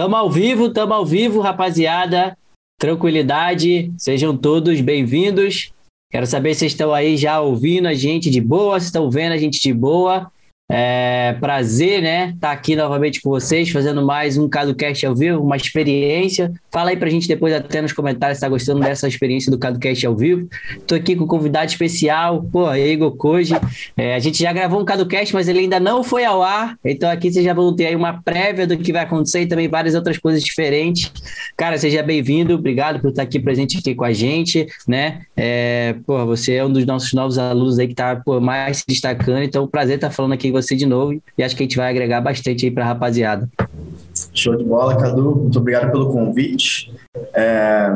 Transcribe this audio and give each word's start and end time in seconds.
Tamo 0.00 0.16
ao 0.16 0.30
vivo, 0.30 0.70
tamo 0.70 0.94
ao 0.94 1.04
vivo, 1.04 1.42
rapaziada. 1.42 2.34
Tranquilidade, 2.78 3.92
sejam 3.98 4.34
todos 4.34 4.80
bem-vindos. 4.80 5.74
Quero 6.10 6.26
saber 6.26 6.54
se 6.54 6.60
vocês 6.60 6.72
estão 6.72 6.94
aí 6.94 7.18
já 7.18 7.38
ouvindo 7.38 7.86
a 7.86 7.92
gente 7.92 8.30
de 8.30 8.40
boa, 8.40 8.80
se 8.80 8.86
estão 8.86 9.10
vendo 9.10 9.32
a 9.32 9.36
gente 9.36 9.60
de 9.60 9.74
boa. 9.74 10.32
É 10.72 11.32
prazer, 11.40 12.00
né? 12.00 12.26
Estar 12.26 12.48
tá 12.48 12.52
aqui 12.52 12.76
novamente 12.76 13.20
com 13.20 13.28
vocês, 13.28 13.68
fazendo 13.70 14.06
mais 14.06 14.38
um 14.38 14.48
CadoCast 14.48 15.04
ao 15.04 15.16
vivo, 15.16 15.42
uma 15.42 15.56
experiência. 15.56 16.52
Fala 16.70 16.90
aí 16.90 16.96
pra 16.96 17.10
gente 17.10 17.26
depois 17.26 17.52
até 17.52 17.82
nos 17.82 17.92
comentários 17.92 18.38
se 18.38 18.42
tá 18.42 18.48
gostando 18.48 18.78
dessa 18.80 19.08
experiência 19.08 19.50
do 19.50 19.58
CadoCast 19.58 20.06
ao 20.06 20.14
vivo. 20.14 20.48
Tô 20.86 20.94
aqui 20.94 21.16
com 21.16 21.24
um 21.24 21.26
convidado 21.26 21.66
especial, 21.66 22.44
pô, 22.52 22.72
Igor 22.72 23.16
Koji. 23.16 23.54
É, 23.96 24.14
a 24.14 24.20
gente 24.20 24.40
já 24.40 24.52
gravou 24.52 24.80
um 24.80 24.84
CadoCast, 24.84 25.34
mas 25.34 25.48
ele 25.48 25.58
ainda 25.58 25.80
não 25.80 26.04
foi 26.04 26.24
ao 26.24 26.40
ar. 26.40 26.76
Então 26.84 27.10
aqui 27.10 27.32
vocês 27.32 27.44
já 27.44 27.52
vão 27.52 27.74
ter 27.74 27.86
aí 27.86 27.96
uma 27.96 28.22
prévia 28.22 28.64
do 28.64 28.78
que 28.78 28.92
vai 28.92 29.02
acontecer 29.02 29.40
e 29.40 29.46
também 29.46 29.66
várias 29.66 29.96
outras 29.96 30.18
coisas 30.18 30.40
diferentes. 30.40 31.12
Cara, 31.56 31.78
seja 31.78 32.00
bem-vindo, 32.00 32.54
obrigado 32.54 33.00
por 33.00 33.10
estar 33.10 33.22
aqui 33.22 33.40
presente 33.40 33.78
aqui 33.78 33.92
com 33.92 34.04
a 34.04 34.12
gente, 34.12 34.68
né? 34.86 35.22
É, 35.36 35.96
pô, 36.06 36.24
você 36.26 36.54
é 36.54 36.64
um 36.64 36.72
dos 36.72 36.86
nossos 36.86 37.12
novos 37.12 37.38
alunos 37.38 37.76
aí 37.80 37.88
que 37.88 37.94
tá 37.94 38.14
pô, 38.14 38.40
mais 38.40 38.78
se 38.78 38.84
destacando, 38.86 39.42
então 39.42 39.66
prazer 39.66 39.96
estar 39.96 40.10
falando 40.10 40.32
aqui 40.32 40.52
com 40.52 40.59
você 40.60 40.76
de 40.76 40.86
novo 40.86 41.20
e 41.36 41.42
acho 41.42 41.56
que 41.56 41.62
a 41.62 41.64
gente 41.64 41.76
vai 41.76 41.90
agregar 41.90 42.20
bastante 42.20 42.66
aí 42.66 42.70
para 42.70 42.84
a 42.84 42.88
rapaziada. 42.88 43.48
Show 44.34 44.56
de 44.56 44.64
bola, 44.64 44.96
Cadu. 44.96 45.36
Muito 45.36 45.58
obrigado 45.58 45.90
pelo 45.90 46.10
convite. 46.10 46.92
É, 47.34 47.90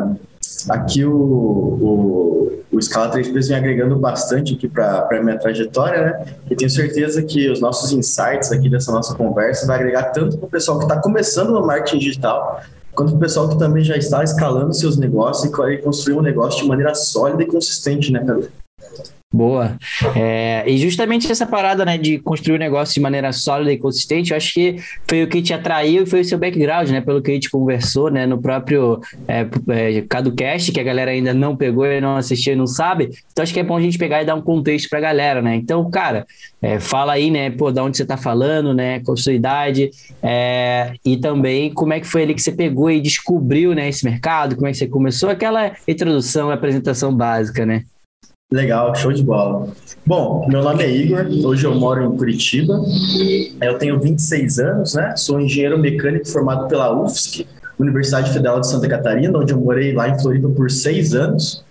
aqui 0.68 1.04
o, 1.04 1.12
o, 1.12 2.62
o 2.72 2.82
Scala 2.82 3.08
3 3.10 3.48
vem 3.48 3.56
agregando 3.56 3.96
bastante 3.96 4.54
aqui 4.54 4.68
para 4.68 5.08
a 5.10 5.22
minha 5.22 5.38
trajetória, 5.38 6.04
né? 6.04 6.26
E 6.50 6.56
tenho 6.56 6.70
certeza 6.70 7.22
que 7.22 7.50
os 7.50 7.60
nossos 7.60 7.92
insights 7.92 8.50
aqui 8.52 8.68
dessa 8.68 8.92
nossa 8.92 9.14
conversa 9.14 9.66
vai 9.66 9.76
agregar 9.76 10.04
tanto 10.04 10.38
para 10.38 10.46
o 10.46 10.50
pessoal 10.50 10.78
que 10.78 10.84
está 10.84 11.00
começando 11.00 11.52
no 11.52 11.66
marketing 11.66 11.98
digital, 11.98 12.60
quanto 12.94 13.10
para 13.10 13.16
o 13.16 13.20
pessoal 13.20 13.48
que 13.48 13.58
também 13.58 13.84
já 13.84 13.96
está 13.96 14.22
escalando 14.22 14.72
seus 14.72 14.96
negócios 14.96 15.50
e 15.50 15.78
construir 15.78 16.16
um 16.16 16.22
negócio 16.22 16.62
de 16.62 16.68
maneira 16.68 16.94
sólida 16.94 17.42
e 17.42 17.46
consistente, 17.46 18.12
né, 18.12 18.20
Cadu? 18.20 18.48
Boa. 19.34 19.76
É, 20.14 20.62
e 20.64 20.78
justamente 20.78 21.30
essa 21.30 21.44
parada 21.44 21.84
né, 21.84 21.98
de 21.98 22.20
construir 22.20 22.52
o 22.52 22.56
um 22.56 22.60
negócio 22.60 22.94
de 22.94 23.00
maneira 23.00 23.32
sólida 23.32 23.72
e 23.72 23.76
consistente, 23.76 24.30
eu 24.30 24.36
acho 24.36 24.54
que 24.54 24.76
foi 25.08 25.24
o 25.24 25.26
que 25.26 25.42
te 25.42 25.52
atraiu 25.52 26.04
e 26.04 26.06
foi 26.06 26.20
o 26.20 26.24
seu 26.24 26.38
background, 26.38 26.88
né? 26.90 27.00
Pelo 27.00 27.20
que 27.20 27.32
a 27.32 27.34
gente 27.34 27.50
conversou 27.50 28.12
né, 28.12 28.26
no 28.26 28.40
próprio 28.40 29.00
é, 29.26 29.44
é, 29.70 30.02
CadoCast, 30.02 30.70
que 30.70 30.78
a 30.78 30.84
galera 30.84 31.10
ainda 31.10 31.34
não 31.34 31.56
pegou 31.56 31.84
e 31.84 32.00
não 32.00 32.16
assistiu 32.16 32.52
e 32.52 32.56
não 32.56 32.68
sabe. 32.68 33.10
Então 33.32 33.42
acho 33.42 33.52
que 33.52 33.58
é 33.58 33.64
bom 33.64 33.76
a 33.76 33.80
gente 33.80 33.98
pegar 33.98 34.22
e 34.22 34.24
dar 34.24 34.36
um 34.36 34.40
contexto 34.40 34.88
para 34.88 35.00
a 35.00 35.02
galera, 35.02 35.42
né? 35.42 35.56
Então, 35.56 35.90
cara, 35.90 36.24
é, 36.62 36.78
fala 36.78 37.14
aí, 37.14 37.28
né, 37.28 37.50
pô, 37.50 37.72
da 37.72 37.82
onde 37.82 37.96
você 37.96 38.04
está 38.04 38.16
falando, 38.16 38.72
né? 38.72 39.00
Com 39.00 39.16
sua 39.16 39.32
idade, 39.32 39.90
é, 40.22 40.92
e 41.04 41.16
também 41.16 41.74
como 41.74 41.92
é 41.92 41.98
que 41.98 42.06
foi 42.06 42.22
ali 42.22 42.34
que 42.34 42.42
você 42.42 42.52
pegou 42.52 42.88
e 42.88 43.00
descobriu 43.00 43.74
né, 43.74 43.88
esse 43.88 44.04
mercado, 44.04 44.54
como 44.54 44.68
é 44.68 44.70
que 44.70 44.78
você 44.78 44.86
começou 44.86 45.28
aquela 45.28 45.72
introdução, 45.88 46.52
apresentação 46.52 47.12
básica, 47.12 47.66
né? 47.66 47.82
Legal, 48.54 48.94
show 48.94 49.12
de 49.12 49.22
bola. 49.22 49.68
Bom, 50.06 50.46
meu 50.48 50.62
nome 50.62 50.84
é 50.84 50.88
Igor, 50.88 51.26
hoje 51.44 51.64
eu 51.64 51.74
moro 51.74 52.04
em 52.04 52.16
Curitiba, 52.16 52.80
eu 53.60 53.78
tenho 53.78 53.98
26 53.98 54.58
anos, 54.60 54.94
né? 54.94 55.16
Sou 55.16 55.40
engenheiro 55.40 55.76
mecânico 55.76 56.28
formado 56.28 56.68
pela 56.68 56.94
UFSC, 56.94 57.46
Universidade 57.78 58.32
Federal 58.32 58.60
de 58.60 58.68
Santa 58.68 58.86
Catarina, 58.86 59.36
onde 59.36 59.52
eu 59.52 59.58
morei 59.58 59.92
lá 59.92 60.08
em 60.08 60.18
Floripa 60.20 60.48
por 60.50 60.70
seis 60.70 61.14
anos. 61.14 61.64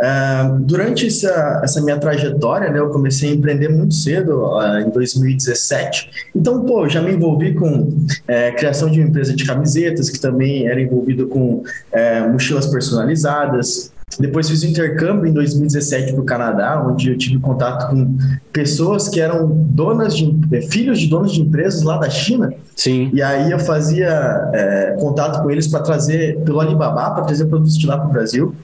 Uh, 0.00 0.58
durante 0.60 1.06
essa, 1.06 1.60
essa, 1.62 1.80
minha 1.80 1.98
trajetória, 1.98 2.70
né, 2.70 2.78
eu 2.78 2.90
comecei 2.90 3.30
a 3.30 3.34
empreender 3.34 3.68
muito 3.68 3.94
cedo, 3.94 4.44
uh, 4.44 4.80
em 4.80 4.90
2017. 4.90 6.10
Então, 6.34 6.64
pô, 6.64 6.88
já 6.88 7.00
me 7.00 7.12
envolvi 7.12 7.54
com 7.54 7.96
é, 8.26 8.52
criação 8.52 8.90
de 8.90 9.00
uma 9.00 9.08
empresa 9.08 9.34
de 9.34 9.44
camisetas, 9.44 10.10
que 10.10 10.20
também 10.20 10.66
era 10.66 10.80
envolvido 10.80 11.28
com 11.28 11.62
é, 11.92 12.20
mochilas 12.26 12.66
personalizadas, 12.66 13.92
depois 14.18 14.48
fiz 14.48 14.62
um 14.62 14.68
intercâmbio 14.68 15.26
em 15.26 15.32
2017 15.32 16.12
para 16.12 16.22
o 16.22 16.24
Canadá, 16.24 16.82
onde 16.86 17.10
eu 17.10 17.18
tive 17.18 17.38
contato 17.38 17.90
com 17.90 18.16
pessoas 18.52 19.08
que 19.08 19.20
eram 19.20 19.46
donas 19.46 20.16
de 20.16 20.34
eh, 20.52 20.62
filhos 20.62 20.98
de 21.00 21.08
donos 21.08 21.32
de 21.32 21.42
empresas 21.42 21.82
lá 21.82 21.98
da 21.98 22.08
China. 22.08 22.52
Sim. 22.74 23.10
E 23.12 23.22
aí 23.22 23.50
eu 23.50 23.58
fazia 23.58 24.50
é, 24.54 24.96
contato 24.98 25.42
com 25.42 25.50
eles 25.50 25.68
para 25.68 25.80
trazer 25.80 26.38
pelo 26.40 26.60
Alibaba 26.60 27.10
para 27.10 27.24
trazer 27.24 27.46
produtos 27.46 27.76
de 27.76 27.86
lá 27.86 27.98
para 27.98 28.08
o 28.08 28.12
Brasil. 28.12 28.54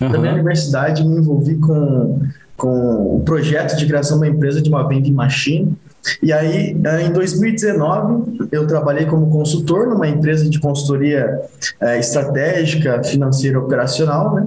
Uhum. 0.00 0.08
Na 0.08 0.18
minha 0.18 0.32
universidade 0.32 1.06
me 1.06 1.18
envolvi 1.18 1.56
com 1.56 2.20
com 2.62 3.16
o 3.16 3.20
projeto 3.24 3.76
de 3.76 3.84
criação 3.86 4.20
de 4.20 4.24
uma 4.24 4.32
empresa 4.32 4.62
de 4.62 4.68
uma 4.68 4.86
vending 4.86 5.12
machine. 5.12 5.76
E 6.22 6.32
aí, 6.32 6.76
eh, 6.84 7.02
em 7.02 7.12
2019, 7.12 8.48
eu 8.52 8.68
trabalhei 8.68 9.04
como 9.04 9.28
consultor 9.30 9.88
numa 9.88 10.06
empresa 10.06 10.48
de 10.48 10.60
consultoria 10.60 11.40
é, 11.80 11.98
estratégica, 11.98 13.02
financeira 13.02 13.58
operacional, 13.58 14.36
né? 14.36 14.46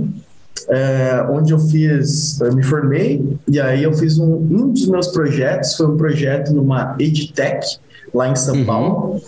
É, 0.69 1.25
onde 1.29 1.51
eu 1.51 1.59
fiz, 1.59 2.39
eu 2.39 2.55
me 2.55 2.63
formei, 2.63 3.37
e 3.49 3.59
aí 3.59 3.83
eu 3.83 3.93
fiz 3.93 4.17
um, 4.17 4.33
um 4.33 4.69
dos 4.69 4.87
meus 4.87 5.09
projetos, 5.09 5.75
foi 5.75 5.87
um 5.87 5.97
projeto 5.97 6.53
numa 6.53 6.95
EdTech, 6.97 7.77
lá 8.13 8.29
em 8.29 8.35
São 8.35 8.55
uhum. 8.55 8.65
Paulo, 8.65 9.21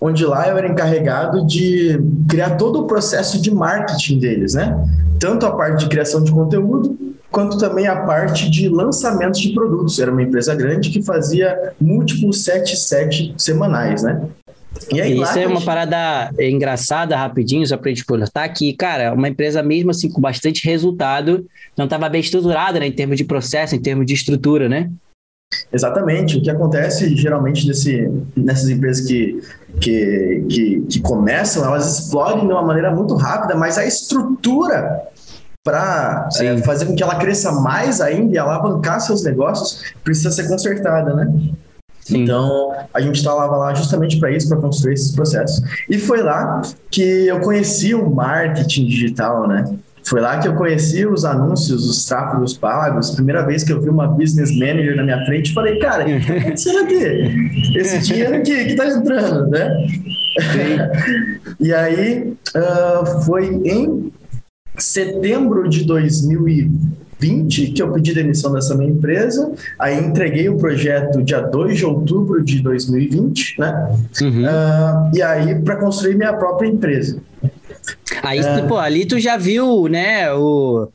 onde 0.00 0.26
lá 0.26 0.48
eu 0.48 0.58
era 0.58 0.68
encarregado 0.68 1.46
de 1.46 2.00
criar 2.28 2.56
todo 2.56 2.80
o 2.80 2.86
processo 2.88 3.40
de 3.40 3.52
marketing 3.52 4.18
deles, 4.18 4.54
né? 4.54 4.76
Tanto 5.20 5.46
a 5.46 5.52
parte 5.52 5.84
de 5.84 5.88
criação 5.88 6.22
de 6.22 6.32
conteúdo, 6.32 7.13
quanto 7.34 7.58
também 7.58 7.88
a 7.88 7.96
parte 7.96 8.48
de 8.48 8.68
lançamentos 8.68 9.40
de 9.40 9.52
produtos. 9.52 9.98
Era 9.98 10.12
uma 10.12 10.22
empresa 10.22 10.54
grande 10.54 10.88
que 10.90 11.02
fazia 11.02 11.72
múltiplos 11.80 12.44
7 12.44 13.34
semanais, 13.36 14.04
né? 14.04 14.22
E 14.92 15.00
aí, 15.00 15.20
Isso 15.20 15.38
é 15.38 15.46
uma 15.46 15.56
gente... 15.56 15.66
parada 15.66 16.30
engraçada, 16.38 17.16
rapidinho, 17.16 17.66
só 17.66 17.76
para 17.76 17.90
a 17.90 17.94
gente 17.94 18.04
colocar 18.04 18.48
que, 18.48 18.72
cara, 18.72 19.12
uma 19.12 19.28
empresa 19.28 19.62
mesmo 19.62 19.90
assim 19.90 20.08
com 20.10 20.20
bastante 20.20 20.64
resultado, 20.64 21.44
não 21.76 21.84
estava 21.84 22.08
bem 22.08 22.20
estruturada 22.20 22.78
né, 22.80 22.86
em 22.86 22.92
termos 22.92 23.16
de 23.16 23.24
processo, 23.24 23.74
em 23.74 23.80
termos 23.80 24.06
de 24.06 24.14
estrutura, 24.14 24.68
né? 24.68 24.90
Exatamente. 25.72 26.38
O 26.38 26.42
que 26.42 26.50
acontece 26.50 27.14
geralmente 27.16 27.66
nesse, 27.66 28.10
nessas 28.36 28.68
empresas 28.68 29.06
que, 29.06 29.40
que, 29.80 30.44
que, 30.48 30.80
que 30.90 31.00
começam, 31.00 31.64
elas 31.64 31.98
explodem 31.98 32.46
de 32.46 32.52
uma 32.52 32.62
maneira 32.62 32.92
muito 32.92 33.14
rápida, 33.14 33.54
mas 33.54 33.78
a 33.78 33.86
estrutura 33.86 35.08
para 35.64 36.28
é, 36.40 36.58
fazer 36.58 36.84
com 36.84 36.94
que 36.94 37.02
ela 37.02 37.14
cresça 37.14 37.50
mais 37.50 38.02
ainda 38.02 38.34
e 38.34 38.38
alavancar 38.38 39.00
seus 39.00 39.24
negócios, 39.24 39.82
precisa 40.04 40.30
ser 40.30 40.46
consertada, 40.46 41.14
né? 41.14 41.32
Sim. 42.00 42.22
Então, 42.22 42.70
a 42.92 43.00
gente 43.00 43.16
estava 43.16 43.46
lá 43.56 43.72
justamente 43.72 44.20
para 44.20 44.30
isso, 44.30 44.46
para 44.46 44.58
construir 44.58 44.92
esses 44.92 45.12
processos. 45.12 45.64
E 45.88 45.98
foi 45.98 46.22
lá 46.22 46.60
que 46.90 47.26
eu 47.26 47.40
conheci 47.40 47.94
o 47.94 48.10
marketing 48.10 48.86
digital, 48.86 49.48
né? 49.48 49.64
Foi 50.06 50.20
lá 50.20 50.38
que 50.38 50.46
eu 50.46 50.54
conheci 50.54 51.06
os 51.06 51.24
anúncios, 51.24 51.88
os 51.88 52.04
tráfegos 52.04 52.58
pagos. 52.58 53.12
Primeira 53.12 53.42
vez 53.46 53.64
que 53.64 53.72
eu 53.72 53.80
vi 53.80 53.88
uma 53.88 54.06
business 54.06 54.54
manager 54.54 54.96
na 54.96 55.02
minha 55.02 55.24
frente, 55.24 55.54
falei, 55.54 55.78
cara, 55.78 56.02
o 56.02 56.06
que 56.06 56.16
está 56.16 56.34
acontecendo 56.34 56.78
aqui? 56.80 57.78
Esse 57.78 57.98
dinheiro 58.00 58.36
aqui 58.36 58.64
que 58.64 58.70
está 58.72 58.86
entrando, 58.86 59.46
né? 59.46 59.86
e 61.58 61.72
aí, 61.72 62.36
uh, 62.54 63.06
foi 63.24 63.46
em 63.46 64.12
setembro 64.76 65.68
de 65.68 65.84
2020 65.84 67.72
que 67.72 67.82
eu 67.82 67.92
pedi 67.92 68.12
demissão 68.12 68.52
dessa 68.52 68.74
minha 68.74 68.90
empresa, 68.90 69.52
aí 69.78 69.98
entreguei 69.98 70.48
o 70.48 70.56
projeto 70.56 71.22
dia 71.22 71.40
2 71.40 71.78
de 71.78 71.86
outubro 71.86 72.42
de 72.42 72.60
2020, 72.60 73.60
né? 73.60 73.96
Uhum. 74.20 74.44
Uh, 74.44 75.16
e 75.16 75.22
aí 75.22 75.54
para 75.60 75.76
construir 75.76 76.16
minha 76.16 76.32
própria 76.32 76.68
empresa. 76.68 77.18
Aí, 78.22 78.40
uh, 78.40 78.66
pô, 78.68 78.78
ali 78.78 79.06
tu 79.06 79.18
já 79.18 79.36
viu, 79.36 79.88
né, 79.88 80.32
o 80.32 80.88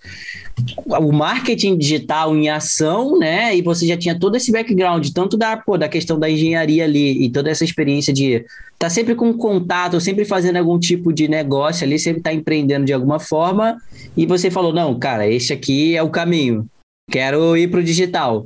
o 0.86 1.12
marketing 1.12 1.78
digital 1.78 2.36
em 2.36 2.50
ação, 2.50 3.18
né? 3.18 3.56
E 3.56 3.62
você 3.62 3.88
já 3.88 3.98
tinha 3.98 4.18
todo 4.18 4.36
esse 4.36 4.52
background, 4.52 5.08
tanto 5.14 5.38
da, 5.38 5.58
pô, 5.58 5.78
da 5.78 5.88
questão 5.88 6.20
da 6.20 6.30
engenharia 6.30 6.84
ali 6.84 7.24
e 7.24 7.30
toda 7.30 7.50
essa 7.50 7.64
experiência 7.64 8.14
de 8.14 8.36
estar 8.36 8.48
tá 8.78 8.90
sempre 8.90 9.16
com 9.16 9.34
contato, 9.34 10.00
sempre 10.00 10.26
fazendo 10.26 10.58
algum 10.58 10.80
tipo 10.80 11.14
de 11.14 11.28
negócio 11.28 11.86
ali, 11.86 11.98
sempre 12.00 12.20
estar 12.20 12.32
tá 12.32 12.36
empreendendo 12.36 12.86
de 12.86 12.94
alguma 12.94 13.20
forma. 13.20 13.78
E 14.16 14.26
você 14.26 14.50
falou: 14.50 14.74
não, 14.74 14.98
cara, 14.98 15.28
esse 15.28 15.54
aqui 15.54 15.96
é 15.96 16.04
o 16.04 16.10
caminho. 16.10 16.66
Quero 17.10 17.58
ir 17.58 17.70
para 17.70 17.80
o 17.80 17.84
digital. 17.84 18.46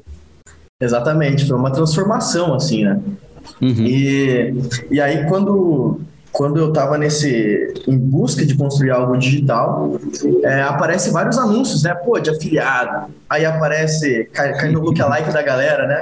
Exatamente, 0.81 1.45
foi 1.45 1.57
uma 1.57 1.71
transformação, 1.71 2.53
assim, 2.53 2.83
né? 2.83 2.99
Uhum. 3.61 3.85
E, 3.85 4.53
e 4.91 5.01
aí, 5.01 5.27
quando 5.27 6.01
quando 6.33 6.57
eu 6.57 6.69
estava 6.69 6.97
nesse 6.97 7.71
em 7.87 7.95
busca 7.95 8.43
de 8.43 8.55
construir 8.55 8.89
algo 8.89 9.15
digital, 9.15 9.99
é, 10.43 10.63
aparece 10.63 11.11
vários 11.11 11.37
anúncios, 11.37 11.83
né? 11.83 11.93
Pô, 11.93 12.19
de 12.19 12.31
afiliado. 12.31 13.13
Aí 13.29 13.45
aparece, 13.45 14.25
cai, 14.33 14.51
cai 14.57 14.71
no 14.71 14.79
lookalike 14.79 15.31
da 15.31 15.43
galera, 15.43 15.87
né? 15.87 16.01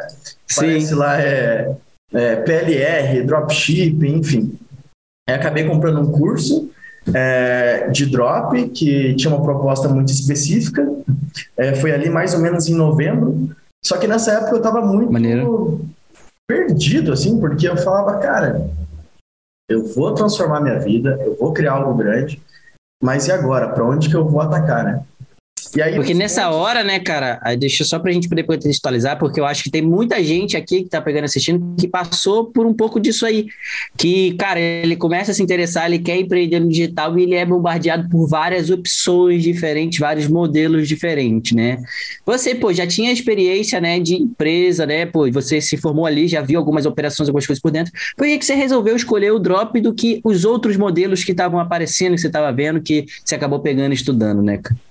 Aparece 0.50 0.88
Sim. 0.88 0.96
lá 0.96 1.22
é, 1.22 1.76
é, 2.14 2.36
PLR, 2.38 3.24
dropshipping, 3.24 4.20
enfim. 4.20 4.58
Aí 5.30 5.36
acabei 5.36 5.66
comprando 5.66 6.00
um 6.00 6.10
curso 6.10 6.72
é, 7.14 7.90
de 7.90 8.06
drop 8.06 8.70
que 8.70 9.14
tinha 9.16 9.34
uma 9.36 9.44
proposta 9.44 9.90
muito 9.90 10.14
específica. 10.14 10.90
É, 11.58 11.76
foi 11.76 11.92
ali 11.92 12.10
mais 12.10 12.34
ou 12.34 12.40
menos 12.40 12.70
em 12.70 12.74
novembro. 12.74 13.50
Só 13.84 13.98
que 13.98 14.08
nessa 14.08 14.32
época 14.32 14.52
eu 14.52 14.58
estava 14.58 14.82
muito 14.82 15.12
Maneiro. 15.12 15.82
perdido, 16.48 17.12
assim, 17.12 17.38
porque 17.38 17.68
eu 17.68 17.76
falava, 17.76 18.18
cara 18.20 18.81
eu 19.72 19.86
vou 19.86 20.14
transformar 20.14 20.62
minha 20.62 20.80
vida, 20.80 21.20
eu 21.26 21.36
vou 21.38 21.54
criar 21.54 21.74
algo 21.74 21.94
grande, 21.94 22.42
mas 23.02 23.28
e 23.28 23.32
agora? 23.32 23.70
Para 23.70 23.86
onde 23.86 24.10
que 24.10 24.16
eu 24.16 24.28
vou 24.28 24.42
atacar, 24.42 24.84
né? 24.84 25.04
Aí, 25.80 25.96
porque 25.96 26.14
nessa 26.14 26.50
hora, 26.50 26.84
né, 26.84 27.00
cara, 27.00 27.40
deixa 27.58 27.84
só 27.86 27.98
pra 28.00 28.12
gente 28.12 28.28
poder 28.28 28.44
contextualizar, 28.44 29.18
porque 29.18 29.40
eu 29.40 29.46
acho 29.46 29.64
que 29.64 29.70
tem 29.70 29.82
muita 29.82 30.22
gente 30.22 30.58
aqui 30.58 30.84
que 30.84 30.90
tá 30.90 31.00
pegando 31.02 31.26
assistindo 31.26 31.76
que 31.80 31.88
passou 31.88 32.46
por 32.46 32.66
um 32.66 32.74
pouco 32.74 33.00
disso 33.00 33.26
aí. 33.26 33.48
Que, 33.98 34.34
cara, 34.34 34.60
ele 34.60 34.96
começa 34.96 35.32
a 35.32 35.34
se 35.34 35.42
interessar, 35.42 35.86
ele 35.86 36.00
quer 36.00 36.18
empreender 36.18 36.60
no 36.60 36.68
digital 36.68 37.18
e 37.18 37.24
ele 37.24 37.36
é 37.36 37.46
bombardeado 37.46 38.10
por 38.10 38.28
várias 38.28 38.70
opções 38.70 39.44
diferentes, 39.44 40.00
vários 40.00 40.28
modelos 40.28 40.88
diferentes, 40.88 41.54
né? 41.54 41.82
Você, 42.26 42.54
pô, 42.54 42.74
já 42.74 42.86
tinha 42.86 43.12
experiência, 43.12 43.80
né, 43.80 44.00
de 44.00 44.16
empresa, 44.16 44.86
né, 44.86 45.06
pô, 45.06 45.30
você 45.32 45.62
se 45.62 45.78
formou 45.78 46.06
ali, 46.06 46.28
já 46.28 46.42
viu 46.42 46.60
algumas 46.60 46.86
operações, 46.86 47.30
algumas 47.30 47.48
coisas 47.48 47.62
por 47.62 47.72
dentro. 47.72 47.94
Por 48.18 48.28
que, 48.28 48.38
que 48.38 48.46
você 48.46 48.56
resolveu 48.56 48.96
escolher 48.96 49.32
o 49.32 49.40
drop 49.40 49.80
do 49.80 49.94
que 49.94 50.20
os 50.24 50.44
outros 50.44 50.76
modelos 50.76 51.24
que 51.24 51.32
estavam 51.32 51.60
aparecendo, 51.60 52.16
que 52.16 52.22
você 52.22 52.28
estava 52.28 52.52
vendo, 52.52 52.82
que 52.82 53.06
você 53.24 53.36
acabou 53.36 53.60
pegando 53.60 53.92
e 53.92 53.96
estudando, 53.96 54.42
né, 54.42 54.58
cara? 54.58 54.91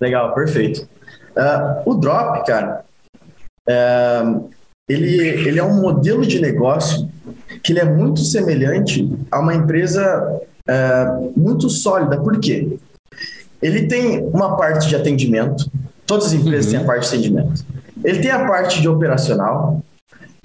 Legal, 0.00 0.34
perfeito. 0.34 0.88
Uh, 1.36 1.90
o 1.90 1.94
Drop, 1.94 2.46
cara, 2.46 2.84
uh, 3.68 4.50
ele, 4.88 5.18
ele 5.48 5.58
é 5.58 5.64
um 5.64 5.80
modelo 5.80 6.24
de 6.26 6.40
negócio 6.40 7.08
que 7.62 7.72
ele 7.72 7.80
é 7.80 7.84
muito 7.84 8.20
semelhante 8.20 9.10
a 9.30 9.40
uma 9.40 9.54
empresa 9.54 10.40
uh, 10.68 11.32
muito 11.36 11.68
sólida. 11.68 12.18
Por 12.18 12.38
quê? 12.38 12.78
Ele 13.60 13.86
tem 13.86 14.22
uma 14.24 14.56
parte 14.56 14.88
de 14.88 14.96
atendimento, 14.96 15.70
todas 16.06 16.26
as 16.26 16.32
empresas 16.34 16.66
uhum. 16.66 16.72
têm 16.72 16.80
a 16.80 16.84
parte 16.86 17.02
de 17.02 17.08
atendimento. 17.08 17.64
Ele 18.04 18.20
tem 18.20 18.30
a 18.30 18.46
parte 18.46 18.80
de 18.80 18.88
operacional, 18.88 19.82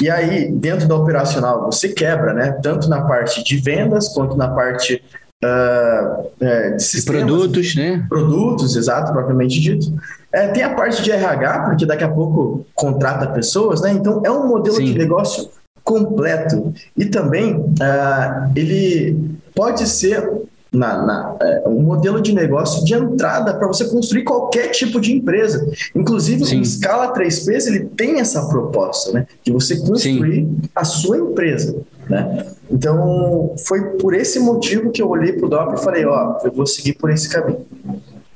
e 0.01 0.09
aí, 0.09 0.51
dentro 0.51 0.87
da 0.87 0.95
operacional, 0.95 1.65
você 1.65 1.89
quebra, 1.89 2.33
né? 2.33 2.53
Tanto 2.63 2.89
na 2.89 3.01
parte 3.01 3.43
de 3.43 3.57
vendas 3.57 4.09
quanto 4.09 4.35
na 4.35 4.47
parte 4.47 5.03
uh, 5.43 6.75
de 6.75 6.83
sistemas, 6.83 7.23
produtos, 7.23 7.75
né? 7.75 8.05
Produtos, 8.07 8.75
exato, 8.75 9.11
propriamente 9.11 9.59
dito. 9.59 9.93
É, 10.31 10.47
tem 10.47 10.63
a 10.63 10.73
parte 10.73 11.01
de 11.01 11.11
RH, 11.11 11.59
porque 11.61 11.85
daqui 11.85 12.03
a 12.03 12.09
pouco 12.09 12.65
contrata 12.73 13.27
pessoas, 13.27 13.81
né? 13.81 13.91
Então 13.91 14.21
é 14.25 14.31
um 14.31 14.47
modelo 14.47 14.77
Sim. 14.77 14.85
de 14.85 14.97
negócio 14.97 15.49
completo. 15.83 16.73
E 16.95 17.05
também 17.05 17.55
uh, 17.55 18.51
ele 18.55 19.17
pode 19.53 19.87
ser 19.87 20.29
na, 20.73 21.05
na, 21.05 21.37
é, 21.41 21.67
um 21.67 21.81
modelo 21.81 22.21
de 22.21 22.33
negócio 22.33 22.85
de 22.85 22.93
entrada 22.93 23.53
para 23.53 23.67
você 23.67 23.85
construir 23.89 24.23
qualquer 24.23 24.69
tipo 24.69 25.01
de 25.01 25.11
empresa. 25.11 25.69
Inclusive, 25.93 26.45
Sim. 26.45 26.61
o 26.61 26.65
Scala 26.65 27.13
3Ps 27.13 27.67
ele 27.67 27.85
tem 27.85 28.19
essa 28.19 28.47
proposta, 28.47 29.11
né? 29.11 29.27
De 29.43 29.51
você 29.51 29.77
construir 29.77 30.45
Sim. 30.45 30.61
a 30.73 30.85
sua 30.85 31.17
empresa. 31.17 31.75
Né? 32.09 32.45
Então, 32.69 33.53
foi 33.67 33.81
por 33.97 34.13
esse 34.13 34.39
motivo 34.39 34.91
que 34.91 35.01
eu 35.01 35.09
olhei 35.09 35.33
para 35.33 35.45
o 35.45 35.49
DOP 35.49 35.73
e 35.73 35.83
falei, 35.83 36.05
ó, 36.05 36.39
eu 36.43 36.51
vou 36.51 36.65
seguir 36.65 36.93
por 36.93 37.09
esse 37.09 37.27
caminho. 37.29 37.65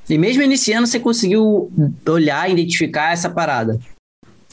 E 0.09 0.17
mesmo 0.17 0.43
iniciando, 0.43 0.85
você 0.85 0.99
conseguiu 0.99 1.71
olhar, 2.07 2.49
identificar 2.49 3.13
essa 3.13 3.29
parada? 3.29 3.79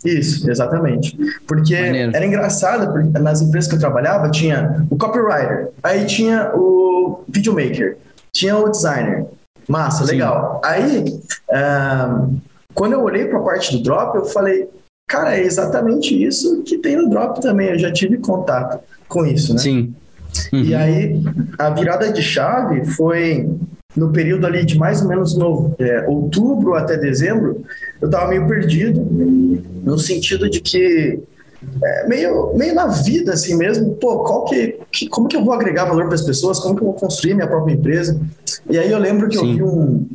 Isso, 0.05 0.51
exatamente. 0.51 1.17
Porque 1.47 1.81
Maneiro. 1.81 2.13
era 2.15 2.27
engraçado, 2.27 2.93
porque 2.93 3.19
nas 3.19 3.41
empresas 3.41 3.69
que 3.69 3.77
eu 3.77 3.81
trabalhava, 3.81 4.31
tinha 4.31 4.85
o 4.91 4.97
copywriter, 4.97 5.71
aí 5.83 6.05
tinha 6.07 6.53
o 6.55 7.23
videomaker, 7.29 7.97
tinha 8.33 8.57
o 8.57 8.69
designer. 8.69 9.27
Massa, 9.69 10.05
Sim. 10.05 10.13
legal. 10.13 10.61
Aí, 10.65 11.21
uh, 11.51 12.35
quando 12.75 12.95
eu 12.95 13.03
olhei 13.03 13.27
para 13.27 13.39
a 13.39 13.43
parte 13.43 13.77
do 13.77 13.83
drop, 13.83 14.17
eu 14.17 14.25
falei, 14.25 14.69
cara, 15.09 15.37
é 15.37 15.43
exatamente 15.43 16.21
isso 16.21 16.63
que 16.63 16.79
tem 16.79 16.97
no 16.97 17.09
drop 17.09 17.41
também. 17.41 17.69
Eu 17.69 17.79
já 17.79 17.93
tive 17.93 18.19
contato 18.19 18.81
com 19.09 19.25
isso, 19.25 19.55
né? 19.55 19.61
Sim. 19.61 19.95
Uhum. 20.53 20.63
E 20.63 20.75
aí, 20.75 21.23
a 21.59 21.71
virada 21.71 22.11
de 22.11 22.23
chave 22.23 22.85
foi 22.87 23.49
no 23.97 24.11
período 24.11 24.47
ali 24.47 24.65
de 24.65 24.79
mais 24.79 25.03
ou 25.03 25.09
menos 25.09 25.37
no, 25.37 25.75
é, 25.79 26.07
outubro 26.09 26.75
até 26.75 26.97
dezembro, 26.97 27.63
eu 28.01 28.07
estava 28.07 28.29
meio 28.29 28.47
perdido, 28.49 29.07
no 29.83 29.99
sentido 29.99 30.49
de 30.49 30.61
que 30.61 31.21
é, 31.83 32.09
meio, 32.09 32.55
meio 32.57 32.75
na 32.75 32.87
vida 32.87 33.33
assim 33.33 33.57
mesmo, 33.57 33.95
pô, 33.97 34.21
qual 34.21 34.45
que, 34.45 34.79
que 34.91 35.09
como 35.09 35.29
que 35.29 35.37
eu 35.37 35.45
vou 35.45 35.55
agregar 35.55 35.85
valor 35.85 36.07
para 36.07 36.15
as 36.15 36.23
pessoas, 36.23 36.59
como 36.59 36.75
que 36.75 36.83
eu 36.83 36.87
vou 36.87 36.95
construir 36.95 37.35
minha 37.35 37.47
própria 37.47 37.75
empresa? 37.75 38.21
E 38.69 38.79
aí 38.79 38.91
eu 38.91 38.99
lembro 38.99 39.29
que 39.29 39.39
Sim. 39.39 39.51
eu 39.51 39.57
vi 39.57 39.63
um, 39.63 40.09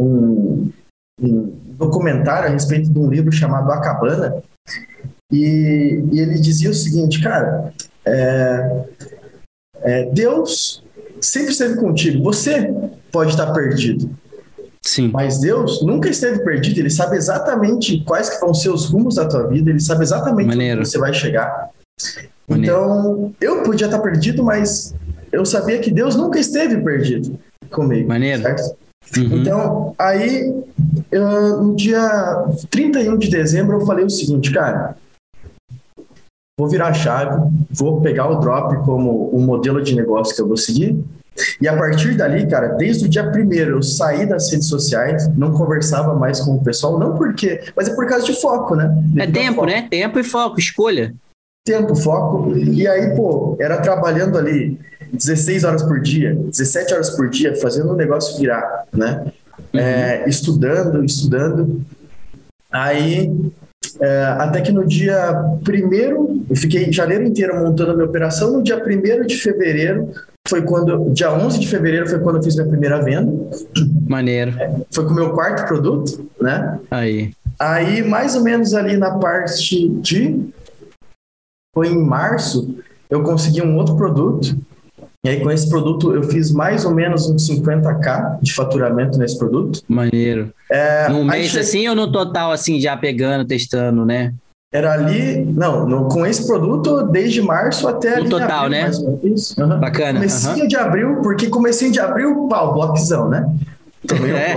um, 0.00 0.70
um, 1.20 1.52
documentário 1.78 2.48
a 2.48 2.52
respeito 2.52 2.90
de 2.90 2.98
um 2.98 3.10
livro 3.10 3.32
chamado 3.32 3.70
A 3.70 3.80
Cabana, 3.80 4.42
e, 5.32 6.04
e 6.12 6.20
ele 6.20 6.38
dizia 6.38 6.70
o 6.70 6.74
seguinte, 6.74 7.22
cara, 7.22 7.72
é, 8.04 8.84
é, 9.80 10.04
Deus 10.12 10.82
sempre 11.20 11.50
esteve 11.50 11.76
contigo. 11.76 12.22
Você 12.22 12.72
pode 13.10 13.30
estar 13.30 13.52
perdido. 13.52 14.10
Sim. 14.86 15.10
Mas 15.12 15.40
Deus 15.40 15.82
nunca 15.82 16.08
esteve 16.08 16.38
perdido. 16.44 16.78
Ele 16.78 16.90
sabe 16.90 17.16
exatamente 17.16 18.02
quais 18.04 18.30
que 18.30 18.40
vão 18.40 18.54
ser 18.54 18.70
os 18.70 18.86
rumos 18.86 19.16
da 19.16 19.26
tua 19.26 19.46
vida. 19.48 19.70
Ele 19.70 19.80
sabe 19.80 20.04
exatamente 20.04 20.46
Maneiro. 20.46 20.80
onde 20.80 20.88
você 20.88 20.98
vai 20.98 21.12
chegar. 21.12 21.70
Maneiro. 22.48 22.76
Então, 22.76 23.34
eu 23.40 23.62
podia 23.64 23.86
estar 23.86 23.98
perdido, 23.98 24.44
mas 24.44 24.94
eu 25.32 25.44
sabia 25.44 25.78
que 25.80 25.90
Deus 25.90 26.14
nunca 26.14 26.38
esteve 26.38 26.80
perdido 26.80 27.36
comigo. 27.70 28.08
Maneiro. 28.08 28.42
Certo? 28.42 28.76
Uhum. 29.16 29.36
Então, 29.38 29.94
aí, 29.98 30.54
eu, 31.10 31.62
no 31.62 31.76
dia 31.76 32.44
31 32.70 33.18
de 33.18 33.28
dezembro, 33.28 33.80
eu 33.80 33.86
falei 33.86 34.04
o 34.04 34.10
seguinte, 34.10 34.52
cara, 34.52 34.96
vou 36.58 36.68
virar 36.68 36.88
a 36.88 36.94
chave, 36.94 37.50
vou 37.70 38.00
pegar 38.00 38.28
o 38.28 38.40
drop 38.40 38.84
como 38.84 39.28
o 39.30 39.40
modelo 39.40 39.82
de 39.82 39.94
negócio 39.94 40.34
que 40.34 40.40
eu 40.40 40.48
vou 40.48 40.56
seguir. 40.56 41.04
E 41.60 41.68
a 41.68 41.76
partir 41.76 42.16
dali, 42.16 42.46
cara, 42.46 42.68
desde 42.68 43.06
o 43.06 43.08
dia 43.08 43.30
primeiro 43.30 43.76
eu 43.76 43.82
saí 43.82 44.26
das 44.26 44.50
redes 44.50 44.68
sociais, 44.68 45.28
não 45.36 45.52
conversava 45.52 46.14
mais 46.14 46.40
com 46.40 46.52
o 46.52 46.64
pessoal, 46.64 46.98
não 46.98 47.16
porque, 47.16 47.60
mas 47.74 47.88
é 47.88 47.94
por 47.94 48.06
causa 48.06 48.24
de 48.24 48.40
foco, 48.40 48.74
né? 48.74 48.90
é 49.18 49.26
tempo, 49.26 49.64
né? 49.64 49.86
Tempo 49.90 50.18
e 50.18 50.24
foco, 50.24 50.58
escolha. 50.58 51.14
Tempo, 51.64 51.94
foco. 51.96 52.56
E 52.56 52.86
aí, 52.86 53.14
pô, 53.16 53.56
era 53.60 53.78
trabalhando 53.78 54.38
ali 54.38 54.78
16 55.12 55.64
horas 55.64 55.82
por 55.82 56.00
dia, 56.00 56.34
17 56.34 56.94
horas 56.94 57.10
por 57.10 57.28
dia, 57.28 57.56
fazendo 57.56 57.92
o 57.92 57.96
negócio 57.96 58.38
virar, 58.38 58.84
né? 58.92 59.26
Uhum. 59.72 59.80
É, 59.80 60.28
estudando, 60.28 61.04
estudando. 61.04 61.84
Aí 62.70 63.32
é, 64.00 64.24
até 64.38 64.60
que 64.60 64.72
no 64.72 64.86
dia 64.86 65.32
primeiro, 65.64 66.44
eu 66.48 66.56
fiquei 66.56 66.92
janeiro 66.92 67.24
inteiro 67.24 67.58
montando 67.58 67.92
a 67.92 67.94
minha 67.94 68.06
operação. 68.06 68.52
No 68.52 68.62
dia 68.62 68.78
primeiro 68.78 69.26
de 69.26 69.36
fevereiro, 69.36 70.10
foi 70.48 70.62
quando, 70.62 71.10
dia 71.10 71.32
11 71.32 71.58
de 71.58 71.68
fevereiro, 71.68 72.08
foi 72.08 72.18
quando 72.20 72.36
eu 72.36 72.42
fiz 72.42 72.54
minha 72.56 72.68
primeira 72.68 73.02
venda. 73.02 73.32
Maneiro. 74.08 74.54
É, 74.58 74.74
foi 74.90 75.04
com 75.04 75.10
o 75.10 75.14
meu 75.14 75.30
quarto 75.32 75.66
produto, 75.66 76.28
né? 76.40 76.78
Aí. 76.90 77.32
Aí, 77.58 78.02
mais 78.02 78.34
ou 78.34 78.42
menos 78.42 78.74
ali 78.74 78.96
na 78.96 79.18
parte 79.18 79.88
de. 79.88 80.48
Foi 81.74 81.88
em 81.88 82.02
março, 82.02 82.76
eu 83.10 83.22
consegui 83.22 83.62
um 83.62 83.76
outro 83.76 83.96
produto 83.96 84.56
e 85.26 85.28
aí, 85.28 85.40
com 85.40 85.50
esse 85.50 85.68
produto, 85.68 86.14
eu 86.14 86.22
fiz 86.22 86.52
mais 86.52 86.84
ou 86.84 86.94
menos 86.94 87.28
uns 87.28 87.50
50k 87.50 88.38
de 88.40 88.54
faturamento 88.54 89.18
nesse 89.18 89.36
produto. 89.36 89.82
Maneiro. 89.88 90.54
É, 90.70 91.08
Num 91.08 91.24
mês 91.24 91.50
che... 91.50 91.58
assim 91.58 91.88
ou 91.88 91.96
no 91.96 92.12
total, 92.12 92.52
assim, 92.52 92.80
já 92.80 92.96
pegando, 92.96 93.44
testando, 93.44 94.06
né? 94.06 94.32
Era 94.72 94.92
ali, 94.94 95.44
não, 95.44 95.86
no, 95.86 96.08
com 96.08 96.26
esse 96.26 96.44
produto, 96.44 97.04
desde 97.04 97.40
março 97.40 97.86
até. 97.86 98.20
No 98.20 98.28
total, 98.28 98.64
abril, 98.64 98.70
né? 98.70 98.90
Isso. 99.22 99.60
Uhum. 99.62 99.78
Bacana. 99.78 100.18
Comecinho 100.18 100.62
uhum. 100.62 100.68
de 100.68 100.76
abril, 100.76 101.20
porque 101.22 101.48
comecinho 101.48 101.92
de 101.92 102.00
abril, 102.00 102.48
pau, 102.48 102.74
bloquezão, 102.74 103.28
né? 103.28 103.46
Tomei 104.06 104.32
um 104.32 104.36
é. 104.36 104.54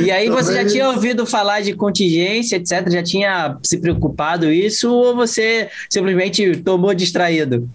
E 0.02 0.10
aí, 0.10 0.30
você 0.30 0.54
já 0.54 0.66
tinha 0.66 0.88
ouvido 0.88 1.26
falar 1.26 1.60
de 1.60 1.74
contingência, 1.74 2.56
etc? 2.56 2.90
Já 2.90 3.02
tinha 3.02 3.58
se 3.62 3.78
preocupado 3.78 4.50
isso 4.50 4.90
ou 4.90 5.14
você 5.14 5.68
simplesmente 5.90 6.56
tomou 6.56 6.94
distraído? 6.94 7.68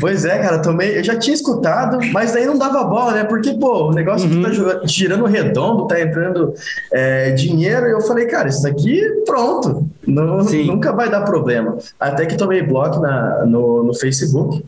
Pois 0.00 0.24
é, 0.24 0.38
cara, 0.38 0.58
tomei. 0.58 0.98
Eu 0.98 1.04
já 1.04 1.16
tinha 1.16 1.34
escutado, 1.34 1.98
mas 2.12 2.32
daí 2.32 2.44
não 2.44 2.58
dava 2.58 2.82
bola, 2.84 3.12
né? 3.12 3.24
Porque, 3.24 3.54
pô, 3.54 3.90
o 3.90 3.92
negócio 3.92 4.28
uhum. 4.28 4.42
tá 4.42 4.80
girando 4.84 5.24
redondo, 5.26 5.86
tá 5.86 6.00
entrando 6.00 6.54
é, 6.92 7.30
dinheiro, 7.30 7.86
e 7.86 7.92
eu 7.92 8.00
falei, 8.00 8.26
cara, 8.26 8.48
isso 8.48 8.66
aqui 8.66 9.00
pronto, 9.24 9.86
não, 10.06 10.42
nunca 10.42 10.92
vai 10.92 11.08
dar 11.08 11.20
problema. 11.22 11.78
Até 12.00 12.26
que 12.26 12.36
tomei 12.36 12.62
bloco 12.62 12.98
na, 13.00 13.44
no, 13.44 13.84
no 13.84 13.94
Facebook. 13.94 14.64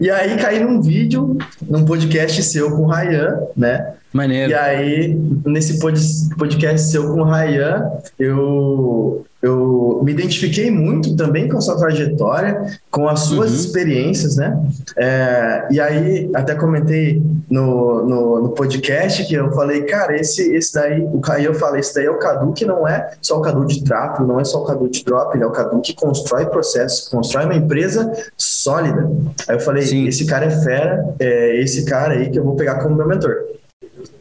E 0.00 0.10
aí 0.10 0.36
caí 0.38 0.62
num 0.64 0.80
vídeo, 0.80 1.36
num 1.60 1.84
podcast 1.84 2.42
seu 2.42 2.70
com 2.70 2.82
o 2.82 2.86
Ryan, 2.86 3.38
né? 3.54 3.94
Maneiro. 4.16 4.50
E 4.50 4.54
aí, 4.54 5.14
nesse 5.44 5.78
podcast 5.78 6.90
seu 6.90 7.12
com 7.12 7.20
o 7.20 7.24
Rayan, 7.24 7.84
eu, 8.18 9.26
eu 9.42 10.00
me 10.02 10.12
identifiquei 10.12 10.70
muito 10.70 11.14
também 11.14 11.48
com 11.48 11.58
a 11.58 11.60
sua 11.60 11.76
trajetória, 11.76 12.78
com 12.90 13.06
as 13.08 13.20
suas 13.20 13.50
uhum. 13.50 13.56
experiências, 13.56 14.36
né? 14.36 14.58
É, 14.96 15.68
e 15.70 15.78
aí, 15.78 16.30
até 16.34 16.54
comentei 16.54 17.22
no, 17.50 18.06
no, 18.06 18.42
no, 18.42 18.48
podcast 18.50 19.24
que 19.26 19.34
eu 19.34 19.52
falei, 19.52 19.82
cara, 19.82 20.16
esse, 20.18 20.54
esse 20.54 20.72
daí, 20.72 21.02
o 21.02 21.20
Rayan, 21.20 21.48
eu 21.48 21.54
falei, 21.54 21.80
esse 21.80 21.94
daí 21.94 22.06
é 22.06 22.10
o 22.10 22.18
Cadu 22.18 22.52
que 22.54 22.64
não 22.64 22.88
é 22.88 23.10
só 23.20 23.38
o 23.38 23.42
Cadu 23.42 23.66
de 23.66 23.84
trapo, 23.84 24.24
não 24.24 24.40
é 24.40 24.44
só 24.44 24.62
o 24.62 24.64
Cadu 24.64 24.88
de 24.88 25.04
drop, 25.04 25.36
ele 25.36 25.44
é 25.44 25.46
o 25.46 25.52
Cadu 25.52 25.80
que 25.82 25.94
constrói 25.94 26.46
processos, 26.46 27.08
constrói 27.08 27.44
uma 27.44 27.54
empresa 27.54 28.10
sólida. 28.36 29.10
Aí 29.46 29.56
eu 29.56 29.60
falei, 29.60 29.82
Sim. 29.82 30.06
esse 30.06 30.24
cara 30.24 30.46
é 30.46 30.50
fera, 30.50 31.14
é 31.20 31.60
esse 31.60 31.84
cara 31.84 32.14
aí 32.14 32.30
que 32.30 32.38
eu 32.38 32.44
vou 32.44 32.56
pegar 32.56 32.76
como 32.76 32.96
meu 32.96 33.06
mentor. 33.06 33.45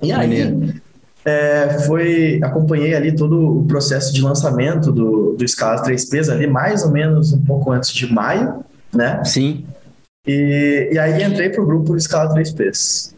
E 0.01 0.11
aí, 0.11 0.73
é, 1.25 1.79
foi, 1.87 2.39
acompanhei 2.43 2.93
ali 2.93 3.15
todo 3.15 3.59
o 3.59 3.65
processo 3.65 4.13
de 4.13 4.21
lançamento 4.21 4.91
do, 4.91 5.33
do 5.33 5.47
Scala 5.47 5.83
3Ps 5.83 6.31
ali, 6.31 6.45
mais 6.45 6.83
ou 6.83 6.91
menos 6.91 7.33
um 7.33 7.43
pouco 7.43 7.71
antes 7.71 7.91
de 7.91 8.11
maio, 8.11 8.63
né? 8.93 9.23
Sim. 9.23 9.65
E, 10.27 10.89
e 10.91 10.99
aí 10.99 11.23
entrei 11.23 11.49
para 11.49 11.63
o 11.63 11.65
grupo 11.65 11.99
Scala 11.99 12.33
3Ps. 12.35 13.15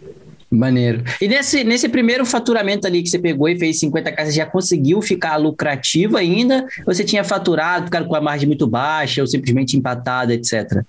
Maneiro. 0.50 1.04
E 1.22 1.28
nesse, 1.28 1.66
nesse 1.66 1.90
primeiro 1.90 2.26
faturamento 2.26 2.88
ali 2.88 3.04
que 3.04 3.10
você 3.10 3.20
pegou 3.20 3.50
e 3.50 3.60
fez 3.60 3.82
50 3.82 4.12
casas, 4.14 4.34
já 4.34 4.46
conseguiu 4.46 5.02
ficar 5.02 5.36
lucrativo 5.36 6.16
ainda? 6.16 6.66
Ou 6.86 6.94
você 6.94 7.04
tinha 7.04 7.26
faturado, 7.26 7.86
ficado 7.86 8.08
com 8.08 8.16
a 8.16 8.22
margem 8.22 8.48
muito 8.48 8.66
baixa 8.66 9.20
ou 9.20 9.28
simplesmente 9.28 9.76
empatada, 9.76 10.34
etc? 10.34 10.86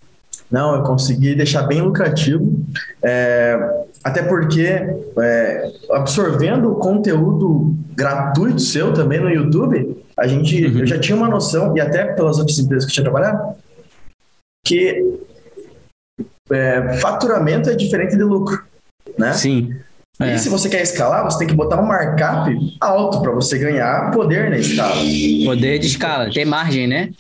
Não, 0.51 0.75
eu 0.75 0.83
consegui 0.83 1.35
deixar 1.35 1.63
bem 1.63 1.83
lucrativo, 1.83 2.65
é, 3.03 3.85
até 4.03 4.23
porque 4.23 4.67
é, 4.67 5.73
absorvendo 5.91 6.73
o 6.73 6.77
conteúdo 6.77 7.75
gratuito 7.95 8.61
seu 8.61 8.93
também 8.93 9.21
no 9.21 9.29
YouTube, 9.29 10.03
a 10.17 10.27
gente, 10.27 10.65
uhum. 10.67 10.79
eu 10.81 10.87
já 10.87 10.99
tinha 10.99 11.17
uma 11.17 11.29
noção, 11.29 11.77
e 11.77 11.81
até 11.81 12.05
pelas 12.15 12.39
outras 12.39 12.59
empresas 12.59 12.85
que 12.85 12.91
eu 12.91 12.95
tinha 12.95 13.05
trabalhado, 13.05 13.57
que 14.65 15.19
é, 16.51 16.95
faturamento 16.95 17.69
é 17.69 17.75
diferente 17.75 18.17
de 18.17 18.23
lucro, 18.23 18.63
né? 19.19 19.33
Sim. 19.35 19.77
É. 20.21 20.35
E 20.35 20.39
se 20.39 20.49
você 20.49 20.69
quer 20.69 20.83
escalar, 20.83 21.25
você 21.25 21.39
tem 21.39 21.47
que 21.47 21.55
botar 21.55 21.81
um 21.81 21.87
markup 21.87 22.53
alto 22.81 23.21
para 23.23 23.31
você 23.31 23.57
ganhar 23.57 24.11
poder 24.11 24.51
na 24.51 24.59
escala. 24.59 24.97
Poder 25.45 25.79
de 25.79 25.87
escala, 25.87 26.33
ter 26.33 26.45
margem, 26.45 26.89
né? 26.89 27.11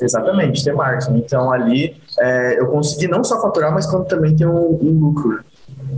Exatamente, 0.00 0.64
ter 0.64 0.72
margem. 0.72 1.16
Então 1.16 1.52
ali 1.52 1.96
é, 2.18 2.60
eu 2.60 2.66
consegui 2.66 3.08
não 3.08 3.22
só 3.22 3.40
faturar, 3.40 3.72
mas 3.72 3.86
como 3.86 4.04
também 4.04 4.34
ter 4.34 4.46
um, 4.46 4.78
um 4.80 4.98
lucro. 4.98 5.40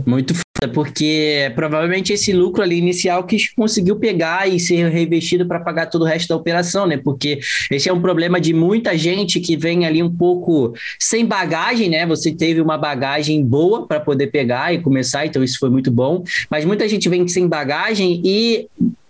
Muito 0.05 0.33
foda, 0.33 0.73
porque 0.73 1.51
provavelmente 1.55 2.13
esse 2.13 2.31
lucro 2.31 2.61
ali 2.61 2.77
inicial 2.77 3.23
que 3.23 3.37
conseguiu 3.55 3.95
pegar 3.97 4.47
e 4.47 4.59
ser 4.59 4.89
revestido 4.89 5.45
para 5.45 5.59
pagar 5.59 5.87
todo 5.87 6.03
o 6.03 6.05
resto 6.05 6.29
da 6.29 6.35
operação, 6.35 6.85
né? 6.85 6.97
Porque 6.97 7.39
esse 7.71 7.89
é 7.89 7.93
um 7.93 8.01
problema 8.01 8.39
de 8.39 8.53
muita 8.53 8.97
gente 8.97 9.39
que 9.39 9.55
vem 9.55 9.85
ali 9.85 10.01
um 10.01 10.13
pouco 10.13 10.73
sem 10.99 11.25
bagagem, 11.25 11.89
né? 11.89 12.05
Você 12.05 12.31
teve 12.31 12.61
uma 12.61 12.77
bagagem 12.77 13.43
boa 13.43 13.87
para 13.87 13.99
poder 13.99 14.27
pegar 14.27 14.73
e 14.73 14.81
começar, 14.81 15.25
então 15.25 15.43
isso 15.43 15.59
foi 15.59 15.69
muito 15.69 15.91
bom. 15.91 16.23
Mas 16.49 16.65
muita 16.65 16.87
gente 16.87 17.09
vem 17.09 17.27
sem 17.27 17.47
bagagem 17.47 18.21
e 18.23 18.67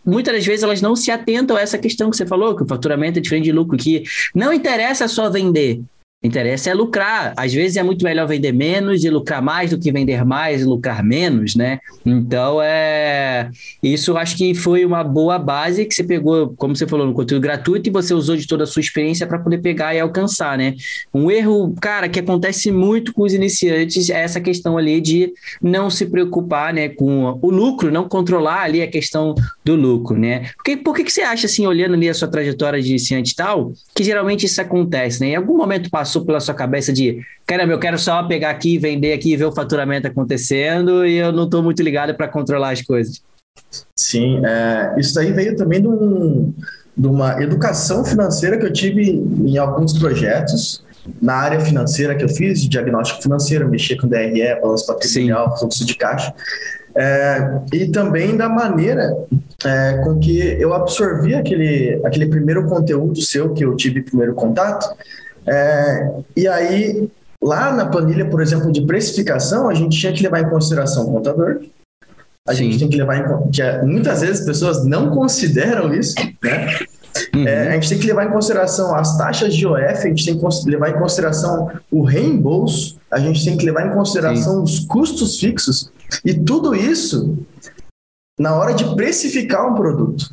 muitas 0.07 0.33
das 0.33 0.45
vezes 0.45 0.63
elas 0.63 0.81
não 0.81 0.95
se 0.95 1.11
atentam 1.11 1.57
a 1.57 1.61
essa 1.61 1.77
questão 1.77 2.09
que 2.09 2.15
você 2.15 2.25
falou, 2.25 2.55
que 2.55 2.63
o 2.63 2.67
faturamento 2.67 3.19
é 3.19 3.21
diferente 3.21 3.43
de 3.43 3.51
lucro, 3.51 3.77
que 3.77 4.03
não 4.33 4.53
interessa 4.53 5.07
só 5.07 5.29
vender, 5.29 5.81
interessa 6.27 6.69
é 6.69 6.73
lucrar. 6.73 7.33
Às 7.35 7.53
vezes 7.53 7.77
é 7.77 7.83
muito 7.83 8.03
melhor 8.03 8.27
vender 8.27 8.51
menos 8.51 9.03
e 9.03 9.09
lucrar 9.09 9.41
mais 9.41 9.71
do 9.71 9.79
que 9.79 9.91
vender 9.91 10.23
mais 10.25 10.61
e 10.61 10.65
lucrar 10.65 11.03
menos, 11.03 11.55
né? 11.55 11.79
Então, 12.05 12.59
é 12.61 13.49
isso 13.81 14.17
acho 14.17 14.37
que 14.37 14.53
foi 14.53 14.85
uma 14.85 15.03
boa 15.03 15.39
base 15.39 15.85
que 15.85 15.93
você 15.93 16.03
pegou, 16.03 16.53
como 16.57 16.75
você 16.75 16.87
falou, 16.87 17.05
no 17.05 17.13
conteúdo 17.13 17.41
gratuito 17.41 17.89
e 17.89 17.91
você 17.91 18.13
usou 18.13 18.35
de 18.35 18.47
toda 18.47 18.63
a 18.63 18.67
sua 18.67 18.79
experiência 18.79 19.25
para 19.27 19.39
poder 19.39 19.59
pegar 19.59 19.93
e 19.95 19.99
alcançar, 19.99 20.57
né? 20.57 20.75
Um 21.13 21.29
erro, 21.31 21.73
cara, 21.81 22.09
que 22.09 22.19
acontece 22.19 22.71
muito 22.71 23.13
com 23.13 23.23
os 23.23 23.33
iniciantes 23.33 24.09
é 24.09 24.21
essa 24.21 24.41
questão 24.41 24.77
ali 24.77 24.99
de 24.99 25.33
não 25.61 25.89
se 25.89 26.05
preocupar, 26.05 26.73
né, 26.73 26.89
com 26.89 27.37
o 27.41 27.49
lucro, 27.49 27.91
não 27.91 28.07
controlar 28.07 28.63
ali 28.63 28.81
a 28.81 28.87
questão 28.87 29.35
do 29.63 29.75
lucro, 29.75 30.17
né? 30.17 30.49
Porque, 30.55 30.77
por 30.77 30.95
que, 30.95 31.03
que 31.03 31.11
você 31.11 31.21
acha, 31.21 31.45
assim, 31.45 31.65
olhando 31.65 31.93
ali 31.93 32.09
a 32.09 32.13
sua 32.13 32.27
trajetória 32.27 32.81
de 32.81 32.89
iniciante 32.89 33.31
e 33.31 33.35
tal, 33.35 33.71
que 33.95 34.03
geralmente 34.03 34.45
isso 34.45 34.61
acontece, 34.61 35.21
né? 35.21 35.27
Em 35.29 35.35
algum 35.35 35.57
momento 35.57 35.89
passou 35.89 36.16
passou 36.17 36.25
pela 36.25 36.39
sua 36.39 36.53
cabeça 36.53 36.91
de, 36.91 37.21
caramba, 37.45 37.73
eu 37.73 37.79
quero 37.79 37.97
só 37.97 38.23
pegar 38.23 38.49
aqui, 38.49 38.77
vender 38.77 39.13
aqui, 39.13 39.35
ver 39.35 39.45
o 39.45 39.51
faturamento 39.51 40.07
acontecendo 40.07 41.05
e 41.05 41.17
eu 41.17 41.31
não 41.31 41.45
estou 41.45 41.61
muito 41.61 41.81
ligado 41.83 42.13
para 42.15 42.27
controlar 42.27 42.71
as 42.71 42.81
coisas? 42.81 43.21
Sim, 43.95 44.41
é, 44.45 44.95
isso 44.97 45.15
daí 45.15 45.31
veio 45.31 45.55
também 45.55 45.81
de, 45.81 45.87
um, 45.87 46.53
de 46.95 47.07
uma 47.07 47.41
educação 47.41 48.05
financeira 48.05 48.57
que 48.57 48.65
eu 48.65 48.73
tive 48.73 49.03
em 49.11 49.57
alguns 49.57 49.97
projetos 49.97 50.85
na 51.21 51.35
área 51.35 51.59
financeira 51.59 52.15
que 52.15 52.23
eu 52.23 52.29
fiz, 52.29 52.61
de 52.61 52.67
diagnóstico 52.67 53.21
financeiro, 53.21 53.69
mexer 53.69 53.95
com 53.95 54.07
DRE, 54.07 54.59
balanço 54.61 54.85
patrimonial, 54.87 55.57
fluxo 55.57 55.85
de 55.85 55.95
caixa. 55.95 56.33
É, 56.93 57.61
e 57.71 57.87
também 57.89 58.35
da 58.35 58.49
maneira 58.49 59.15
é, 59.63 60.01
com 60.03 60.19
que 60.19 60.39
eu 60.59 60.73
absorvi 60.73 61.35
aquele, 61.35 62.01
aquele 62.03 62.25
primeiro 62.25 62.65
conteúdo 62.65 63.21
seu 63.21 63.53
que 63.53 63.63
eu 63.63 63.75
tive 63.75 64.01
primeiro 64.01 64.33
contato 64.33 64.97
é, 65.47 66.11
e 66.35 66.47
aí, 66.47 67.09
lá 67.41 67.71
na 67.73 67.85
planilha, 67.85 68.29
por 68.29 68.41
exemplo, 68.41 68.71
de 68.71 68.81
precificação, 68.81 69.69
a 69.69 69.73
gente 69.73 69.97
tinha 69.97 70.13
que 70.13 70.23
levar 70.23 70.41
em 70.41 70.49
consideração 70.49 71.07
o 71.07 71.13
contador, 71.13 71.61
a 72.47 72.53
Sim. 72.53 72.71
gente 72.71 72.79
tem 72.79 72.89
que 72.89 72.97
levar 72.97 73.17
em 73.17 73.51
que 73.51 73.61
é, 73.61 73.81
muitas 73.83 74.21
vezes 74.21 74.41
as 74.41 74.45
pessoas 74.45 74.85
não 74.85 75.09
consideram 75.09 75.93
isso, 75.93 76.15
né? 76.41 76.79
Uhum. 77.35 77.47
É, 77.47 77.69
a 77.69 77.71
gente 77.73 77.89
tem 77.89 77.99
que 77.99 78.07
levar 78.07 78.25
em 78.25 78.31
consideração 78.31 78.95
as 78.95 79.17
taxas 79.17 79.55
de 79.55 79.65
OF, 79.65 79.79
a 79.79 80.07
gente 80.07 80.25
tem 80.25 80.37
que 80.37 80.69
levar 80.69 80.89
em 80.89 80.99
consideração 80.99 81.71
o 81.91 82.03
reembolso, 82.03 82.97
a 83.11 83.19
gente 83.19 83.43
tem 83.43 83.57
que 83.57 83.65
levar 83.65 83.87
em 83.87 83.93
consideração 83.93 84.57
Sim. 84.57 84.63
os 84.63 84.79
custos 84.85 85.39
fixos 85.39 85.91
e 86.23 86.33
tudo 86.33 86.75
isso 86.75 87.37
na 88.39 88.55
hora 88.55 88.73
de 88.73 88.85
precificar 88.95 89.69
um 89.69 89.75
produto. 89.75 90.31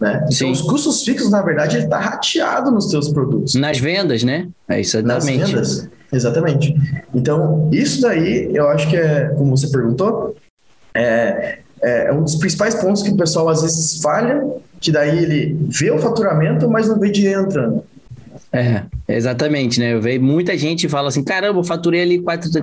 Né? 0.00 0.26
Então, 0.32 0.50
os 0.50 0.62
custos 0.62 1.04
fixos, 1.04 1.30
na 1.30 1.42
verdade, 1.42 1.76
ele 1.76 1.84
está 1.84 1.98
rateado 1.98 2.70
nos 2.70 2.88
seus 2.90 3.10
produtos. 3.10 3.54
Nas 3.54 3.78
vendas, 3.78 4.22
né? 4.22 4.48
É 4.66 4.80
isso 4.80 4.96
exatamente. 4.96 5.38
Nas 5.38 5.50
vendas, 5.50 5.88
exatamente. 6.10 6.74
Então, 7.14 7.68
isso 7.70 8.00
daí, 8.00 8.50
eu 8.54 8.66
acho 8.68 8.88
que 8.88 8.96
é, 8.96 9.28
como 9.36 9.54
você 9.56 9.68
perguntou, 9.68 10.34
é, 10.94 11.58
é 11.82 12.12
um 12.12 12.22
dos 12.22 12.36
principais 12.36 12.74
pontos 12.74 13.02
que 13.02 13.10
o 13.10 13.16
pessoal 13.16 13.50
às 13.50 13.60
vezes 13.60 14.00
falha, 14.00 14.42
que 14.80 14.90
daí 14.90 15.22
ele 15.22 15.58
vê 15.68 15.90
o 15.90 15.98
faturamento, 15.98 16.68
mas 16.68 16.88
não 16.88 16.98
vê 16.98 17.10
dinheiro 17.10 17.42
entrando. 17.42 17.84
É, 18.52 18.82
exatamente, 19.06 19.78
né? 19.78 19.92
Eu 19.92 20.00
vejo 20.00 20.20
muita 20.20 20.58
gente 20.58 20.88
fala 20.88 21.08
assim: 21.08 21.22
caramba, 21.22 21.60
eu 21.60 21.64
faturei 21.64 22.02
ali 22.02 22.22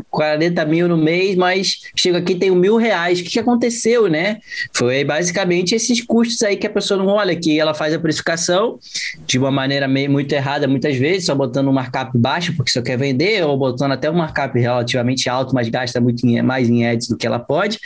40 0.10 0.66
mil 0.66 0.86
no 0.86 0.98
mês, 0.98 1.34
mas 1.38 1.80
chego 1.96 2.18
aqui 2.18 2.36
tenho 2.36 2.56
mil 2.56 2.76
reais. 2.76 3.22
O 3.22 3.24
que, 3.24 3.40
aconteceu, 3.40 4.10
né? 4.10 4.40
Foi 4.74 5.06
basicamente 5.06 5.74
esses 5.74 6.04
custos 6.04 6.44
aí 6.44 6.58
que 6.58 6.68
a 6.68 6.70
pessoa 6.70 6.98
não 7.02 7.08
olha, 7.08 7.34
que 7.36 7.58
ela 7.58 7.74
faz 7.74 7.94
a 7.94 8.00
precificação 8.00 8.78
de 9.26 9.40
uma 9.40 9.50
maneira 9.50 9.88
meio, 9.88 10.12
muito 10.12 10.34
errada, 10.34 10.68
muitas 10.68 10.98
vezes, 10.98 11.28
só 11.28 11.36
botando 11.36 11.70
um 11.70 11.74
markup 11.74 12.18
baixo 12.18 12.54
porque 12.56 12.72
só 12.72 12.82
quer 12.82 12.98
vender, 12.98 13.46
ou 13.46 13.58
botando 13.58 13.94
até 13.94 14.12
um 14.12 14.16
markup 14.16 14.60
relativamente 14.60 15.30
alto, 15.30 15.56
mas 15.56 15.70
gasta 15.70 16.02
muito 16.02 16.28
em, 16.28 16.42
mais 16.42 16.70
em 16.70 16.86
ads 16.86 17.08
do 17.08 17.16
que 17.16 17.26
ela 17.26 17.40
pode. 17.40 17.80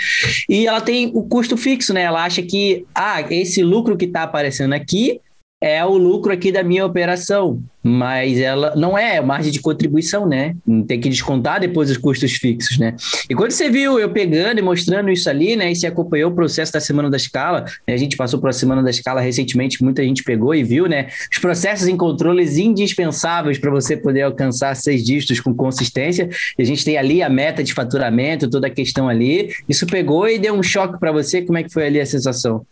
E 0.49 0.65
ela 0.65 0.81
tem 0.81 1.11
o 1.13 1.21
custo 1.21 1.55
fixo, 1.55 1.93
né? 1.93 2.01
Ela 2.01 2.23
acha 2.23 2.41
que, 2.41 2.83
ah, 2.95 3.21
esse 3.29 3.61
lucro 3.61 3.95
que 3.95 4.05
está 4.05 4.23
aparecendo 4.23 4.73
aqui 4.73 5.21
é 5.61 5.85
o 5.85 5.95
lucro 5.95 6.33
aqui 6.33 6.51
da 6.51 6.63
minha 6.63 6.83
operação, 6.83 7.61
mas 7.83 8.39
ela 8.39 8.75
não 8.75 8.97
é 8.97 9.21
margem 9.21 9.51
de 9.51 9.59
contribuição, 9.59 10.27
né? 10.27 10.55
Tem 10.87 10.99
que 10.99 11.07
descontar 11.07 11.59
depois 11.59 11.91
os 11.91 11.97
custos 11.97 12.33
fixos, 12.33 12.79
né? 12.79 12.95
E 13.29 13.35
quando 13.35 13.51
você 13.51 13.69
viu 13.69 13.99
eu 13.99 14.09
pegando 14.09 14.57
e 14.57 14.61
mostrando 14.63 15.11
isso 15.11 15.29
ali, 15.29 15.55
né? 15.55 15.71
E 15.71 15.75
você 15.75 15.85
acompanhou 15.85 16.31
o 16.31 16.33
processo 16.33 16.73
da 16.73 16.79
Semana 16.79 17.11
da 17.11 17.17
Escala, 17.17 17.65
né? 17.87 17.93
a 17.93 17.97
gente 17.97 18.17
passou 18.17 18.39
por 18.39 18.49
a 18.49 18.53
Semana 18.53 18.81
da 18.81 18.89
Escala 18.89 19.21
recentemente, 19.21 19.83
muita 19.83 20.03
gente 20.03 20.23
pegou 20.23 20.55
e 20.55 20.63
viu, 20.63 20.87
né? 20.87 21.09
Os 21.31 21.37
processos 21.37 21.87
em 21.87 21.95
controles 21.95 22.57
indispensáveis 22.57 23.59
para 23.59 23.69
você 23.69 23.95
poder 23.95 24.23
alcançar 24.23 24.75
seis 24.75 25.03
dígitos 25.03 25.39
com 25.39 25.53
consistência. 25.53 26.27
E 26.57 26.63
a 26.63 26.65
gente 26.65 26.83
tem 26.83 26.97
ali 26.97 27.21
a 27.21 27.29
meta 27.29 27.63
de 27.63 27.71
faturamento, 27.71 28.49
toda 28.49 28.65
a 28.65 28.71
questão 28.71 29.07
ali. 29.07 29.51
Isso 29.69 29.85
pegou 29.85 30.27
e 30.27 30.39
deu 30.39 30.55
um 30.55 30.63
choque 30.63 30.99
para 30.99 31.11
você? 31.11 31.43
Como 31.43 31.59
é 31.59 31.63
que 31.63 31.71
foi 31.71 31.85
ali 31.85 31.99
a 31.99 32.05
sensação? 32.05 32.65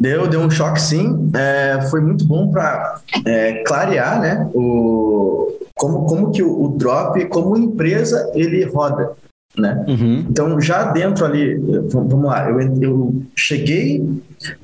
Deu, 0.00 0.26
deu 0.26 0.40
um 0.40 0.50
choque 0.50 0.80
sim. 0.80 1.30
É, 1.34 1.82
foi 1.90 2.00
muito 2.00 2.26
bom 2.26 2.50
para 2.50 3.00
é, 3.24 3.62
clarear 3.64 4.20
né, 4.20 4.50
o, 4.54 5.58
como, 5.74 6.06
como 6.06 6.30
que 6.32 6.42
o, 6.42 6.64
o, 6.64 6.68
drop, 6.76 7.24
como 7.26 7.56
empresa, 7.56 8.30
ele 8.34 8.64
roda. 8.64 9.12
Né? 9.56 9.84
Uhum. 9.86 10.26
Então, 10.30 10.60
já 10.60 10.84
dentro 10.92 11.26
ali, 11.26 11.56
vamos 11.90 12.24
lá, 12.24 12.48
eu, 12.48 12.58
eu 12.80 13.22
cheguei 13.36 14.02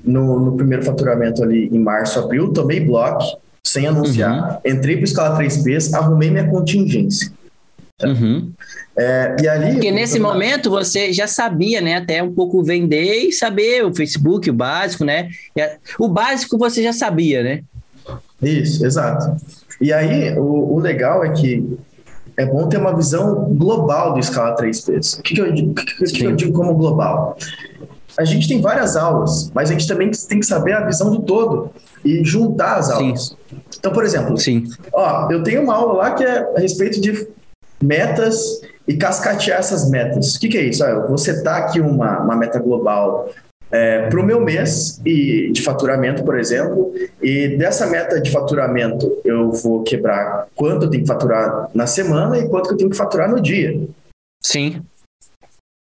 no, 0.03 0.41
no, 0.41 0.57
primeiro 0.57 0.83
faturamento 0.83 1.43
ali 1.43 1.69
em 1.69 1.79
março, 1.79 2.19
abril, 2.19 2.53
tomei 2.53 2.81
bloco, 2.81 3.23
sem 3.63 3.87
anunciar, 3.87 4.61
uhum. 4.65 4.73
entrei 4.73 4.97
para 4.97 5.03
o 5.03 5.05
Escala 5.05 5.39
3Ps, 5.39 5.93
arrumei 5.95 6.31
minha 6.31 6.49
contingência. 6.49 7.31
Uhum. 8.03 8.53
É, 8.97 9.37
e 9.43 9.49
ali, 9.49 9.73
Porque 9.73 9.91
nesse 9.91 10.19
momento 10.21 10.71
você 10.71 11.13
já 11.13 11.27
sabia, 11.27 11.81
né? 11.81 11.97
Até 11.97 12.23
um 12.23 12.33
pouco 12.33 12.63
vender 12.63 13.25
e 13.25 13.33
saber 13.33 13.85
o 13.85 13.95
Facebook, 13.95 14.49
o 14.49 14.55
básico, 14.55 15.05
né? 15.05 15.29
O 15.99 16.09
básico 16.09 16.57
você 16.57 16.83
já 16.83 16.93
sabia, 16.93 17.43
né? 17.43 17.63
Isso, 18.41 18.87
exato. 18.87 19.37
E 19.81 19.93
aí, 19.93 20.37
o, 20.39 20.75
o 20.75 20.79
legal 20.79 21.25
é 21.25 21.31
que 21.31 21.79
é 22.37 22.47
bom 22.47 22.69
ter 22.69 22.79
uma 22.79 22.95
visão 22.95 23.53
global 23.55 24.15
do 24.15 24.21
Escala 24.21 24.55
3Ps. 24.55 25.19
O 25.19 25.23
que, 25.23 25.35
que, 25.35 25.41
eu, 25.41 25.53
digo, 25.53 25.75
que, 25.75 26.05
que 26.05 26.25
eu 26.25 26.37
digo 26.37 26.53
como 26.53 26.75
global? 26.75 27.37
A 28.17 28.25
gente 28.25 28.49
tem 28.49 28.61
várias 28.61 28.97
aulas, 28.97 29.51
mas 29.53 29.71
a 29.71 29.73
gente 29.73 29.89
também 29.89 30.11
tem 30.11 30.41
que 30.41 30.47
saber 30.47 30.73
a 30.73 30.87
visão 30.87 31.11
do 31.11 31.21
todo 31.21 31.71
e 32.05 32.25
juntar 32.25 32.77
as 32.77 32.91
aulas. 32.91 33.29
Sim. 33.29 33.57
Então, 33.79 33.93
por 33.93 34.05
exemplo, 34.05 34.37
Sim. 34.39 34.65
Ó, 34.93 35.31
eu 35.31 35.43
tenho 35.43 35.63
uma 35.63 35.75
aula 35.75 35.93
lá 35.95 36.11
que 36.13 36.25
é 36.25 36.49
a 36.57 36.61
respeito 36.61 37.01
de 37.01 37.29
metas 37.83 38.61
e 38.87 38.97
cascatear 38.97 39.59
essas 39.59 39.91
metas. 39.91 40.35
O 40.35 40.41
que, 40.41 40.49
que 40.49 40.59
é 40.59 40.63
isso? 40.63 40.85
Ah, 40.85 40.91
eu 40.91 41.09
vou 41.09 41.19
setar 41.19 41.63
aqui 41.63 41.81
uma, 41.81 42.21
uma 42.21 42.37
meta 42.37 42.59
global 42.59 43.31
é, 43.71 44.09
para 44.09 44.21
o 44.21 44.25
meu 44.25 44.41
mês 44.41 45.01
e 45.05 45.53
de 45.53 45.63
faturamento, 45.63 46.25
por 46.25 46.39
exemplo, 46.39 46.93
e 47.23 47.57
dessa 47.57 47.87
meta 47.87 48.21
de 48.21 48.31
faturamento 48.31 49.21
eu 49.25 49.53
vou 49.53 49.83
quebrar 49.83 50.49
quanto 50.55 50.87
eu 50.87 50.91
tenho 50.91 51.03
que 51.03 51.09
faturar 51.09 51.69
na 51.75 51.87
semana 51.87 52.39
e 52.39 52.49
quanto 52.49 52.71
eu 52.71 52.77
tenho 52.77 52.91
que 52.91 52.97
faturar 52.97 53.31
no 53.31 53.41
dia. 53.41 53.87
Sim. 54.43 54.83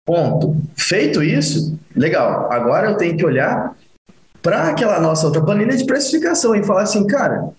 Ponto. 0.06 0.56
Feito 0.76 1.22
isso, 1.22 1.78
legal. 1.94 2.52
Agora 2.52 2.90
eu 2.90 2.96
tenho 2.96 3.16
que 3.16 3.26
olhar 3.26 3.76
para 4.40 4.68
aquela 4.68 5.00
nossa 5.00 5.26
outra 5.26 5.42
planilha 5.42 5.76
de 5.76 5.86
precificação 5.86 6.54
e 6.54 6.64
falar 6.64 6.82
assim, 6.82 7.06
cara, 7.06 7.50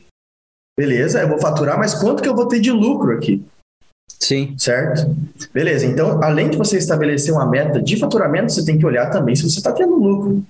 beleza, 0.78 1.22
eu 1.22 1.30
vou 1.30 1.40
faturar, 1.40 1.78
mas 1.78 1.94
quanto 1.94 2.22
que 2.22 2.28
eu 2.28 2.36
vou 2.36 2.48
ter 2.48 2.60
de 2.60 2.72
lucro 2.72 3.16
aqui? 3.16 3.44
Sim. 4.24 4.56
Certo? 4.58 5.14
Beleza. 5.54 5.86
Então, 5.86 6.24
além 6.24 6.50
de 6.50 6.58
você 6.58 6.78
estabelecer 6.78 7.34
uma 7.34 7.46
meta 7.46 7.82
de 7.82 8.00
faturamento, 8.00 8.54
você 8.54 8.64
tem 8.64 8.78
que 8.78 8.86
olhar 8.86 9.10
também 9.10 9.36
se 9.36 9.44
você 9.44 9.58
está 9.58 9.74
tendo 9.74 9.96
lucro. 9.96 10.42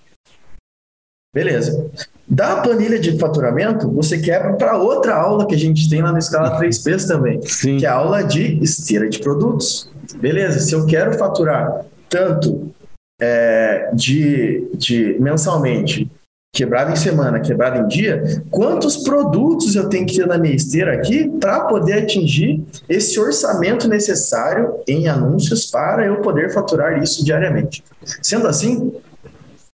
Beleza. 1.34 1.90
Da 2.28 2.62
planilha 2.62 3.00
de 3.00 3.18
faturamento, 3.18 3.90
você 3.90 4.20
quebra 4.20 4.54
para 4.54 4.78
outra 4.78 5.16
aula 5.16 5.48
que 5.48 5.56
a 5.56 5.58
gente 5.58 5.90
tem 5.90 6.04
lá 6.04 6.12
na 6.12 6.20
escala 6.20 6.58
3Ps 6.62 7.08
também, 7.08 7.42
Sim. 7.42 7.78
que 7.78 7.86
é 7.86 7.90
a 7.90 7.96
aula 7.96 8.24
de 8.24 8.64
esteira 8.64 9.10
de 9.10 9.20
produtos. 9.20 9.90
Beleza. 10.18 10.60
Se 10.60 10.74
eu 10.74 10.86
quero 10.86 11.18
faturar 11.18 11.84
tanto 12.08 12.72
é, 13.20 13.90
de, 13.96 14.70
de 14.76 15.18
mensalmente 15.20 16.10
quebrado 16.54 16.92
em 16.92 16.96
semana, 16.96 17.40
quebrado 17.40 17.80
em 17.80 17.88
dia, 17.88 18.44
quantos 18.52 18.98
produtos 18.98 19.76
eu 19.76 19.90
tenho 19.90 20.06
que 20.06 20.16
ter 20.16 20.28
na 20.28 20.38
minha 20.38 20.54
esteira 20.56 20.94
aqui 20.94 21.28
para 21.40 21.62
poder 21.62 21.94
atingir 21.94 22.64
esse 22.88 23.20
orçamento 23.20 23.88
necessário 23.88 24.76
em 24.88 25.08
anúncios 25.08 25.66
para 25.66 26.06
eu 26.06 26.18
poder 26.18 26.54
faturar 26.54 27.02
isso 27.02 27.26
diariamente. 27.26 27.84
Sendo 28.22 28.48
assim, 28.48 28.94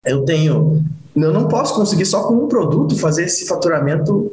eu 0.05 0.24
tenho, 0.24 0.81
eu 1.13 1.33
não 1.33 1.50
posso 1.50 1.75
conseguir 1.75 2.05
só 2.05 2.24
com 2.24 2.36
um 2.36 2.48
produto 2.48 2.98
fazer 2.98 3.25
esse 3.25 3.45
faturamento 3.45 4.31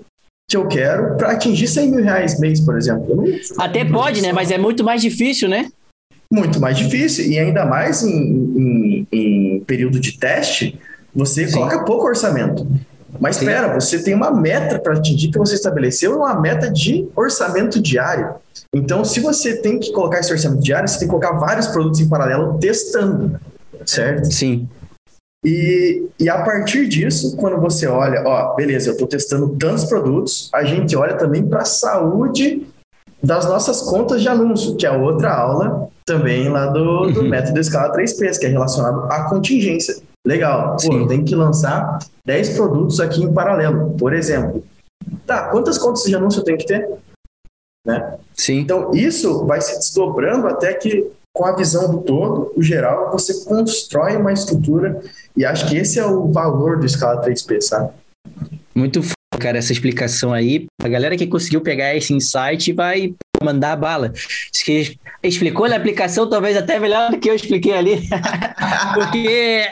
que 0.49 0.57
eu 0.57 0.69
quero 0.69 1.17
para 1.17 1.33
atingir 1.33 1.67
100 1.67 1.91
mil 1.91 2.05
reais 2.05 2.39
mês, 2.39 2.61
por 2.61 2.77
exemplo. 2.77 3.25
Até 3.59 3.85
pode, 3.85 4.23
né? 4.23 4.33
Mas 4.33 4.53
é 4.53 4.59
muito 4.59 4.85
mais 4.85 5.03
difícil, 5.03 5.49
né? 5.49 5.69
Muito 6.33 6.61
mais 6.61 6.79
difícil 6.79 7.27
e 7.27 7.39
ainda 7.41 7.65
mais 7.65 8.05
em, 8.05 8.15
em, 8.17 9.09
em 9.11 9.61
período 9.65 9.99
de 9.99 10.17
teste, 10.17 10.79
você 11.17 11.49
Sim. 11.49 11.55
coloca 11.55 11.85
pouco 11.85 12.07
orçamento. 12.07 12.67
Mas 13.19 13.39
espera, 13.39 13.73
você 13.73 14.03
tem 14.03 14.15
uma 14.15 14.31
meta 14.31 14.79
para 14.79 14.95
atingir 14.95 15.31
que 15.31 15.39
você 15.39 15.55
estabeleceu, 15.55 16.19
uma 16.19 16.39
meta 16.39 16.71
de 16.71 17.09
orçamento 17.17 17.81
diário. 17.81 18.35
Então, 18.75 19.05
se 19.05 19.21
você 19.21 19.57
tem 19.57 19.79
que 19.79 19.91
colocar 19.93 20.21
esse 20.21 20.31
orçamento 20.31 20.63
diário, 20.63 20.87
você 20.87 20.99
tem 20.99 21.09
que 21.09 21.15
colocar 21.15 21.33
vários 21.33 21.67
produtos 21.69 22.01
em 22.01 22.09
paralelo 22.09 22.59
testando, 22.59 23.41
certo? 23.87 24.31
Sim. 24.31 24.69
E, 25.45 26.09
e 26.19 26.29
a 26.29 26.43
partir 26.43 26.89
disso, 26.89 27.37
quando 27.37 27.59
você 27.61 27.87
olha, 27.87 28.23
ó, 28.27 28.55
beleza, 28.55 28.89
eu 28.89 28.93
estou 28.93 29.07
testando 29.07 29.57
tantos 29.57 29.85
produtos, 29.85 30.51
a 30.53 30.65
gente 30.65 30.95
olha 30.97 31.15
também 31.15 31.47
para 31.47 31.63
a 31.63 31.65
saúde 31.65 32.67
das 33.23 33.47
nossas 33.47 33.81
contas 33.83 34.21
de 34.21 34.29
anúncio, 34.29 34.77
que 34.77 34.85
é 34.85 34.91
outra 34.91 35.33
aula 35.33 35.89
também 36.05 36.49
lá 36.49 36.67
do, 36.67 37.07
do 37.07 37.21
uhum. 37.21 37.29
método 37.29 37.59
escala 37.61 37.93
3Ps, 37.93 38.39
que 38.39 38.47
é 38.47 38.49
relacionado 38.49 39.11
à 39.11 39.29
contingência. 39.29 39.97
Legal. 40.27 40.77
Pô, 40.83 40.93
eu 40.93 41.07
tenho 41.07 41.25
que 41.25 41.37
lançar 41.37 42.01
10 42.25 42.57
produtos 42.57 42.99
aqui 42.99 43.23
em 43.23 43.33
paralelo, 43.33 43.97
por 43.97 44.13
exemplo. 44.13 44.65
Tá, 45.25 45.49
quantas 45.51 45.79
contas 45.79 46.03
de 46.03 46.17
anúncio 46.17 46.41
eu 46.41 46.45
tenho 46.45 46.59
que 46.59 46.67
ter? 46.67 46.91
Né? 47.87 48.19
Sim. 48.35 48.59
Então, 48.59 48.91
isso 48.93 49.47
vai 49.47 49.61
se 49.61 49.79
desdobrando 49.79 50.49
até 50.49 50.75
que, 50.75 51.09
com 51.33 51.45
a 51.47 51.55
visão 51.55 51.95
do 51.95 52.03
todo, 52.03 52.53
o 52.57 52.63
geral, 52.63 53.13
você 53.13 53.45
constrói 53.45 54.17
uma 54.17 54.33
estrutura 54.33 55.01
e 55.37 55.45
acho 55.45 55.69
que 55.69 55.77
esse 55.77 56.01
é 56.01 56.05
o 56.05 56.27
valor 56.33 56.81
do 56.81 56.89
Scala 56.89 57.25
3P, 57.25 57.61
sabe? 57.61 57.91
Muito 58.75 59.01
cara, 59.39 59.59
essa 59.59 59.73
explicação 59.73 60.33
aí. 60.33 60.67
A 60.83 60.89
galera 60.89 61.17
que 61.17 61.27
conseguiu 61.27 61.61
pegar 61.61 61.95
esse 61.95 62.13
insight 62.13 62.73
vai 62.73 63.15
mandar 63.43 63.77
bala. 63.77 64.13
Acho 64.15 64.65
que 64.65 64.99
explicou 65.23 65.69
na 65.69 65.77
aplicação 65.77 66.29
talvez 66.29 66.57
até 66.57 66.79
melhor 66.79 67.11
do 67.11 67.19
que 67.19 67.31
eu 67.31 67.35
expliquei 67.35 67.73
ali. 67.73 68.09
Porque 68.95 69.67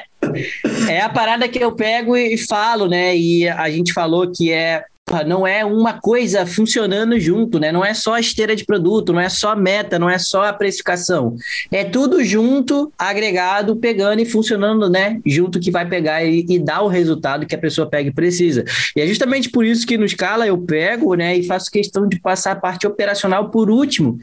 é 0.88 1.00
a 1.00 1.08
parada 1.08 1.48
que 1.48 1.58
eu 1.58 1.72
pego 1.72 2.16
e 2.16 2.36
falo, 2.38 2.88
né? 2.88 3.16
E 3.16 3.48
a 3.48 3.70
gente 3.70 3.92
falou 3.92 4.30
que 4.30 4.52
é 4.52 4.84
não 5.26 5.46
é 5.46 5.64
uma 5.64 6.00
coisa 6.00 6.46
funcionando 6.46 7.18
junto, 7.20 7.60
né? 7.60 7.70
Não 7.70 7.84
é 7.84 7.92
só 7.92 8.14
a 8.14 8.20
esteira 8.20 8.56
de 8.56 8.64
produto, 8.64 9.12
não 9.12 9.20
é 9.20 9.28
só 9.28 9.50
a 9.50 9.56
meta, 9.56 9.98
não 9.98 10.08
é 10.08 10.18
só 10.18 10.44
a 10.44 10.52
precificação. 10.52 11.36
É 11.70 11.84
tudo 11.84 12.24
junto, 12.24 12.90
agregado, 12.98 13.76
pegando 13.76 14.20
e 14.20 14.24
funcionando, 14.24 14.88
né? 14.88 15.20
Junto 15.24 15.60
que 15.60 15.70
vai 15.70 15.86
pegar 15.86 16.24
e, 16.24 16.44
e 16.48 16.58
dar 16.58 16.82
o 16.82 16.88
resultado 16.88 17.46
que 17.46 17.54
a 17.54 17.58
pessoa 17.58 17.88
pega 17.88 18.08
e 18.08 18.14
precisa. 18.14 18.64
E 18.96 19.00
é 19.00 19.06
justamente 19.06 19.50
por 19.50 19.64
isso 19.64 19.86
que 19.86 19.98
no 19.98 20.08
Scala 20.08 20.46
eu 20.46 20.56
pego, 20.58 21.14
né? 21.14 21.36
E 21.36 21.46
faço 21.46 21.70
questão 21.70 22.08
de 22.08 22.18
passar 22.18 22.52
a 22.52 22.56
parte 22.56 22.86
operacional 22.86 23.50
por 23.50 23.70
último. 23.70 24.18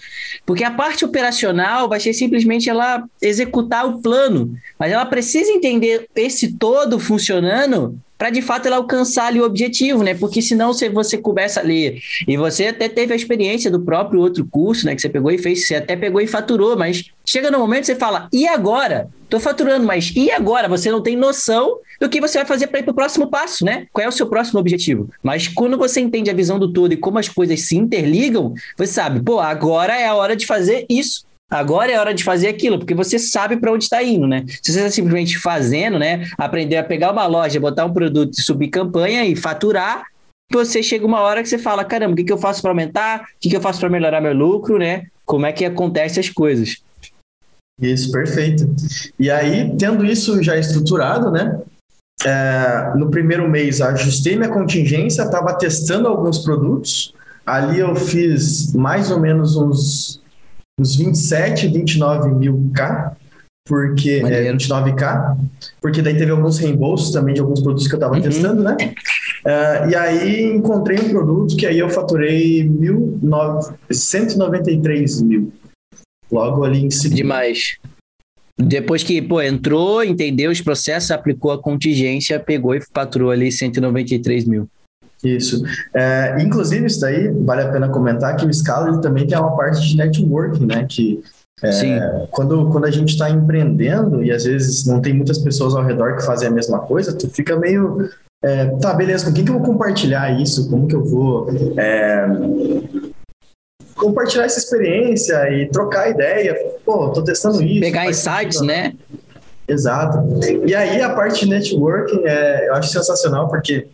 Porque 0.46 0.64
a 0.64 0.72
parte 0.72 1.06
operacional 1.06 1.88
vai 1.88 2.00
ser 2.00 2.14
simplesmente 2.14 2.70
ela 2.70 3.04
executar 3.22 3.86
o 3.86 4.02
plano, 4.02 4.56
mas 4.80 4.92
ela 4.92 5.06
precisa 5.06 5.52
entender 5.52 6.08
esse 6.16 6.54
todo 6.54 7.00
funcionando 7.00 8.00
para 8.22 8.30
de 8.30 8.44
fato 8.44 8.68
ela 8.68 8.76
alcançar 8.76 9.26
ali 9.26 9.42
o 9.42 9.44
objetivo, 9.44 10.04
né? 10.04 10.14
Porque 10.14 10.44
senão 10.44 10.74
se 10.74 10.88
você 10.90 11.18
começa 11.18 11.60
ali 11.60 12.00
e 12.28 12.38
você 12.38 12.68
até 12.68 12.88
teve 12.88 13.14
a 13.14 13.16
experiência 13.16 13.72
do 13.72 13.80
próprio 13.82 14.20
outro 14.20 14.46
curso, 14.46 14.86
né? 14.86 14.94
Que 14.94 15.02
você 15.02 15.10
pegou 15.10 15.32
e 15.32 15.40
fez, 15.40 15.66
você 15.66 15.74
até 15.74 15.96
pegou 15.96 16.22
e 16.22 16.28
faturou, 16.28 16.78
mas 16.78 17.06
chega 17.26 17.50
no 17.50 17.58
momento 17.58 17.88
você 17.88 17.96
fala, 17.96 18.30
e 18.32 18.48
agora? 18.48 19.10
Tô 19.28 19.40
faturando, 19.40 19.88
mas 19.88 20.14
e 20.16 20.30
agora? 20.30 20.70
Você 20.70 20.92
não 20.92 21.02
tem 21.02 21.16
noção 21.16 21.80
do 22.00 22.08
que 22.08 22.22
você 22.22 22.38
vai 22.38 22.46
fazer 22.46 22.68
para 22.68 22.82
ir 22.82 22.84
para 22.84 22.92
o 22.92 22.96
próximo 22.96 23.28
passo, 23.28 23.66
né? 23.66 23.88
Qual 23.92 24.06
é 24.06 24.08
o 24.08 24.12
seu 24.12 24.28
próximo 24.28 24.60
objetivo? 24.60 25.10
Mas 25.24 25.48
quando 25.48 25.76
você 25.76 26.00
entende 26.00 26.30
a 26.30 26.34
visão 26.36 26.60
do 26.60 26.72
todo 26.72 26.94
e 26.94 26.98
como 26.98 27.18
as 27.18 27.28
coisas 27.28 27.62
se 27.62 27.76
interligam, 27.76 28.54
você 28.78 28.94
sabe, 28.94 29.20
pô, 29.24 29.40
agora 29.40 30.00
é 30.00 30.06
a 30.06 30.14
hora 30.14 30.36
de 30.36 30.46
fazer 30.46 30.86
isso. 30.88 31.26
Agora 31.52 31.92
é 31.92 32.00
hora 32.00 32.14
de 32.14 32.24
fazer 32.24 32.48
aquilo, 32.48 32.80
porque 32.80 32.96
você 32.96 33.20
sabe 33.20 33.58
para 33.58 33.74
onde 33.74 33.84
está 33.84 34.02
indo, 34.02 34.26
né? 34.26 34.46
Se 34.64 34.72
você 34.72 34.80
está 34.80 34.90
simplesmente 34.90 35.38
fazendo, 35.38 36.00
né? 36.00 36.30
Aprender 36.38 36.78
a 36.78 36.84
pegar 36.84 37.12
uma 37.12 37.28
loja, 37.28 37.60
botar 37.60 37.86
um 37.86 37.92
produto, 37.92 38.42
subir 38.42 38.70
campanha 38.70 39.26
e 39.26 39.36
faturar, 39.36 40.06
você 40.50 40.82
chega 40.82 41.06
uma 41.06 41.20
hora 41.20 41.44
que 41.44 41.50
você 41.50 41.58
fala: 41.58 41.84
caramba, 41.84 42.14
o 42.14 42.16
que, 42.16 42.24
que 42.24 42.32
eu 42.32 42.38
faço 42.38 42.62
para 42.62 42.72
aumentar? 42.72 43.22
O 43.22 43.26
que, 43.42 43.50
que 43.50 43.56
eu 43.58 43.62
faço 43.62 43.82
para 43.82 43.90
melhorar 43.90 44.22
meu 44.22 44.34
lucro, 44.34 44.78
né? 44.78 45.08
Como 45.26 45.46
é 45.46 45.52
que 45.52 45.66
acontece 45.66 46.22
as 46.22 46.30
coisas? 46.30 46.78
Isso, 47.82 48.12
perfeito. 48.12 48.74
E 49.20 49.30
aí, 49.30 49.76
tendo 49.78 50.06
isso 50.06 50.42
já 50.42 50.58
estruturado, 50.58 51.32
né? 51.32 51.60
É, 52.26 52.94
no 52.96 53.10
primeiro 53.10 53.50
mês, 53.50 53.82
ajustei 53.82 54.38
minha 54.38 54.50
contingência, 54.50 55.24
estava 55.24 55.58
testando 55.58 56.08
alguns 56.08 56.40
produtos. 56.40 57.14
Ali 57.46 57.80
eu 57.80 57.94
fiz 57.96 58.74
mais 58.74 59.10
ou 59.12 59.20
menos 59.20 59.56
uns 59.58 60.21
uns 60.80 60.96
27, 60.96 61.68
29 61.68 62.32
mil 62.32 62.72
K, 62.74 63.16
porque 63.68 64.22
é, 64.26 64.52
29K, 64.52 65.38
porque 65.82 66.02
daí 66.02 66.18
teve 66.18 66.32
alguns 66.32 66.58
reembolsos 66.58 67.12
também 67.12 67.34
de 67.34 67.42
alguns 67.42 67.62
produtos 67.62 67.88
que 67.88 67.94
eu 67.94 67.98
estava 67.98 68.16
uhum. 68.16 68.22
testando, 68.22 68.64
né? 68.64 68.76
Uh, 69.46 69.90
e 69.90 69.96
aí 69.96 70.44
encontrei 70.52 71.00
um 71.00 71.10
produto 71.10 71.56
que 71.56 71.66
aí 71.66 71.80
eu 71.80 71.90
faturei 71.90 72.70
193 73.90 75.22
mil. 75.22 75.54
Logo 76.32 76.64
ali 76.64 76.86
em 76.86 76.90
seguida. 76.90 77.18
Demais. 77.18 77.78
Depois 78.58 79.04
que, 79.04 79.22
pô, 79.22 79.42
entrou, 79.42 80.04
entendeu 80.04 80.52
os 80.52 80.62
processos, 80.62 81.12
aplicou 81.12 81.52
a 81.52 81.62
contingência, 81.62 82.40
pegou 82.40 82.76
e 82.76 82.82
faturou 82.94 83.32
ali 83.32 83.52
193 83.52 84.46
mil. 84.46 84.70
Isso. 85.24 85.64
É, 85.94 86.38
inclusive, 86.42 86.86
isso 86.86 87.00
daí 87.00 87.28
vale 87.30 87.62
a 87.62 87.72
pena 87.72 87.90
comentar 87.90 88.36
que 88.36 88.46
o 88.46 88.54
Scala 88.54 88.90
ele 88.90 89.02
também 89.02 89.28
tem 89.28 89.38
uma 89.38 89.56
parte 89.56 89.82
de 89.82 89.96
networking, 89.96 90.66
né? 90.66 90.86
Que 90.90 91.22
é, 91.64 92.28
quando, 92.32 92.70
quando 92.72 92.86
a 92.86 92.92
gente 92.92 93.10
está 93.10 93.30
empreendendo 93.30 94.24
e 94.24 94.32
às 94.32 94.46
vezes 94.46 94.86
não 94.86 95.00
tem 95.00 95.14
muitas 95.14 95.38
pessoas 95.38 95.76
ao 95.76 95.84
redor 95.84 96.16
que 96.16 96.26
fazem 96.26 96.48
a 96.48 96.52
mesma 96.52 96.80
coisa, 96.80 97.16
tu 97.16 97.30
fica 97.30 97.56
meio. 97.56 98.10
É, 98.44 98.66
tá, 98.78 98.94
beleza, 98.94 99.26
com 99.26 99.34
quem 99.34 99.46
que 99.46 99.52
eu 99.52 99.60
vou 99.60 99.64
compartilhar 99.64 100.42
isso? 100.42 100.68
Como 100.70 100.88
que 100.88 100.96
eu 100.96 101.06
vou. 101.06 101.48
É, 101.78 102.26
compartilhar 103.96 104.46
essa 104.46 104.58
experiência 104.58 105.36
e 105.54 105.70
trocar 105.70 106.10
ideia. 106.10 106.56
Pô, 106.84 107.10
tô 107.10 107.24
testando 107.24 107.62
isso. 107.62 107.82
Pegar 107.82 108.10
insights, 108.10 108.62
né? 108.62 108.96
Exato. 109.68 110.18
E 110.66 110.74
aí 110.74 111.00
a 111.02 111.14
parte 111.14 111.46
de 111.46 111.52
networking 111.52 112.24
é, 112.26 112.70
eu 112.70 112.74
acho 112.74 112.90
sensacional 112.90 113.48
porque 113.48 113.88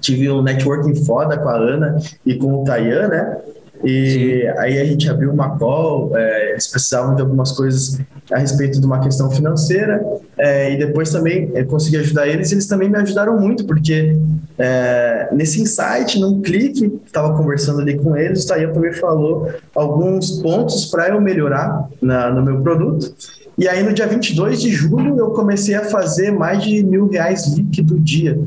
tive 0.00 0.30
um 0.30 0.42
networking 0.42 0.94
foda 1.04 1.38
com 1.38 1.48
a 1.48 1.56
Ana 1.56 1.96
e 2.24 2.34
com 2.36 2.62
o 2.62 2.64
Tayan, 2.64 3.08
né? 3.08 3.38
E 3.82 4.42
Sim. 4.42 4.58
aí 4.58 4.78
a 4.78 4.84
gente 4.84 5.08
abriu 5.08 5.32
uma 5.32 5.56
call, 5.56 6.14
é, 6.14 6.50
eles 6.50 6.66
precisavam 6.66 7.14
de 7.14 7.22
algumas 7.22 7.52
coisas 7.52 7.98
a 8.30 8.38
respeito 8.38 8.78
de 8.78 8.84
uma 8.84 9.00
questão 9.00 9.30
financeira, 9.30 10.04
é, 10.36 10.74
e 10.74 10.78
depois 10.78 11.10
também 11.10 11.50
é, 11.54 11.64
consegui 11.64 11.96
ajudar 11.96 12.28
eles, 12.28 12.50
e 12.50 12.54
eles 12.54 12.66
também 12.66 12.90
me 12.90 12.98
ajudaram 12.98 13.40
muito, 13.40 13.64
porque 13.64 14.16
é, 14.58 15.28
nesse 15.32 15.62
insight, 15.62 16.20
num 16.20 16.42
clique, 16.42 17.00
estava 17.06 17.34
conversando 17.34 17.80
ali 17.80 17.96
com 17.96 18.14
eles, 18.14 18.44
o 18.44 18.48
Tayan 18.48 18.72
também 18.72 18.92
falou 18.92 19.50
alguns 19.74 20.42
pontos 20.42 20.84
para 20.84 21.08
eu 21.08 21.20
melhorar 21.20 21.88
na, 22.02 22.30
no 22.30 22.42
meu 22.42 22.60
produto, 22.60 23.14
e 23.56 23.66
aí 23.66 23.82
no 23.82 23.92
dia 23.94 24.06
22 24.06 24.60
de 24.60 24.70
julho 24.70 25.18
eu 25.18 25.30
comecei 25.30 25.74
a 25.74 25.84
fazer 25.84 26.30
mais 26.30 26.62
de 26.62 26.82
mil 26.82 27.08
reais 27.08 27.46
líquido 27.54 27.98
dia. 27.98 28.38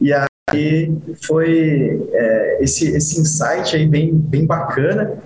E 0.00 0.12
a 0.12 0.27
e 0.54 0.92
foi 1.26 2.08
é, 2.12 2.58
esse, 2.62 2.88
esse 2.88 3.20
insight 3.20 3.76
aí 3.76 3.86
bem, 3.86 4.14
bem 4.14 4.46
bacana. 4.46 5.18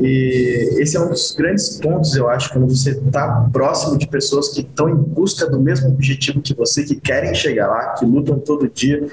E 0.00 0.76
esse 0.78 0.96
é 0.96 1.00
um 1.00 1.08
dos 1.08 1.32
grandes 1.32 1.78
pontos, 1.78 2.14
eu 2.14 2.28
acho, 2.28 2.52
quando 2.52 2.68
você 2.68 2.90
está 2.90 3.48
próximo 3.52 3.98
de 3.98 4.06
pessoas 4.06 4.48
que 4.50 4.60
estão 4.60 4.88
em 4.88 4.96
busca 4.96 5.48
do 5.48 5.60
mesmo 5.60 5.88
objetivo 5.88 6.40
que 6.40 6.54
você, 6.54 6.84
que 6.84 6.96
querem 6.96 7.34
chegar 7.34 7.68
lá, 7.68 7.94
que 7.94 8.04
lutam 8.04 8.38
todo 8.38 8.68
dia, 8.68 9.06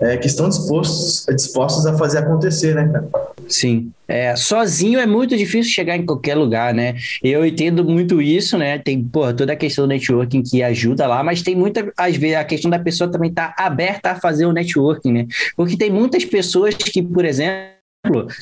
é, 0.00 0.16
que 0.16 0.26
estão 0.26 0.48
dispostos, 0.48 1.26
dispostos 1.34 1.86
a 1.86 1.96
fazer 1.96 2.18
acontecer, 2.18 2.74
né, 2.74 2.88
cara? 2.88 3.08
Sim. 3.48 3.90
É, 4.06 4.34
sozinho 4.36 4.98
é 4.98 5.06
muito 5.06 5.36
difícil 5.36 5.72
chegar 5.72 5.96
em 5.96 6.04
qualquer 6.04 6.34
lugar, 6.34 6.72
né? 6.72 6.94
Eu 7.22 7.44
entendo 7.44 7.84
muito 7.84 8.22
isso, 8.22 8.56
né? 8.56 8.78
Tem, 8.78 9.02
pô, 9.02 9.32
toda 9.32 9.52
a 9.52 9.56
questão 9.56 9.84
do 9.84 9.88
networking 9.88 10.42
que 10.42 10.62
ajuda 10.62 11.06
lá, 11.06 11.22
mas 11.22 11.42
tem 11.42 11.54
muita, 11.54 11.92
às 11.96 12.16
vezes, 12.16 12.36
a 12.36 12.44
questão 12.44 12.70
da 12.70 12.78
pessoa 12.78 13.10
também 13.10 13.30
estar 13.30 13.54
tá 13.54 13.64
aberta 13.64 14.12
a 14.12 14.20
fazer 14.20 14.46
o 14.46 14.52
networking, 14.52 15.12
né? 15.12 15.26
Porque 15.56 15.76
tem 15.76 15.90
muitas 15.90 16.24
pessoas 16.24 16.74
que, 16.74 17.02
por 17.02 17.24
exemplo, 17.24 17.78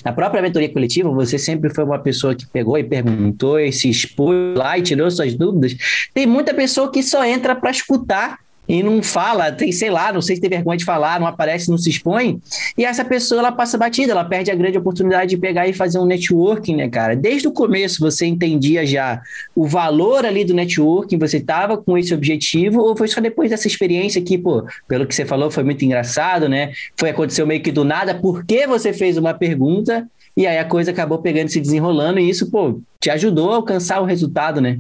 na 0.04 0.12
própria 0.12 0.42
mentoria 0.42 0.72
coletiva, 0.72 1.11
você 1.11 1.38
sempre 1.38 1.74
foi 1.74 1.85
uma 1.85 1.98
pessoa 1.98 2.35
que 2.35 2.46
pegou 2.46 2.78
e 2.78 2.85
perguntou 2.85 3.59
e 3.59 3.72
se 3.72 3.88
expôs 3.88 4.56
lá 4.56 4.78
e 4.78 4.82
tirou 4.82 5.11
suas 5.11 5.35
dúvidas. 5.35 5.74
Tem 6.14 6.26
muita 6.26 6.54
pessoa 6.54 6.90
que 6.90 7.02
só 7.02 7.24
entra 7.24 7.54
para 7.56 7.70
escutar 7.70 8.38
e 8.68 8.83
não 8.83 9.02
fala, 9.02 9.52
tem, 9.52 9.70
sei 9.70 9.90
lá, 9.90 10.12
não 10.12 10.20
sei 10.20 10.37
se 10.37 10.40
tem 10.42 10.50
vergonha 10.50 10.76
de 10.76 10.85
falar, 10.85 11.20
não 11.20 11.26
aparece, 11.26 11.70
não 11.70 11.79
se 11.79 11.90
expõe, 11.90 12.40
e 12.76 12.85
essa 12.85 13.05
pessoa 13.05 13.40
ela 13.40 13.52
passa 13.52 13.79
batida, 13.79 14.12
ela 14.12 14.24
perde 14.24 14.50
a 14.50 14.55
grande 14.55 14.79
oportunidade 14.79 15.31
de 15.31 15.37
pegar 15.37 15.68
e 15.68 15.72
fazer 15.72 15.98
um 15.98 16.05
networking, 16.05 16.76
né, 16.76 16.88
cara? 16.88 17.14
Desde 17.14 17.48
o 17.48 17.52
começo 17.52 18.00
você 18.00 18.26
entendia 18.26 18.85
já 18.85 19.20
o 19.55 19.66
valor 19.66 20.24
ali 20.24 20.44
do 20.44 20.55
networking, 20.55 21.18
você 21.18 21.38
estava 21.38 21.76
com 21.76 21.96
esse 21.96 22.12
objetivo, 22.12 22.81
ou 22.81 22.96
foi 22.96 23.09
só 23.09 23.20
depois 23.20 23.50
dessa 23.50 23.66
experiência 23.66 24.20
que, 24.20 24.37
pô, 24.37 24.64
pelo 24.88 25.07
que 25.07 25.14
você 25.14 25.24
falou, 25.24 25.50
foi 25.50 25.62
muito 25.62 25.85
engraçado, 25.85 26.48
né? 26.48 26.72
Foi 26.96 27.11
aconteceu 27.11 27.46
meio 27.46 27.62
que 27.62 27.72
do 27.72 27.85
nada, 27.85 28.14
porque 28.14 28.66
você 28.66 28.92
fez 28.92 29.16
uma 29.16 29.35
pergunta, 29.35 30.09
e 30.37 30.46
aí 30.46 30.59
a 30.59 30.64
coisa 30.64 30.90
acabou 30.90 31.18
pegando 31.18 31.48
se 31.48 31.61
desenrolando, 31.61 32.18
e 32.18 32.29
isso, 32.29 32.50
pô, 32.50 32.81
te 33.00 33.11
ajudou 33.11 33.52
a 33.52 33.57
alcançar 33.57 34.00
o 34.00 34.05
resultado, 34.05 34.61
né? 34.61 34.79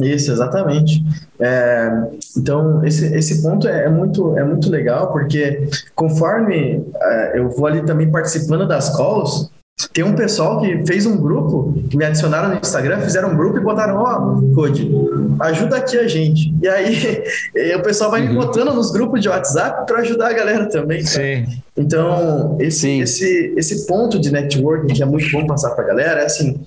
Isso, 0.00 0.30
exatamente. 0.30 1.02
É, 1.40 1.90
então, 2.36 2.84
esse, 2.84 3.14
esse 3.14 3.42
ponto 3.42 3.66
é, 3.66 3.84
é, 3.84 3.88
muito, 3.88 4.36
é 4.36 4.44
muito 4.44 4.70
legal, 4.70 5.12
porque 5.12 5.68
conforme 5.94 6.84
é, 7.00 7.38
eu 7.38 7.48
vou 7.50 7.66
ali 7.66 7.82
também 7.82 8.10
participando 8.10 8.66
das 8.66 8.94
calls, 8.96 9.50
tem 9.92 10.02
um 10.02 10.14
pessoal 10.14 10.58
que 10.60 10.86
fez 10.86 11.04
um 11.04 11.18
grupo, 11.18 11.74
me 11.94 12.02
adicionaram 12.02 12.48
no 12.48 12.56
Instagram, 12.56 12.98
fizeram 13.00 13.32
um 13.32 13.36
grupo 13.36 13.58
e 13.58 13.60
botaram, 13.60 13.98
ó, 13.98 14.38
oh, 14.38 14.54
Code, 14.54 14.90
ajuda 15.38 15.76
aqui 15.76 15.98
a 15.98 16.08
gente. 16.08 16.54
E 16.62 16.66
aí 16.66 17.22
o 17.76 17.82
pessoal 17.82 18.10
vai 18.10 18.22
me 18.22 18.28
uhum. 18.28 18.36
botando 18.36 18.72
nos 18.72 18.90
grupos 18.90 19.20
de 19.20 19.28
WhatsApp 19.28 19.86
para 19.86 20.00
ajudar 20.00 20.30
a 20.30 20.32
galera 20.32 20.66
também. 20.70 21.02
Tá? 21.02 21.10
Sim. 21.10 21.62
Então, 21.76 22.56
esse, 22.58 22.80
Sim. 22.80 23.02
esse, 23.02 23.54
esse 23.54 23.86
ponto 23.86 24.18
de 24.18 24.32
networking 24.32 24.94
que 24.94 25.02
é 25.02 25.06
muito 25.06 25.30
bom 25.30 25.46
passar 25.46 25.72
para 25.72 25.84
a 25.84 25.88
galera 25.88 26.22
é 26.22 26.24
assim, 26.24 26.58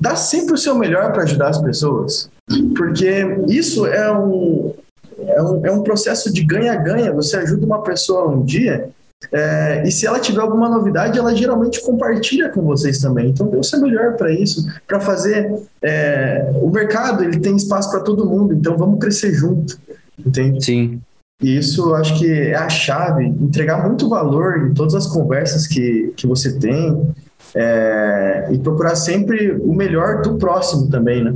dá 0.00 0.16
sempre 0.16 0.54
o 0.54 0.58
seu 0.58 0.74
melhor 0.74 1.12
para 1.12 1.22
ajudar 1.22 1.48
as 1.48 1.60
pessoas, 1.60 2.30
porque 2.76 3.24
isso 3.48 3.86
é 3.86 4.12
um, 4.12 4.74
é 5.18 5.42
um, 5.42 5.66
é 5.66 5.72
um 5.72 5.82
processo 5.82 6.32
de 6.32 6.44
ganha-ganha. 6.44 7.12
Você 7.12 7.36
ajuda 7.36 7.66
uma 7.66 7.82
pessoa 7.82 8.28
um 8.28 8.44
dia 8.44 8.90
é, 9.32 9.82
e 9.86 9.90
se 9.90 10.06
ela 10.06 10.20
tiver 10.20 10.40
alguma 10.40 10.68
novidade, 10.68 11.18
ela 11.18 11.34
geralmente 11.34 11.80
compartilha 11.80 12.48
com 12.50 12.62
vocês 12.62 12.98
também. 12.98 13.30
Então, 13.30 13.48
dê 13.48 13.56
o 13.56 13.62
seu 13.62 13.80
melhor 13.80 14.14
para 14.14 14.30
isso, 14.32 14.66
para 14.86 15.00
fazer. 15.00 15.52
É, 15.82 16.52
o 16.54 16.70
mercado 16.70 17.24
ele 17.24 17.40
tem 17.40 17.56
espaço 17.56 17.90
para 17.90 18.00
todo 18.00 18.26
mundo, 18.26 18.54
então 18.54 18.76
vamos 18.76 18.98
crescer 19.00 19.32
junto, 19.32 19.78
entende? 20.18 20.64
Sim. 20.64 21.00
E 21.42 21.58
isso 21.58 21.94
acho 21.94 22.18
que 22.18 22.30
é 22.30 22.54
a 22.54 22.68
chave, 22.68 23.26
entregar 23.26 23.86
muito 23.86 24.08
valor 24.08 24.68
em 24.68 24.74
todas 24.74 24.94
as 24.94 25.06
conversas 25.06 25.66
que, 25.66 26.12
que 26.16 26.26
você 26.26 26.58
tem, 26.58 27.14
é, 27.54 28.48
e 28.52 28.58
procurar 28.58 28.96
sempre 28.96 29.52
o 29.52 29.74
melhor 29.74 30.22
do 30.22 30.36
próximo 30.38 30.88
também, 30.88 31.22
né? 31.22 31.34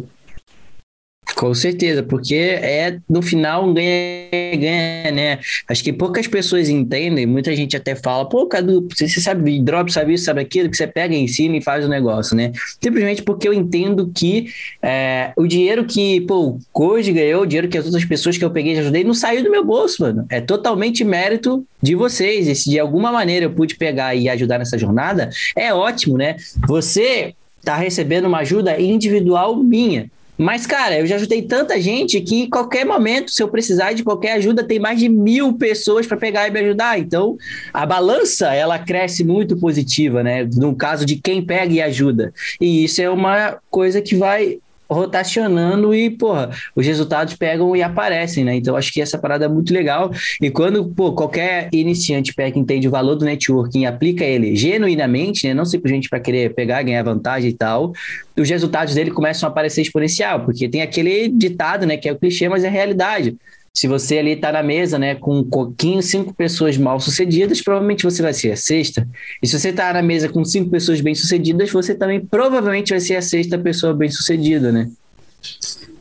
Com 1.41 1.55
certeza, 1.55 2.03
porque 2.03 2.35
é 2.35 2.99
no 3.09 3.23
final 3.23 3.67
um 3.67 3.73
ganha-ganha, 3.73 5.11
né? 5.11 5.39
Acho 5.67 5.83
que 5.83 5.91
poucas 5.91 6.27
pessoas 6.27 6.69
entendem, 6.69 7.25
muita 7.25 7.57
gente 7.57 7.75
até 7.75 7.95
fala, 7.95 8.29
pô, 8.29 8.45
Cadu, 8.45 8.87
você 8.95 9.09
sabe 9.09 9.59
drop, 9.59 9.91
sabe 9.91 10.13
isso, 10.13 10.27
sabe 10.27 10.43
aquilo, 10.43 10.69
que 10.69 10.77
você 10.77 10.87
pega, 10.87 11.15
ensina 11.15 11.57
e 11.57 11.63
faz 11.63 11.83
o 11.83 11.89
negócio, 11.89 12.37
né? 12.37 12.53
Simplesmente 12.79 13.23
porque 13.23 13.49
eu 13.49 13.55
entendo 13.55 14.13
que 14.15 14.53
é, 14.83 15.33
o 15.35 15.47
dinheiro 15.47 15.87
que, 15.87 16.21
pô, 16.27 16.49
o 16.49 16.61
Code 16.75 17.11
ganhou, 17.11 17.45
o 17.45 17.47
dinheiro 17.47 17.69
que 17.69 17.79
as 17.79 17.87
outras 17.87 18.05
pessoas 18.05 18.37
que 18.37 18.45
eu 18.45 18.51
peguei 18.51 18.75
e 18.75 18.79
ajudei, 18.79 19.03
não 19.03 19.15
saiu 19.15 19.43
do 19.43 19.51
meu 19.51 19.65
bolso, 19.65 20.03
mano. 20.03 20.27
É 20.29 20.43
totalmente 20.43 21.03
mérito 21.05 21.65
de 21.83 21.95
vocês. 21.95 22.49
E 22.49 22.55
se 22.55 22.69
de 22.69 22.79
alguma 22.79 23.11
maneira 23.11 23.47
eu 23.47 23.51
pude 23.51 23.77
pegar 23.77 24.15
e 24.15 24.29
ajudar 24.29 24.59
nessa 24.59 24.77
jornada, 24.77 25.31
é 25.57 25.73
ótimo, 25.73 26.19
né? 26.19 26.37
Você 26.69 27.33
tá 27.65 27.77
recebendo 27.77 28.27
uma 28.27 28.41
ajuda 28.41 28.79
individual 28.79 29.57
minha. 29.57 30.11
Mas, 30.41 30.67
cara, 30.67 30.99
eu 30.99 31.07
já 31.07 31.17
ajudei 31.17 31.43
tanta 31.43 31.79
gente 31.79 32.19
que 32.23 32.41
em 32.41 32.49
qualquer 32.49 32.87
momento, 32.87 33.31
se 33.31 33.43
eu 33.43 33.49
precisar 33.49 33.93
de 33.93 34.03
qualquer 34.03 34.33
ajuda, 34.33 34.65
tem 34.65 34.79
mais 34.79 34.99
de 34.99 35.07
mil 35.07 35.53
pessoas 35.53 36.07
para 36.07 36.17
pegar 36.17 36.49
e 36.49 36.51
me 36.51 36.61
ajudar. 36.61 36.99
Então, 36.99 37.37
a 37.75 37.85
balança, 37.85 38.55
ela 38.55 38.79
cresce 38.79 39.23
muito 39.23 39.55
positiva, 39.59 40.23
né? 40.23 40.49
No 40.57 40.75
caso 40.75 41.05
de 41.05 41.17
quem 41.17 41.45
pega 41.45 41.75
e 41.75 41.83
ajuda. 41.83 42.33
E 42.59 42.85
isso 42.85 43.03
é 43.03 43.11
uma 43.11 43.59
coisa 43.69 44.01
que 44.01 44.17
vai 44.17 44.59
rotacionando 44.91 45.95
e, 45.95 46.11
porra, 46.11 46.51
os 46.75 46.85
resultados 46.85 47.35
pegam 47.35 47.75
e 47.77 47.83
aparecem, 47.83 48.45
né? 48.45 48.57
Então, 48.57 48.77
acho 48.77 48.93
que 48.93 49.01
essa 49.01 49.17
parada 49.17 49.45
é 49.45 49.49
muito 49.49 49.73
legal. 49.73 50.11
E 50.41 50.51
quando, 50.51 50.85
pô, 50.85 51.13
qualquer 51.13 51.69
iniciante 51.73 52.35
pega 52.35 52.59
entende 52.59 52.89
o 52.89 52.91
valor 52.91 53.15
do 53.15 53.25
networking 53.25 53.83
e 53.83 53.87
aplica 53.87 54.25
ele 54.25 54.57
genuinamente, 54.57 55.47
né? 55.47 55.55
Não 55.55 55.65
simplesmente 55.65 56.09
para 56.09 56.21
querer 56.21 56.55
pegar, 56.55 56.83
ganhar 56.83 57.03
vantagem 57.03 57.51
e 57.51 57.55
tal, 57.55 57.93
os 58.37 58.49
resultados 58.49 58.95
dele 58.95 59.11
começam 59.11 59.49
a 59.49 59.53
aparecer 59.53 59.83
exponencial, 59.83 60.41
porque 60.41 60.69
tem 60.69 60.83
aquele 60.83 61.29
ditado, 61.29 61.87
né, 61.87 61.97
que 61.97 62.09
é 62.09 62.13
o 62.13 62.19
clichê, 62.19 62.49
mas 62.49 62.65
é 62.65 62.69
realidade. 62.69 63.37
Se 63.73 63.87
você 63.87 64.19
ali 64.19 64.33
está 64.33 64.51
na 64.51 64.63
mesa, 64.63 64.99
né, 64.99 65.15
com 65.15 65.39
um 65.39 65.45
coquinho, 65.45 66.03
cinco 66.03 66.35
pessoas 66.35 66.77
mal 66.77 66.99
sucedidas, 66.99 67.63
provavelmente 67.63 68.05
você 68.05 68.21
vai 68.21 68.35
ser 68.35 68.53
a 68.53 68.57
sexta. 68.57 69.07
E 69.41 69.47
se 69.47 69.59
você 69.59 69.69
está 69.69 69.93
na 69.93 70.03
mesa 70.03 70.29
com 70.29 70.45
cinco 70.45 70.71
pessoas 70.71 71.01
bem 71.01 71.15
sucedidas, 71.15 71.71
você 71.71 71.95
também 71.95 72.21
provavelmente 72.21 72.91
vai 72.91 73.01
ser 73.01 73.17
a 73.17 73.23
sexta 73.23 73.57
pessoa 73.57 73.95
bem 73.95 74.11
sucedida, 74.11 74.73
né? 74.73 74.91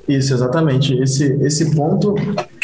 Isso, 0.09 0.33
exatamente. 0.33 0.99
Esse, 0.99 1.37
esse 1.43 1.75
ponto, 1.75 2.15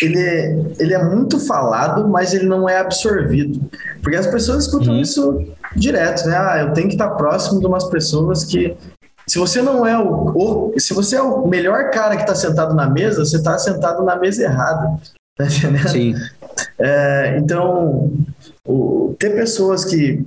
ele 0.02 0.20
é, 0.20 0.58
ele 0.80 0.94
é 0.96 1.04
muito 1.04 1.40
falado, 1.40 2.08
mas 2.10 2.34
ele 2.34 2.46
não 2.48 2.68
é 2.68 2.80
absorvido. 2.80 3.62
Porque 4.02 4.18
as 4.18 4.26
pessoas 4.26 4.66
escutam 4.66 4.96
uhum. 4.96 5.02
isso 5.02 5.46
direto, 5.76 6.28
né? 6.28 6.36
Ah, 6.36 6.66
eu 6.68 6.74
tenho 6.74 6.88
que 6.88 6.96
estar 6.96 7.12
próximo 7.12 7.60
de 7.60 7.68
umas 7.68 7.84
pessoas 7.84 8.44
que 8.44 8.76
se 9.28 9.40
você 9.40 9.62
não 9.62 9.86
é 9.86 9.98
o, 9.98 10.74
o 10.74 10.80
se 10.80 10.94
você 10.94 11.16
é 11.16 11.22
o 11.22 11.48
melhor 11.48 11.90
cara 11.92 12.16
que 12.16 12.24
está 12.24 12.36
sentado 12.36 12.74
na 12.76 12.90
mesa, 12.90 13.26
você 13.26 13.38
está 13.38 13.58
sentado 13.58 14.04
na 14.04 14.16
mesa 14.16 14.44
errada. 14.44 15.00
Tá 15.38 15.46
entendendo? 15.46 15.90
Sim. 15.90 16.16
É, 16.80 17.38
então, 17.38 18.12
o, 18.66 19.16
ter 19.20 19.36
pessoas 19.36 19.84
que 19.84 20.26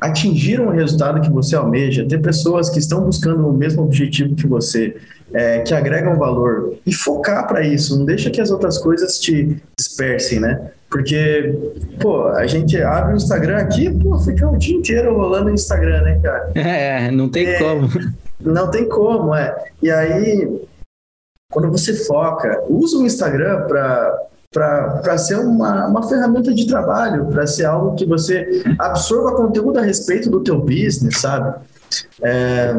atingiram 0.00 0.68
o 0.68 0.70
resultado 0.70 1.20
que 1.20 1.30
você 1.30 1.56
almeja, 1.56 2.06
ter 2.06 2.20
pessoas 2.20 2.70
que 2.70 2.78
estão 2.78 3.02
buscando 3.02 3.48
o 3.48 3.52
mesmo 3.52 3.82
objetivo 3.82 4.34
que 4.34 4.46
você, 4.46 4.96
é, 5.32 5.60
que 5.60 5.74
agregam 5.74 6.16
valor 6.16 6.74
e 6.86 6.92
focar 6.92 7.46
para 7.46 7.62
isso, 7.62 7.98
não 7.98 8.04
deixa 8.04 8.30
que 8.30 8.40
as 8.40 8.50
outras 8.50 8.78
coisas 8.78 9.18
te 9.18 9.56
dispersem, 9.78 10.40
né? 10.40 10.70
Porque, 10.90 11.54
pô, 12.00 12.26
a 12.28 12.46
gente 12.46 12.80
abre 12.82 13.14
o 13.14 13.16
Instagram 13.16 13.58
aqui, 13.58 13.88
pô, 13.90 14.18
fica 14.18 14.48
o 14.48 14.56
dia 14.56 14.76
inteiro 14.76 15.16
rolando 15.16 15.44
no 15.44 15.54
Instagram, 15.54 16.02
né, 16.02 16.20
cara? 16.22 16.50
É, 16.60 17.10
não 17.10 17.28
tem 17.28 17.46
é, 17.46 17.58
como. 17.58 17.88
Não 18.40 18.70
tem 18.70 18.88
como, 18.88 19.34
é. 19.34 19.54
E 19.82 19.90
aí, 19.90 20.66
quando 21.50 21.70
você 21.70 21.94
foca, 21.94 22.64
usa 22.68 22.98
o 22.98 23.06
Instagram 23.06 23.66
para 23.66 24.26
para 24.52 25.16
ser 25.16 25.38
uma, 25.38 25.86
uma 25.86 26.08
ferramenta 26.08 26.52
de 26.52 26.66
trabalho, 26.66 27.26
para 27.26 27.46
ser 27.46 27.66
algo 27.66 27.94
que 27.94 28.04
você 28.04 28.64
absorva 28.80 29.36
conteúdo 29.36 29.78
a 29.78 29.82
respeito 29.82 30.28
do 30.28 30.40
teu 30.40 30.58
business, 30.58 31.18
sabe? 31.18 31.56
É, 32.20 32.74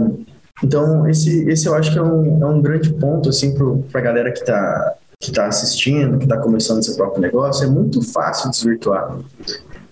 então, 0.62 1.08
esse, 1.08 1.50
esse 1.50 1.68
eu 1.68 1.74
acho 1.74 1.94
que 1.94 1.98
é 1.98 2.04
um, 2.04 2.44
é 2.44 2.46
um 2.46 2.62
grande 2.62 2.92
ponto, 2.94 3.30
assim, 3.30 3.56
para 3.90 4.02
a 4.02 4.04
galera 4.04 4.32
que 4.32 4.40
está 4.40 4.96
que 5.22 5.32
tá 5.32 5.46
assistindo, 5.46 6.18
que 6.18 6.24
está 6.24 6.38
começando 6.38 6.84
seu 6.84 6.96
próprio 6.96 7.22
negócio, 7.22 7.64
é 7.64 7.70
muito 7.70 8.02
fácil 8.02 8.50
desvirtuar. 8.50 9.20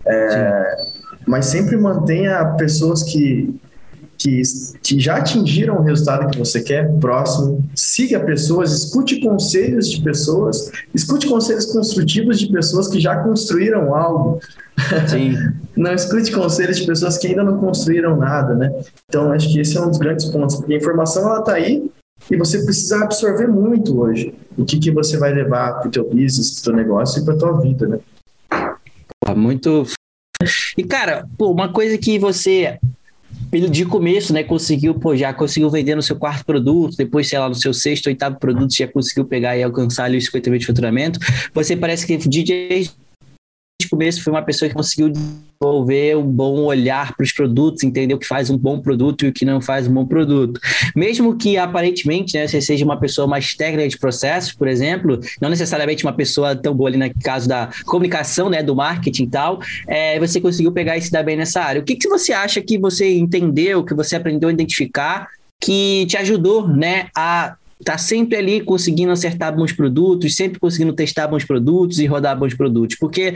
É, 0.06 0.76
mas 1.28 1.46
sempre 1.46 1.78
mantenha 1.78 2.56
pessoas 2.58 3.04
que, 3.04 3.56
que, 4.20 4.42
que 4.84 5.00
já 5.00 5.16
atingiram 5.16 5.78
o 5.78 5.82
resultado 5.82 6.30
que 6.30 6.38
você 6.38 6.62
quer 6.62 6.92
próximo, 7.00 7.66
siga 7.74 8.20
pessoas, 8.20 8.74
escute 8.74 9.22
conselhos 9.22 9.90
de 9.90 10.02
pessoas, 10.02 10.70
escute 10.94 11.26
conselhos 11.26 11.68
construtivos 11.68 12.38
de 12.38 12.52
pessoas 12.52 12.90
que 12.90 13.00
já 13.00 13.16
construíram 13.24 13.96
algo. 13.96 14.42
Sim. 15.08 15.36
não 15.76 15.94
escute 15.94 16.34
conselhos 16.34 16.78
de 16.78 16.86
pessoas 16.86 17.18
que 17.18 17.28
ainda 17.28 17.46
não 17.46 17.58
construíram 17.60 18.18
nada, 18.18 18.54
né? 18.54 18.70
Então, 19.08 19.32
acho 19.32 19.50
que 19.54 19.62
esse 19.62 19.78
é 19.78 19.82
um 19.82 19.88
dos 19.88 19.98
grandes 19.98 20.26
pontos, 20.26 20.58
porque 20.58 20.74
a 20.74 20.78
informação 20.78 21.24
ela 21.24 21.40
está 21.40 21.54
aí 21.54 21.90
e 22.30 22.36
você 22.36 22.62
precisa 22.66 23.02
absorver 23.02 23.48
muito 23.48 24.02
hoje. 24.02 24.34
O 24.58 24.66
que, 24.66 24.78
que 24.78 24.92
você 24.92 25.18
vai 25.18 25.34
levar 25.34 25.80
para 25.80 25.88
o 25.88 25.92
teu 25.92 26.04
business, 26.04 26.60
para 26.60 26.60
o 26.60 26.64
teu 26.64 26.84
negócio 26.84 27.22
e 27.22 27.26
para 27.26 27.36
a 27.36 27.38
tua 27.38 27.62
vida, 27.62 27.88
né? 27.88 28.00
Muito. 29.34 29.86
E, 30.78 30.84
cara, 30.84 31.26
pô, 31.38 31.52
uma 31.52 31.72
coisa 31.72 31.98
que 31.98 32.20
você 32.20 32.78
de 33.70 33.86
começo, 33.86 34.32
né, 34.32 34.44
conseguiu, 34.44 34.94
pô, 34.94 35.16
já 35.16 35.34
conseguiu 35.34 35.70
vender 35.70 35.96
no 35.96 36.04
seu 36.04 36.16
quarto 36.16 36.46
produto, 36.46 36.96
depois, 36.96 37.28
sei 37.28 37.40
lá, 37.40 37.50
no 37.50 37.56
seu 37.56 37.74
sexto, 37.74 38.08
oitavo 38.08 38.40
produto, 38.40 38.76
já 38.76 38.88
conseguiu 38.88 39.26
pegar 39.26 39.58
e 39.58 39.64
alcançar 39.64 40.06
ali 40.06 40.18
os 40.18 40.26
50 40.26 40.50
mil 40.52 40.60
de 40.60 40.66
faturamento. 40.66 41.20
Você 41.54 41.76
parece 41.76 42.06
que 42.06 42.18
DJ 43.90 43.90
de 43.90 43.92
começo 43.92 44.24
foi 44.24 44.32
uma 44.32 44.42
pessoa 44.42 44.70
que 44.70 44.76
conseguiu 44.76 45.10
desenvolver 45.10 46.16
um 46.16 46.24
bom 46.24 46.62
olhar 46.62 47.16
para 47.16 47.24
os 47.24 47.32
produtos, 47.32 47.84
entender 47.84 48.14
o 48.14 48.20
que 48.20 48.28
faz 48.28 48.50
um 48.50 48.58
bom 48.58 48.80
produto 48.80 49.26
e 49.26 49.30
o 49.30 49.34
que 49.34 49.44
não 49.44 49.60
faz 49.60 49.88
um 49.88 49.94
bom 49.94 50.06
produto. 50.06 50.60
Mesmo 50.96 51.36
que 51.36 51.58
aparentemente 51.58 52.38
né, 52.38 52.48
você 52.48 52.62
seja 52.62 52.86
uma 52.86 53.00
pessoa 53.00 53.28
mais 53.28 53.56
técnica 53.56 53.90
de 53.90 53.98
processos, 53.98 54.54
por 54.54 54.68
exemplo, 54.68 55.20
não 55.42 55.50
necessariamente 55.50 56.06
uma 56.06 56.14
pessoa 56.14 56.56
tão 56.56 56.74
boa 56.76 56.90
ali 56.90 56.98
no 56.98 57.10
caso 57.22 57.48
da 57.48 57.70
comunicação, 57.86 58.50
né, 58.50 58.62
do 58.62 58.76
marketing 58.76 59.24
e 59.24 59.30
tal, 59.30 59.60
é, 59.88 60.20
você 60.20 60.40
conseguiu 60.40 60.72
pegar 60.72 60.98
e 60.98 61.02
se 61.02 61.12
dar 61.12 61.24
bem 61.24 61.36
nessa 61.36 61.62
área. 61.62 61.82
O 61.82 61.84
que, 61.84 61.96
que 61.96 62.08
você 62.08 62.32
acha 62.32 62.62
que 62.62 62.78
você 62.78 63.18
entendeu, 63.18 63.84
que 63.84 63.94
você 63.94 64.16
aprendeu 64.16 64.50
a 64.50 64.54
identificar 64.54 65.28
que 65.62 66.06
te 66.06 66.16
ajudou 66.16 66.68
né, 66.68 67.08
a 67.14 67.56
tá 67.84 67.98
sempre 67.98 68.38
ali 68.38 68.62
conseguindo 68.62 69.12
acertar 69.12 69.56
bons 69.56 69.72
produtos, 69.72 70.36
sempre 70.36 70.60
conseguindo 70.60 70.94
testar 70.94 71.28
bons 71.28 71.46
produtos 71.46 72.00
e 72.00 72.06
rodar 72.06 72.38
bons 72.38 72.54
produtos. 72.54 72.98
Porque 72.98 73.36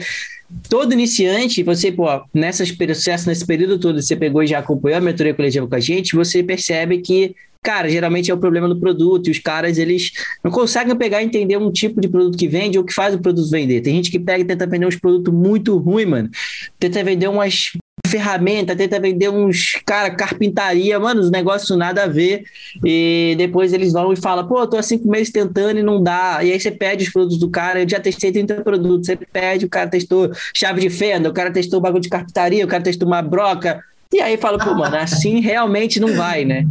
todo 0.69 0.93
iniciante, 0.93 1.63
você, 1.63 1.91
pô, 1.91 2.05
nessas 2.33 2.71
processo, 2.71 3.27
nesse 3.29 3.45
período 3.45 3.79
todo, 3.79 4.01
você 4.01 4.15
pegou 4.15 4.43
e 4.43 4.47
já 4.47 4.59
acompanhou 4.59 4.97
a 4.97 5.01
mentoria 5.01 5.33
coletiva 5.33 5.67
com 5.67 5.75
a 5.75 5.79
gente, 5.79 6.15
você 6.15 6.43
percebe 6.43 6.99
que 6.99 7.35
cara, 7.63 7.89
geralmente 7.89 8.29
é 8.29 8.33
o 8.33 8.37
problema 8.37 8.67
do 8.67 8.77
produto, 8.77 9.27
e 9.27 9.31
os 9.31 9.39
caras, 9.39 9.77
eles 9.77 10.11
não 10.43 10.51
conseguem 10.51 10.93
pegar 10.97 11.21
e 11.21 11.25
entender 11.25 11.55
um 11.55 11.71
tipo 11.71 12.01
de 12.01 12.09
produto 12.09 12.37
que 12.37 12.45
vende 12.45 12.77
ou 12.77 12.83
que 12.83 12.93
faz 12.93 13.15
o 13.15 13.19
produto 13.19 13.49
vender. 13.49 13.79
Tem 13.79 13.95
gente 13.95 14.11
que 14.11 14.19
pega 14.19 14.41
e 14.41 14.45
tenta 14.45 14.67
vender 14.67 14.85
uns 14.85 14.97
produtos 14.97 15.33
muito 15.33 15.77
ruins, 15.77 16.05
mano. 16.05 16.29
Tenta 16.77 17.01
vender 17.01 17.29
umas 17.29 17.71
ferramenta, 18.13 18.75
tenta 18.75 18.99
vender 18.99 19.29
uns, 19.29 19.71
cara, 19.83 20.11
carpintaria, 20.11 20.99
mano, 20.99 21.19
os 21.19 21.31
negócios 21.31 21.75
nada 21.75 22.03
a 22.03 22.07
ver. 22.07 22.43
E 22.85 23.33
depois 23.39 23.73
eles 23.73 23.91
vão 23.91 24.13
e 24.13 24.15
falam, 24.15 24.47
pô, 24.47 24.67
tô 24.67 24.77
há 24.77 24.83
cinco 24.83 25.07
meses 25.07 25.31
tentando 25.31 25.79
e 25.79 25.83
não 25.83 26.01
dá. 26.01 26.43
E 26.43 26.51
aí 26.51 26.59
você 26.59 26.69
pede 26.69 27.05
os 27.05 27.09
produtos 27.09 27.39
do 27.39 27.49
cara, 27.49 27.81
eu 27.81 27.89
já 27.89 27.99
testei 27.99 28.31
30 28.31 28.61
produtos, 28.61 29.07
você 29.07 29.15
pede, 29.15 29.65
o 29.65 29.69
cara 29.69 29.89
testou 29.89 30.31
chave 30.53 30.81
de 30.81 30.91
fenda, 30.91 31.27
o 31.27 31.33
cara 31.33 31.49
testou 31.51 31.81
bagulho 31.81 32.03
de 32.03 32.09
carpintaria, 32.09 32.63
o 32.63 32.67
cara 32.67 32.83
testou 32.83 33.07
uma 33.07 33.21
broca. 33.23 33.83
E 34.13 34.21
aí 34.21 34.37
fala, 34.37 34.59
pô, 34.59 34.75
mano, 34.75 34.95
assim 34.95 35.39
realmente 35.41 35.99
não 35.99 36.13
vai, 36.13 36.45
né? 36.45 36.67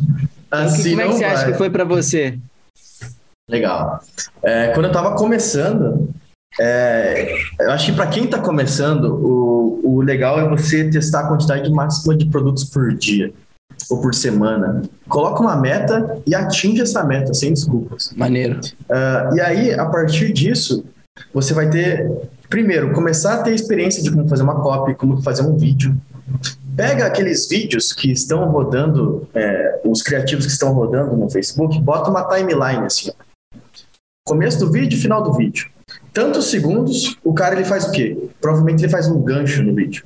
Assim 0.48 0.90
como 0.90 1.00
é 1.00 1.08
que 1.08 1.14
você 1.14 1.24
vai. 1.24 1.34
acha 1.34 1.46
que 1.50 1.58
foi 1.58 1.70
para 1.70 1.84
você? 1.84 2.38
Legal. 3.50 4.00
É, 4.44 4.68
quando 4.68 4.86
eu 4.86 4.92
tava 4.92 5.16
começando, 5.16 6.08
é, 6.60 7.34
eu 7.60 7.70
acho 7.70 7.86
que 7.86 7.92
para 7.92 8.06
quem 8.06 8.24
está 8.24 8.38
começando, 8.38 9.04
o, 9.04 9.80
o 9.96 10.00
legal 10.02 10.38
é 10.38 10.48
você 10.48 10.88
testar 10.90 11.20
a 11.20 11.28
quantidade 11.28 11.70
máxima 11.70 12.16
de 12.16 12.26
produtos 12.26 12.64
por 12.64 12.94
dia 12.94 13.32
ou 13.88 14.00
por 14.00 14.14
semana. 14.14 14.82
Coloca 15.08 15.40
uma 15.40 15.56
meta 15.56 16.20
e 16.26 16.34
atinge 16.34 16.82
essa 16.82 17.02
meta, 17.04 17.32
sem 17.32 17.52
desculpas. 17.52 18.12
Maneiro. 18.14 18.60
Uh, 18.82 19.36
e 19.36 19.40
aí, 19.40 19.74
a 19.74 19.86
partir 19.86 20.32
disso, 20.32 20.84
você 21.32 21.54
vai 21.54 21.70
ter, 21.70 22.10
primeiro, 22.48 22.92
começar 22.92 23.34
a 23.34 23.42
ter 23.42 23.54
experiência 23.54 24.02
de 24.02 24.10
como 24.10 24.28
fazer 24.28 24.42
uma 24.42 24.60
copy, 24.60 24.94
como 24.94 25.22
fazer 25.22 25.42
um 25.42 25.56
vídeo. 25.56 25.96
Pega 26.76 27.06
aqueles 27.06 27.48
vídeos 27.48 27.92
que 27.92 28.10
estão 28.10 28.50
rodando, 28.50 29.28
é, 29.34 29.80
os 29.84 30.02
criativos 30.02 30.46
que 30.46 30.52
estão 30.52 30.72
rodando 30.72 31.14
no 31.16 31.28
Facebook, 31.28 31.78
bota 31.80 32.10
uma 32.10 32.24
timeline 32.28 32.86
assim. 32.86 33.10
Começo 34.26 34.58
do 34.58 34.70
vídeo, 34.70 34.98
final 34.98 35.22
do 35.22 35.34
vídeo 35.34 35.70
tantos 36.12 36.50
segundos, 36.50 37.16
o 37.24 37.32
cara 37.32 37.54
ele 37.54 37.64
faz 37.64 37.86
o 37.86 37.92
quê? 37.92 38.16
Provavelmente 38.40 38.82
ele 38.84 38.92
faz 38.92 39.08
um 39.08 39.20
gancho 39.20 39.62
no 39.62 39.74
vídeo. 39.74 40.04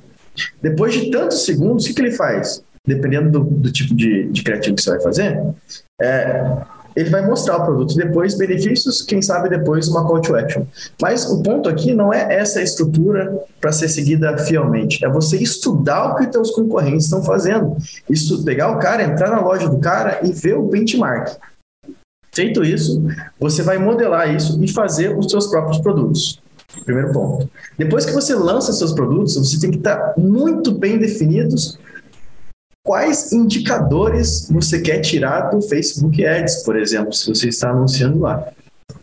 Depois 0.61 0.93
de 0.93 1.11
tantos 1.11 1.45
segundos, 1.45 1.85
o 1.85 1.93
que, 1.93 2.01
ele 2.01 2.11
faz? 2.11 2.61
Dependendo 2.85 3.31
do, 3.31 3.43
do 3.43 3.71
tipo 3.71 3.95
de, 3.95 4.27
de, 4.29 4.43
criativo 4.43 4.75
que 4.75 4.81
você 4.81 4.91
vai 4.91 5.01
fazer, 5.01 5.41
é, 5.99 6.57
ele 6.95 7.09
vai 7.09 7.25
mostrar 7.25 7.57
o 7.57 7.65
produto 7.65 7.95
depois, 7.95 8.35
benefícios, 8.35 9.01
quem 9.01 9.21
sabe 9.21 9.49
depois 9.49 9.87
uma 9.87 10.05
call 10.05 10.21
to 10.21 10.35
action. 10.35 10.63
Mas 11.01 11.25
o 11.25 11.41
ponto 11.41 11.67
aqui 11.69 11.93
não 11.93 12.13
é 12.13 12.35
essa 12.35 12.61
estrutura 12.61 13.37
para 13.59 13.71
ser 13.71 13.89
seguida 13.89 14.37
fielmente, 14.37 15.03
é 15.03 15.09
você 15.09 15.37
estudar 15.37 16.11
o 16.11 16.15
que 16.15 16.25
os 16.25 16.31
seus 16.31 16.51
concorrentes 16.51 17.05
estão 17.05 17.23
fazendo. 17.23 17.77
Isso, 18.09 18.43
pegar 18.43 18.71
o 18.71 18.79
cara, 18.79 19.03
entrar 19.03 19.29
na 19.29 19.41
loja 19.41 19.67
do 19.67 19.79
cara 19.79 20.21
e 20.23 20.31
ver 20.31 20.57
o 20.57 20.63
benchmark. 20.63 21.37
Feito 22.37 22.63
isso, 22.63 23.03
você 23.39 23.63
vai 23.63 23.79
modelar 23.79 24.31
isso 24.31 24.63
e 24.63 24.71
fazer 24.71 25.17
os 25.17 25.25
seus 25.25 25.47
próprios 25.47 25.79
produtos. 25.79 26.39
Primeiro 26.85 27.11
ponto. 27.11 27.49
Depois 27.75 28.05
que 28.05 28.11
você 28.11 28.35
lança 28.35 28.71
seus 28.73 28.93
produtos, 28.93 29.33
você 29.35 29.59
tem 29.59 29.71
que 29.71 29.77
estar 29.77 30.13
muito 30.15 30.71
bem 30.71 30.99
definidos 30.99 31.79
quais 32.85 33.33
indicadores 33.33 34.47
você 34.51 34.79
quer 34.79 34.99
tirar 34.99 35.49
do 35.49 35.63
Facebook 35.63 36.23
Ads, 36.23 36.63
por 36.63 36.77
exemplo, 36.77 37.11
se 37.11 37.27
você 37.27 37.49
está 37.49 37.71
anunciando 37.71 38.19
lá. 38.19 38.51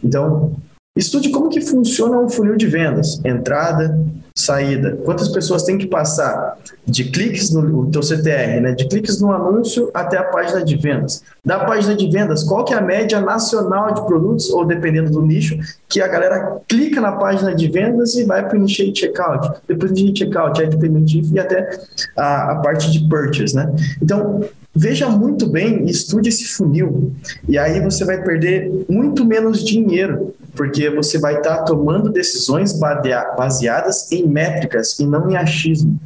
Então, 0.00 0.54
estude 0.96 1.30
como 1.30 1.48
que 1.48 1.60
funciona 1.60 2.18
um 2.18 2.28
funil 2.28 2.56
de 2.56 2.66
vendas, 2.66 3.20
entrada, 3.24 3.98
saída. 4.32 4.96
Quantas 5.04 5.28
pessoas 5.28 5.64
têm 5.64 5.76
que 5.76 5.86
passar 5.86 6.56
de 6.86 7.04
cliques 7.04 7.50
no 7.50 7.90
teu 7.90 8.00
CTR, 8.00 8.60
né? 8.60 8.72
De 8.72 8.86
cliques 8.86 9.20
no 9.20 9.32
anúncio 9.32 9.90
até 9.92 10.18
a 10.18 10.24
página 10.24 10.64
de 10.64 10.76
vendas. 10.76 11.22
Da 11.44 11.64
página 11.64 11.96
de 11.96 12.08
vendas, 12.08 12.44
qual 12.44 12.64
que 12.64 12.74
é 12.74 12.76
a 12.76 12.80
média 12.80 13.20
nacional 13.20 13.92
de 13.92 14.04
produtos, 14.06 14.50
ou 14.50 14.64
dependendo 14.64 15.10
do 15.10 15.22
nicho, 15.22 15.58
que 15.88 16.00
a 16.00 16.06
galera 16.06 16.60
clica 16.68 17.00
na 17.00 17.12
página 17.12 17.54
de 17.54 17.68
vendas 17.68 18.14
e 18.14 18.24
vai 18.24 18.46
para 18.46 18.54
o 18.54 18.58
initiate 18.58 19.00
checkout. 19.00 19.60
Depois 19.66 19.92
do 19.92 20.16
checkout, 20.16 20.60
aí 20.60 20.68
depende 20.68 21.22
e 21.32 21.38
até 21.38 21.78
a, 22.16 22.52
a 22.52 22.56
parte 22.56 22.90
de 22.90 23.08
purchase, 23.08 23.54
né? 23.54 23.72
Então, 24.00 24.44
veja 24.74 25.08
muito 25.08 25.46
bem, 25.46 25.84
estude 25.86 26.28
esse 26.28 26.46
funil. 26.46 27.12
E 27.48 27.56
aí 27.56 27.80
você 27.80 28.04
vai 28.04 28.22
perder 28.22 28.84
muito 28.88 29.24
menos 29.24 29.64
dinheiro, 29.64 30.34
porque 30.54 30.90
você 30.90 31.18
vai 31.18 31.36
estar 31.36 31.58
tá 31.58 31.62
tomando 31.62 32.10
decisões 32.10 32.72
baseadas 32.72 34.10
em 34.10 34.26
métricas 34.26 34.98
e 34.98 35.06
não 35.06 35.30
em 35.30 35.36
achismo. 35.36 35.98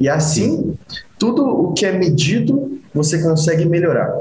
E 0.00 0.08
assim, 0.08 0.76
tudo 1.18 1.44
o 1.44 1.72
que 1.72 1.86
é 1.86 1.92
medido, 1.92 2.80
você 2.94 3.20
consegue 3.22 3.64
melhorar, 3.64 4.12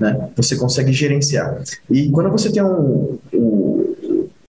né? 0.00 0.28
Você 0.36 0.56
consegue 0.56 0.92
gerenciar. 0.92 1.62
E 1.90 2.10
quando 2.10 2.30
você 2.30 2.50
tem 2.50 2.62
um, 2.62 3.18
um, 3.32 3.65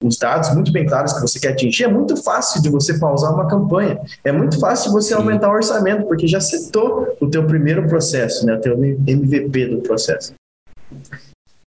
os 0.03 0.17
dados 0.17 0.53
muito 0.53 0.71
bem 0.71 0.85
claros 0.85 1.13
que 1.13 1.21
você 1.21 1.39
quer 1.39 1.49
atingir, 1.49 1.85
é 1.85 1.87
muito 1.87 2.15
fácil 2.17 2.61
de 2.61 2.69
você 2.69 2.99
pausar 2.99 3.33
uma 3.33 3.47
campanha. 3.47 3.99
É 4.23 4.31
muito 4.31 4.59
fácil 4.59 4.89
de 4.89 4.97
você 4.97 5.09
Sim. 5.09 5.15
aumentar 5.15 5.49
o 5.49 5.53
orçamento, 5.53 6.05
porque 6.05 6.27
já 6.27 6.39
setou 6.39 7.15
o 7.19 7.27
teu 7.27 7.45
primeiro 7.45 7.87
processo, 7.87 8.45
né? 8.45 8.55
O 8.55 8.61
teu 8.61 8.73
MVP 8.83 9.67
do 9.67 9.81
processo. 9.81 10.33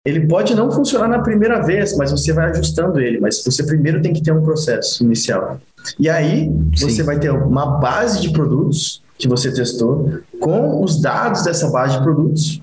Ele 0.06 0.28
pode 0.28 0.56
não 0.56 0.72
funcionar 0.72 1.08
na 1.08 1.20
primeira 1.20 1.62
vez, 1.62 1.96
mas 1.96 2.12
você 2.12 2.34
vai 2.34 2.50
ajustando 2.50 3.00
ele. 3.00 3.20
Mas 3.20 3.44
você 3.44 3.66
primeiro 3.66 4.02
tem 4.02 4.14
que 4.14 4.22
ter 4.22 4.32
um 4.32 4.44
processo 4.44 5.04
inicial. 5.04 5.60
E 6.00 6.10
aí 6.10 6.50
você 6.78 6.98
Sim. 6.98 7.04
vai 7.04 7.20
ter 7.20 7.32
uma 7.32 7.78
base 7.78 8.22
de 8.22 8.32
produtos 8.32 9.02
que 9.18 9.28
você 9.28 9.52
testou 9.52 10.20
com 10.40 10.84
os 10.84 11.02
dados 11.02 11.44
dessa 11.44 11.70
base 11.70 11.98
de 11.98 12.04
produtos. 12.04 12.62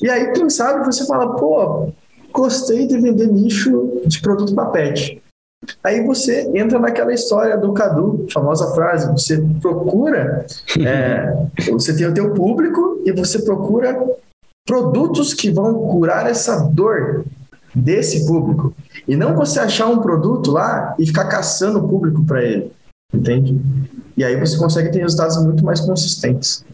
E 0.00 0.10
aí, 0.10 0.32
quem 0.32 0.48
sabe, 0.50 0.84
você 0.84 1.06
fala, 1.06 1.36
pô, 1.36 1.92
gostei 2.32 2.86
de 2.86 2.98
vender 2.98 3.28
nicho 3.28 4.02
de 4.06 4.20
produto 4.20 4.54
para 4.54 4.70
pet. 4.70 5.22
Aí 5.82 6.04
você 6.04 6.50
entra 6.54 6.78
naquela 6.78 7.12
história 7.12 7.56
do 7.56 7.72
Cadu, 7.72 8.26
famosa 8.32 8.74
frase, 8.74 9.10
você 9.12 9.40
procura, 9.60 10.44
é, 10.84 11.46
você 11.70 11.94
tem 11.94 12.06
o 12.06 12.14
teu 12.14 12.34
público 12.34 13.00
e 13.04 13.12
você 13.12 13.40
procura 13.42 13.96
produtos 14.66 15.34
que 15.34 15.50
vão 15.50 15.74
curar 15.88 16.28
essa 16.28 16.56
dor 16.64 17.24
desse 17.74 18.26
público. 18.26 18.74
E 19.06 19.16
não 19.16 19.36
você 19.36 19.60
achar 19.60 19.86
um 19.86 19.98
produto 19.98 20.50
lá 20.50 20.94
e 20.98 21.06
ficar 21.06 21.26
caçando 21.26 21.78
o 21.78 21.88
público 21.88 22.24
para 22.24 22.42
ele, 22.42 22.72
entende? 23.12 23.60
E 24.16 24.24
aí 24.24 24.38
você 24.38 24.58
consegue 24.58 24.90
ter 24.90 25.00
resultados 25.00 25.42
muito 25.42 25.64
mais 25.64 25.80
consistentes. 25.80 26.64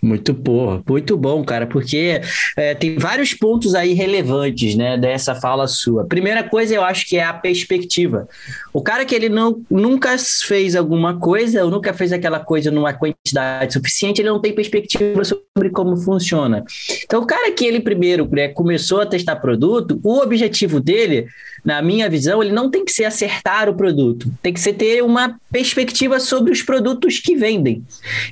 Muito 0.00 0.32
boa, 0.32 0.80
muito 0.88 1.16
bom, 1.16 1.44
cara, 1.44 1.66
porque 1.66 2.20
é, 2.56 2.72
tem 2.72 2.96
vários 2.98 3.34
pontos 3.34 3.74
aí 3.74 3.94
relevantes, 3.94 4.76
né, 4.76 4.96
dessa 4.96 5.34
fala 5.34 5.66
sua. 5.66 6.06
Primeira 6.06 6.44
coisa, 6.44 6.72
eu 6.72 6.84
acho 6.84 7.04
que 7.08 7.16
é 7.16 7.24
a 7.24 7.32
perspectiva. 7.32 8.28
O 8.72 8.80
cara 8.80 9.04
que 9.04 9.12
ele 9.12 9.28
não, 9.28 9.60
nunca 9.68 10.16
fez 10.46 10.76
alguma 10.76 11.18
coisa, 11.18 11.64
ou 11.64 11.70
nunca 11.70 11.92
fez 11.92 12.12
aquela 12.12 12.38
coisa 12.38 12.70
numa 12.70 12.92
quantidade 12.92 13.72
suficiente, 13.72 14.20
ele 14.20 14.28
não 14.28 14.40
tem 14.40 14.54
perspectiva 14.54 15.24
sobre 15.24 15.70
como 15.72 15.96
funciona. 15.96 16.64
Então, 17.04 17.20
o 17.20 17.26
cara 17.26 17.50
que 17.50 17.64
ele 17.64 17.80
primeiro 17.80 18.28
né, 18.30 18.46
começou 18.46 19.00
a 19.00 19.06
testar 19.06 19.36
produto, 19.36 19.98
o 20.04 20.20
objetivo 20.20 20.78
dele 20.78 21.26
na 21.64 21.82
minha 21.82 22.08
visão, 22.08 22.40
ele 22.40 22.52
não 22.52 22.70
tem 22.70 22.84
que 22.84 22.92
ser 22.92 23.04
acertar 23.04 23.68
o 23.68 23.74
produto, 23.74 24.32
tem 24.40 24.52
que 24.52 24.60
ser 24.60 24.74
ter 24.74 25.02
uma 25.02 25.36
perspectiva 25.50 26.20
sobre 26.20 26.52
os 26.52 26.62
produtos 26.62 27.18
que 27.18 27.34
vendem. 27.34 27.82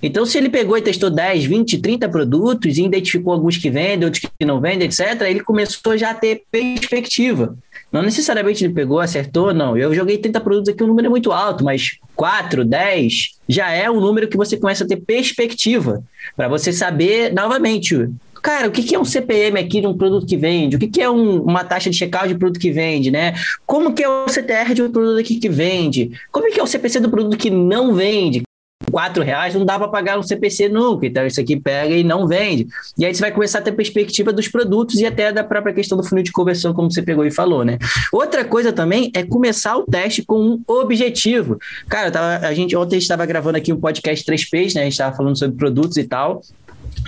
Então, 0.01 0.25
se 0.25 0.39
ele 0.39 0.49
pegou 0.49 0.79
e 0.79 0.83
testou 0.83 1.11
10, 1.11 1.45
20, 1.45 1.56
30 1.65 2.09
produtos 2.09 2.77
e 2.77 2.85
identificou 2.85 3.33
alguns 3.33 3.57
que 3.57 3.71
vendem, 3.71 4.05
outros 4.05 4.25
que 4.39 4.45
não 4.45 4.61
vendem, 4.61 4.87
etc., 4.87 5.23
ele 5.23 5.41
começou 5.41 5.97
já 5.97 6.11
a 6.11 6.15
ter 6.15 6.43
perspectiva. 6.51 7.57
Não 7.91 8.03
necessariamente 8.03 8.65
ele 8.65 8.75
pegou, 8.75 9.01
acertou, 9.01 9.55
não. 9.55 9.77
Eu 9.77 9.95
joguei 9.95 10.19
30 10.19 10.41
produtos 10.41 10.69
aqui, 10.69 10.83
o 10.83 10.87
número 10.87 11.07
é 11.07 11.11
muito 11.11 11.33
alto, 11.33 11.65
mas 11.65 11.99
4, 12.15 12.65
10 12.65 13.37
já 13.49 13.71
é 13.71 13.91
um 13.91 14.01
número 14.01 14.29
que 14.29 14.37
você 14.37 14.57
começa 14.57 14.85
a 14.85 14.87
ter 14.87 14.97
perspectiva 14.97 16.03
para 16.37 16.49
você 16.49 16.73
saber, 16.73 17.33
novamente, 17.33 18.09
cara, 18.43 18.69
o 18.69 18.71
que, 18.71 18.95
é 18.95 18.99
um 18.99 19.05
CPM 19.05 19.59
aqui 19.59 19.81
de 19.81 19.87
um 19.87 19.97
produto 19.97 20.27
que 20.27 20.37
vende? 20.37 20.77
O 20.77 20.79
que, 20.79 21.01
é 21.01 21.09
um, 21.11 21.43
uma 21.43 21.65
taxa 21.65 21.91
de 21.91 21.97
checkout 21.97 22.29
de 22.29 22.35
produto 22.37 22.61
que 22.61 22.71
vende, 22.71 23.11
né? 23.11 23.35
Como 23.65 23.93
que 23.93 24.03
é 24.03 24.09
o 24.09 24.27
CTR 24.29 24.75
de 24.75 24.83
um 24.83 24.91
produto 24.91 25.19
aqui 25.19 25.37
que 25.37 25.49
vende? 25.49 26.13
Como 26.31 26.51
que 26.51 26.61
é 26.61 26.63
o 26.63 26.67
CPC 26.67 27.01
do 27.01 27.11
produto 27.11 27.37
que 27.37 27.51
não 27.51 27.95
vende? 27.95 28.46
Quatro 28.91 29.23
reais 29.23 29.55
não 29.55 29.65
dá 29.65 29.79
para 29.79 29.89
pagar 29.89 30.19
um 30.19 30.23
CPC 30.23 30.69
nunca, 30.69 31.07
então 31.07 31.27
isso 31.27 31.41
aqui 31.41 31.57
pega 31.57 31.95
e 31.95 32.05
não 32.05 32.27
vende. 32.27 32.67
E 32.99 33.05
aí 33.05 33.15
você 33.15 33.21
vai 33.21 33.33
começar 33.33 33.59
a 33.59 33.63
ter 33.63 33.73
perspectiva 33.73 34.33
dos 34.33 34.49
produtos 34.49 35.01
e 35.01 35.07
até 35.07 35.33
da 35.33 35.45
própria 35.45 35.75
questão 35.75 35.97
do 35.97 36.05
funil 36.05 36.25
de 36.25 36.33
conversão, 36.33 36.73
como 36.73 36.91
você 36.91 37.03
pegou 37.03 37.25
e 37.25 37.31
falou, 37.31 37.65
né? 37.65 37.79
Outra 38.13 38.45
coisa 38.45 38.73
também 38.73 39.11
é 39.15 39.23
começar 39.23 39.77
o 39.77 39.85
teste 39.85 40.23
com 40.23 40.39
um 40.39 40.63
objetivo. 40.67 41.59
Cara, 41.89 42.11
tava, 42.11 42.47
a 42.47 42.55
gente 42.55 42.77
ontem 42.77 42.99
estava 42.99 43.25
gravando 43.27 43.59
aqui 43.59 43.73
um 43.73 43.81
podcast 43.81 44.25
3Ps, 44.25 44.75
né? 44.75 44.83
A 44.83 44.85
gente 44.85 44.93
estava 44.93 45.17
falando 45.17 45.39
sobre 45.39 45.57
produtos 45.57 45.97
e 45.97 46.05
tal. 46.05 46.43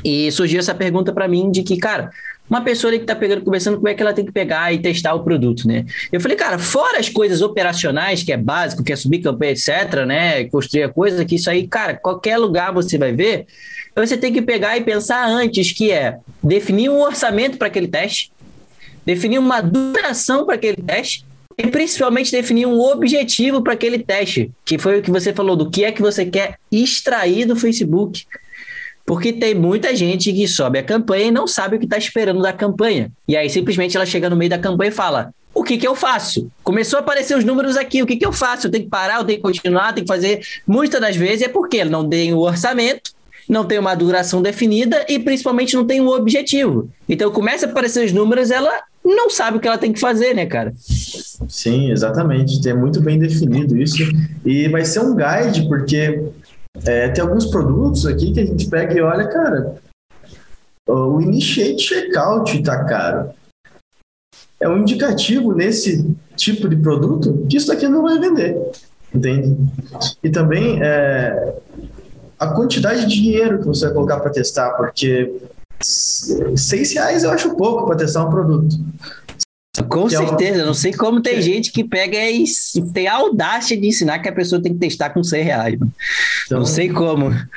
E 0.04 0.30
surgiu 0.30 0.60
essa 0.60 0.74
pergunta 0.74 1.12
para 1.12 1.26
mim 1.26 1.50
de 1.50 1.62
que, 1.62 1.76
cara, 1.76 2.10
uma 2.48 2.62
pessoa 2.62 2.92
que 2.92 3.00
está 3.00 3.14
pegando, 3.14 3.42
conversando, 3.42 3.76
como 3.76 3.88
é 3.88 3.94
que 3.94 4.02
ela 4.02 4.12
tem 4.12 4.24
que 4.24 4.32
pegar 4.32 4.72
e 4.72 4.78
testar 4.78 5.14
o 5.14 5.22
produto, 5.22 5.66
né? 5.66 5.84
Eu 6.10 6.20
falei, 6.20 6.36
cara, 6.36 6.58
fora 6.58 6.98
as 6.98 7.08
coisas 7.08 7.42
operacionais, 7.42 8.22
que 8.22 8.32
é 8.32 8.36
básico, 8.36 8.82
que 8.82 8.92
é 8.92 8.96
subir 8.96 9.20
campanha, 9.20 9.52
etc., 9.52 10.04
né? 10.06 10.44
Construir 10.44 10.84
a 10.84 10.88
coisa, 10.88 11.24
que 11.24 11.34
isso 11.34 11.50
aí, 11.50 11.66
cara, 11.66 11.94
qualquer 11.94 12.38
lugar 12.38 12.72
você 12.72 12.96
vai 12.96 13.12
ver, 13.12 13.46
você 13.94 14.16
tem 14.16 14.32
que 14.32 14.40
pegar 14.40 14.76
e 14.76 14.82
pensar 14.82 15.26
antes, 15.26 15.72
que 15.72 15.90
é 15.90 16.18
definir 16.42 16.88
um 16.88 17.00
orçamento 17.00 17.58
para 17.58 17.68
aquele 17.68 17.88
teste, 17.88 18.32
definir 19.04 19.38
uma 19.38 19.60
duração 19.60 20.46
para 20.46 20.54
aquele 20.54 20.82
teste, 20.82 21.26
e 21.58 21.66
principalmente 21.66 22.30
definir 22.30 22.66
um 22.66 22.78
objetivo 22.78 23.60
para 23.62 23.72
aquele 23.72 23.98
teste, 23.98 24.50
que 24.64 24.78
foi 24.78 25.00
o 25.00 25.02
que 25.02 25.10
você 25.10 25.32
falou, 25.32 25.56
do 25.56 25.68
que 25.68 25.84
é 25.84 25.90
que 25.90 26.00
você 26.00 26.24
quer 26.24 26.54
extrair 26.70 27.46
do 27.46 27.56
Facebook. 27.56 28.24
Porque 29.08 29.32
tem 29.32 29.54
muita 29.54 29.96
gente 29.96 30.30
que 30.34 30.46
sobe 30.46 30.78
a 30.78 30.82
campanha 30.82 31.24
e 31.24 31.30
não 31.30 31.46
sabe 31.46 31.76
o 31.76 31.78
que 31.78 31.86
está 31.86 31.96
esperando 31.96 32.42
da 32.42 32.52
campanha. 32.52 33.10
E 33.26 33.34
aí 33.34 33.48
simplesmente 33.48 33.96
ela 33.96 34.04
chega 34.04 34.28
no 34.28 34.36
meio 34.36 34.50
da 34.50 34.58
campanha 34.58 34.90
e 34.90 34.94
fala: 34.94 35.32
o 35.54 35.64
que, 35.64 35.78
que 35.78 35.88
eu 35.88 35.94
faço? 35.94 36.50
Começou 36.62 36.98
a 36.98 37.00
aparecer 37.00 37.34
os 37.34 37.42
números 37.42 37.78
aqui, 37.78 38.02
o 38.02 38.06
que, 38.06 38.16
que 38.16 38.26
eu 38.26 38.34
faço? 38.34 38.66
Eu 38.66 38.70
tenho 38.70 38.84
que 38.84 38.90
parar, 38.90 39.20
eu 39.20 39.24
tenho 39.24 39.38
que 39.38 39.42
continuar, 39.42 39.94
tenho 39.94 40.06
que 40.06 40.12
fazer. 40.12 40.42
Muitas 40.66 41.00
das 41.00 41.16
vezes 41.16 41.40
é 41.40 41.48
porque 41.48 41.86
não 41.86 42.06
tem 42.06 42.34
o 42.34 42.40
orçamento, 42.40 43.12
não 43.48 43.64
tem 43.64 43.78
uma 43.78 43.94
duração 43.94 44.42
definida 44.42 45.06
e 45.08 45.18
principalmente 45.18 45.74
não 45.74 45.86
tem 45.86 46.02
um 46.02 46.08
objetivo. 46.08 46.90
Então 47.08 47.30
começa 47.30 47.64
a 47.64 47.70
aparecer 47.70 48.04
os 48.04 48.12
números, 48.12 48.50
ela 48.50 48.82
não 49.02 49.30
sabe 49.30 49.56
o 49.56 49.60
que 49.60 49.66
ela 49.66 49.78
tem 49.78 49.90
que 49.90 49.98
fazer, 49.98 50.34
né, 50.34 50.44
cara? 50.44 50.74
Sim, 50.76 51.90
exatamente. 51.90 52.60
Tem 52.60 52.76
muito 52.76 53.00
bem 53.00 53.18
definido 53.18 53.80
isso. 53.80 54.02
E 54.44 54.68
vai 54.68 54.84
ser 54.84 55.00
um 55.00 55.16
guide, 55.16 55.66
porque 55.66 56.24
é, 56.86 57.08
tem 57.08 57.22
alguns 57.22 57.46
produtos 57.46 58.06
aqui 58.06 58.32
que 58.32 58.40
a 58.40 58.46
gente 58.46 58.68
pega 58.68 58.94
e 58.94 59.00
olha, 59.00 59.26
cara, 59.28 59.76
o 60.86 61.20
Initiate 61.20 61.82
Checkout 61.82 62.62
tá 62.62 62.84
caro. 62.84 63.30
É 64.60 64.68
um 64.68 64.78
indicativo 64.78 65.54
nesse 65.54 66.16
tipo 66.36 66.68
de 66.68 66.76
produto 66.76 67.46
que 67.48 67.56
isso 67.56 67.70
aqui 67.70 67.86
não 67.86 68.02
vai 68.02 68.18
vender, 68.18 68.56
entende? 69.14 69.56
E 70.22 70.30
também 70.30 70.82
é, 70.82 71.54
a 72.38 72.48
quantidade 72.48 73.06
de 73.06 73.14
dinheiro 73.14 73.58
que 73.58 73.66
você 73.66 73.86
vai 73.86 73.94
colocar 73.94 74.20
para 74.20 74.30
testar, 74.30 74.70
porque 74.70 75.40
seis 75.80 76.92
reais 76.92 77.22
eu 77.22 77.30
acho 77.30 77.54
pouco 77.56 77.86
para 77.86 77.96
testar 77.96 78.24
um 78.24 78.30
produto. 78.30 78.76
Com 79.88 80.08
certeza, 80.08 80.58
é 80.58 80.60
uma... 80.60 80.66
não 80.66 80.74
sei 80.74 80.92
como 80.92 81.20
tem 81.20 81.36
é. 81.36 81.42
gente 81.42 81.70
que 81.70 81.84
pega 81.84 82.18
e 82.18 82.44
tem 82.92 83.06
a 83.06 83.14
audácia 83.14 83.76
de 83.76 83.86
ensinar 83.86 84.18
que 84.18 84.28
a 84.28 84.32
pessoa 84.32 84.60
tem 84.60 84.72
que 84.72 84.78
testar 84.78 85.10
com 85.10 85.22
100 85.22 85.42
reais. 85.42 85.78
Então, 86.46 86.58
não 86.58 86.66
sei 86.66 86.88
como. 86.88 87.30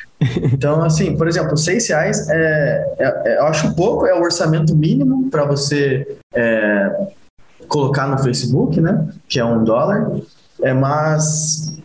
Então, 0.53 0.83
assim, 0.83 1.17
por 1.17 1.27
exemplo, 1.27 1.57
6 1.57 1.89
reais 1.89 2.29
é, 2.29 2.95
é, 2.99 3.21
é, 3.25 3.37
eu 3.39 3.45
acho 3.45 3.73
pouco, 3.73 4.05
é 4.05 4.13
o 4.13 4.21
orçamento 4.21 4.75
mínimo 4.75 5.31
para 5.31 5.45
você 5.45 6.15
é, 6.31 7.07
colocar 7.67 8.05
no 8.05 8.19
Facebook, 8.19 8.79
né? 8.79 9.07
Que 9.27 9.39
é 9.39 9.45
um 9.45 9.63
dólar. 9.63 10.11
É, 10.61 10.73
mas 10.73 11.80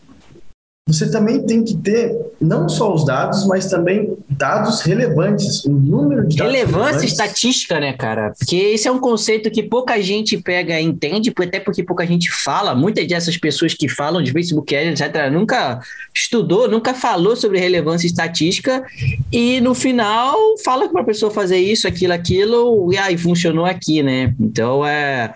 você 0.89 1.11
também 1.11 1.45
tem 1.45 1.65
que 1.65 1.77
ter 1.77 2.17
não 2.41 2.69
só 2.69 2.95
os 2.95 3.05
dados, 3.05 3.45
mas 3.45 3.67
também 3.67 4.17
dados 4.31 4.83
relevantes, 4.83 5.65
o 5.65 5.73
número 5.73 6.29
de 6.29 6.37
dados 6.37 6.53
Relevância 6.53 7.05
estatística, 7.05 7.81
né, 7.81 7.93
cara? 7.93 8.33
Porque 8.39 8.55
esse 8.55 8.87
é 8.87 8.93
um 8.93 9.01
conceito 9.01 9.51
que 9.51 9.65
pouca 9.65 10.01
gente 10.01 10.39
pega 10.39 10.81
e 10.81 10.85
entende, 10.85 11.35
até 11.37 11.59
porque 11.59 11.83
pouca 11.83 12.07
gente 12.07 12.31
fala. 12.31 12.73
Muitas 12.73 13.05
dessas 13.09 13.37
pessoas 13.37 13.75
que 13.75 13.89
falam 13.89 14.23
de 14.23 14.31
Facebook 14.31 14.73
etc., 14.77 15.29
nunca 15.29 15.81
estudou, 16.15 16.71
nunca 16.71 16.95
falou 16.95 17.35
sobre 17.35 17.59
relevância 17.59 18.07
estatística 18.07 18.87
e 19.33 19.61
no 19.61 19.75
final 19.75 20.37
fala 20.65 20.89
para 20.89 21.01
a 21.01 21.05
pessoa 21.05 21.33
fazer 21.33 21.59
isso, 21.59 21.89
aquilo, 21.89 22.13
aquilo, 22.13 22.93
e 22.93 22.97
aí 22.97 23.19
funcionou 23.19 23.65
aqui, 23.65 24.05
né? 24.05 24.33
Então 24.39 24.87
é 24.87 25.35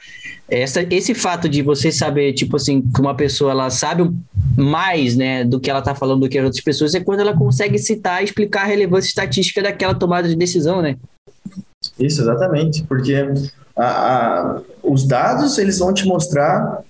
essa, 0.50 0.82
esse 0.90 1.14
fato 1.14 1.48
de 1.48 1.62
você 1.62 1.92
saber, 1.92 2.32
tipo 2.32 2.56
assim, 2.56 2.82
que 2.82 3.00
uma 3.00 3.14
pessoa 3.14 3.52
ela 3.52 3.70
sabe 3.70 4.10
mais, 4.56 5.16
né, 5.16 5.44
do 5.44 5.60
que 5.60 5.70
ela 5.70 5.78
está 5.78 5.94
falando 5.94 6.22
do 6.22 6.28
que 6.28 6.38
as 6.38 6.44
outras 6.44 6.62
pessoas, 6.62 6.94
é 6.94 7.00
quando 7.00 7.20
ela 7.20 7.36
consegue 7.36 7.78
citar 7.78 8.20
e 8.20 8.24
explicar 8.24 8.62
a 8.62 8.66
relevância 8.66 9.08
estatística 9.08 9.62
daquela 9.62 9.94
tomada 9.94 10.28
de 10.28 10.36
decisão, 10.36 10.82
né? 10.82 10.96
Isso, 11.98 12.20
exatamente, 12.20 12.82
porque 12.84 13.14
a, 13.76 13.84
a, 13.84 14.60
os 14.82 15.06
dados, 15.06 15.56
eles 15.56 15.78
vão 15.78 15.94
te 15.94 16.04
mostrar 16.04 16.82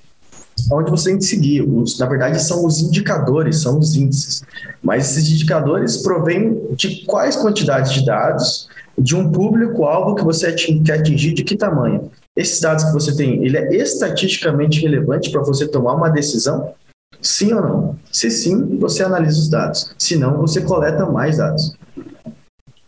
onde 0.73 0.91
você 0.91 1.11
tem 1.11 1.19
que 1.19 1.25
seguir. 1.25 1.63
Os, 1.63 1.99
na 1.99 2.07
verdade, 2.07 2.43
são 2.43 2.67
os 2.67 2.81
indicadores, 2.81 3.63
são 3.63 3.79
os 3.79 3.95
índices. 3.95 4.43
Mas 4.83 5.11
esses 5.11 5.31
indicadores 5.31 5.99
provêm 5.99 6.61
de 6.75 7.05
quais 7.07 7.37
quantidades 7.37 7.93
de 7.93 8.05
dados, 8.05 8.69
de 8.99 9.15
um 9.17 9.31
público-alvo 9.31 10.15
que 10.15 10.25
você 10.25 10.53
quer 10.53 10.99
atingir, 10.99 11.33
de 11.33 11.45
que 11.45 11.57
tamanho. 11.57 12.11
Esses 12.37 12.61
dados 12.61 12.85
que 12.85 12.93
você 12.93 13.17
tem, 13.17 13.45
ele 13.45 13.57
é 13.57 13.77
estatisticamente 13.77 14.81
relevante 14.81 15.31
para 15.31 15.43
você 15.43 15.67
tomar 15.67 15.95
uma 15.95 16.09
decisão? 16.09 16.75
Sim 17.21 17.53
ou 17.53 17.61
não? 17.61 17.99
Se 18.11 18.31
sim, 18.31 18.79
você 18.79 19.03
analisa 19.03 19.39
os 19.39 19.49
dados. 19.49 19.95
Se 19.99 20.17
não, 20.17 20.39
você 20.39 20.63
coleta 20.63 21.05
mais 21.07 21.37
dados. 21.39 21.75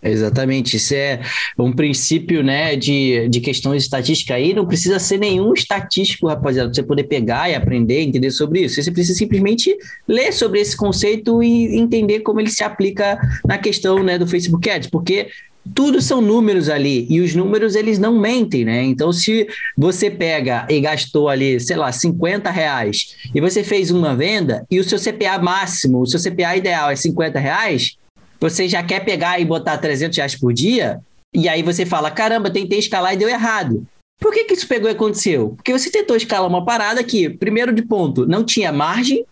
Exatamente, 0.04 0.76
isso 0.76 0.94
é 0.94 1.20
um 1.56 1.72
princípio 1.72 2.42
né, 2.42 2.74
de, 2.74 3.28
de 3.28 3.40
questões 3.40 3.84
estatísticas 3.84 4.36
aí, 4.36 4.52
não 4.52 4.66
precisa 4.66 4.98
ser 4.98 5.16
nenhum 5.16 5.54
estatístico, 5.54 6.26
rapaziada, 6.26 6.68
para 6.68 6.74
você 6.74 6.82
poder 6.82 7.04
pegar 7.04 7.48
e 7.48 7.54
aprender, 7.54 8.00
entender 8.00 8.32
sobre 8.32 8.62
isso. 8.62 8.82
Você 8.82 8.90
precisa 8.90 9.16
simplesmente 9.16 9.76
ler 10.08 10.32
sobre 10.32 10.58
esse 10.60 10.76
conceito 10.76 11.40
e 11.40 11.76
entender 11.78 12.20
como 12.20 12.40
ele 12.40 12.50
se 12.50 12.64
aplica 12.64 13.16
na 13.46 13.58
questão 13.58 14.02
né, 14.02 14.18
do 14.18 14.26
Facebook 14.26 14.68
Ads, 14.68 14.90
porque 14.90 15.28
tudo 15.74 16.00
são 16.00 16.20
números 16.20 16.68
ali 16.68 17.06
e 17.08 17.20
os 17.20 17.34
números 17.34 17.74
eles 17.74 17.98
não 17.98 18.18
mentem, 18.18 18.64
né? 18.64 18.82
Então, 18.82 19.12
se 19.12 19.46
você 19.76 20.10
pega 20.10 20.66
e 20.68 20.80
gastou 20.80 21.28
ali, 21.28 21.60
sei 21.60 21.76
lá, 21.76 21.92
50 21.92 22.50
reais 22.50 23.16
e 23.34 23.40
você 23.40 23.62
fez 23.62 23.90
uma 23.90 24.14
venda 24.14 24.66
e 24.70 24.80
o 24.80 24.84
seu 24.84 24.98
CPA 24.98 25.38
máximo, 25.38 26.00
o 26.00 26.06
seu 26.06 26.20
CPA 26.20 26.56
ideal 26.56 26.90
é 26.90 26.96
50 26.96 27.38
reais, 27.38 27.96
você 28.40 28.68
já 28.68 28.82
quer 28.82 29.04
pegar 29.04 29.38
e 29.38 29.44
botar 29.44 29.78
300 29.78 30.16
reais 30.16 30.34
por 30.34 30.52
dia 30.52 31.00
e 31.34 31.48
aí 31.48 31.62
você 31.62 31.86
fala: 31.86 32.10
caramba, 32.10 32.50
tentei 32.50 32.78
escalar 32.78 33.14
e 33.14 33.16
deu 33.16 33.28
errado. 33.28 33.86
Por 34.20 34.32
que, 34.32 34.44
que 34.44 34.54
isso 34.54 34.68
pegou 34.68 34.88
e 34.88 34.92
aconteceu? 34.92 35.50
Porque 35.56 35.72
você 35.72 35.90
tentou 35.90 36.16
escalar 36.16 36.48
uma 36.48 36.64
parada 36.64 37.02
que, 37.02 37.28
primeiro 37.28 37.72
de 37.72 37.82
ponto, 37.82 38.26
não 38.26 38.44
tinha 38.44 38.70
margem, 38.70 39.24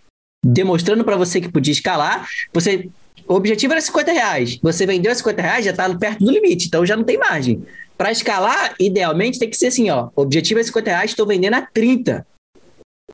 demonstrando 0.45 1.05
para 1.05 1.17
você 1.17 1.41
que 1.41 1.49
podia 1.49 1.73
escalar. 1.73 2.29
Você 2.53 2.89
o 3.31 3.35
objetivo 3.37 3.73
era 3.73 3.81
50 3.81 4.11
reais. 4.11 4.59
Você 4.61 4.85
vendeu 4.85 5.15
50 5.15 5.41
reais, 5.41 5.65
já 5.65 5.71
está 5.71 5.89
perto 5.97 6.25
do 6.25 6.33
limite, 6.33 6.67
então 6.67 6.85
já 6.85 6.97
não 6.97 7.05
tem 7.05 7.17
margem. 7.17 7.65
Para 7.97 8.11
escalar, 8.11 8.75
idealmente 8.81 9.39
tem 9.39 9.49
que 9.49 9.57
ser 9.57 9.69
assim, 9.69 9.89
ó. 9.89 10.09
Objetivo 10.17 10.59
é 10.59 10.65
50 10.65 10.91
reais, 10.91 11.11
estou 11.13 11.25
vendendo 11.25 11.55
a 11.55 11.63
30. 11.63 12.27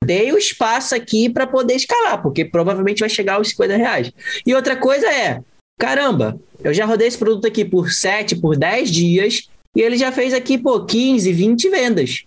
Dei 0.03 0.31
o 0.31 0.37
espaço 0.37 0.95
aqui 0.95 1.29
para 1.29 1.45
poder 1.45 1.75
escalar, 1.75 2.19
porque 2.19 2.43
provavelmente 2.43 3.01
vai 3.01 3.09
chegar 3.09 3.35
aos 3.35 3.49
50 3.49 3.77
reais. 3.77 4.11
E 4.43 4.55
outra 4.55 4.75
coisa 4.75 5.05
é, 5.05 5.39
caramba, 5.79 6.39
eu 6.63 6.73
já 6.73 6.85
rodei 6.85 7.07
esse 7.07 7.17
produto 7.19 7.45
aqui 7.45 7.63
por 7.63 7.91
7, 7.91 8.37
por 8.37 8.57
10 8.57 8.89
dias, 8.89 9.47
e 9.75 9.81
ele 9.81 9.97
já 9.97 10.11
fez 10.11 10.33
aqui, 10.33 10.57
pô, 10.57 10.83
15, 10.83 11.31
20 11.31 11.69
vendas 11.69 12.23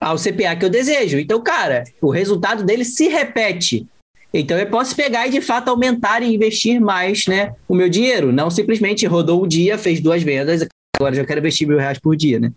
ao 0.00 0.16
CPA 0.16 0.54
que 0.54 0.64
eu 0.64 0.70
desejo. 0.70 1.18
Então, 1.18 1.42
cara, 1.42 1.82
o 2.00 2.10
resultado 2.10 2.62
dele 2.62 2.84
se 2.84 3.08
repete. 3.08 3.88
Então 4.32 4.58
eu 4.58 4.66
posso 4.66 4.96
pegar 4.96 5.26
e 5.26 5.30
de 5.30 5.40
fato 5.40 5.68
aumentar 5.68 6.22
e 6.22 6.34
investir 6.34 6.80
mais, 6.80 7.26
né, 7.26 7.54
o 7.68 7.74
meu 7.74 7.88
dinheiro. 7.88 8.32
Não 8.32 8.50
simplesmente 8.50 9.06
rodou 9.06 9.44
um 9.44 9.48
dia, 9.48 9.76
fez 9.76 10.00
duas 10.00 10.22
vendas, 10.22 10.66
agora 10.96 11.14
já 11.14 11.24
quero 11.24 11.40
investir 11.40 11.68
mil 11.68 11.78
reais 11.78 11.98
por 11.98 12.16
dia, 12.16 12.40
né? 12.40 12.52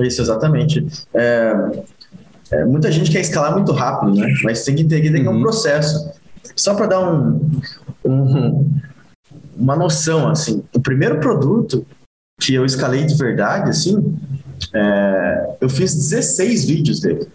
Isso, 0.00 0.22
exatamente. 0.22 0.86
É, 1.12 1.52
é, 2.50 2.64
muita 2.64 2.90
gente 2.90 3.10
quer 3.10 3.20
escalar 3.20 3.52
muito 3.52 3.72
rápido, 3.72 4.14
né? 4.14 4.32
Mas 4.42 4.64
tem 4.64 4.74
que 4.74 4.82
entender 4.82 5.20
que 5.20 5.26
é 5.26 5.30
um 5.30 5.34
uhum. 5.34 5.42
processo. 5.42 6.12
Só 6.54 6.74
para 6.74 6.86
dar 6.86 7.00
um, 7.00 7.60
um, 8.04 8.70
uma 9.56 9.76
noção, 9.76 10.28
assim, 10.28 10.62
o 10.74 10.80
primeiro 10.80 11.18
produto 11.20 11.86
que 12.40 12.54
eu 12.54 12.64
escalei 12.64 13.04
de 13.04 13.14
verdade, 13.14 13.70
assim, 13.70 14.16
é, 14.74 15.56
eu 15.60 15.68
fiz 15.68 15.94
16 15.94 16.64
vídeos 16.64 17.00
dele. 17.00 17.26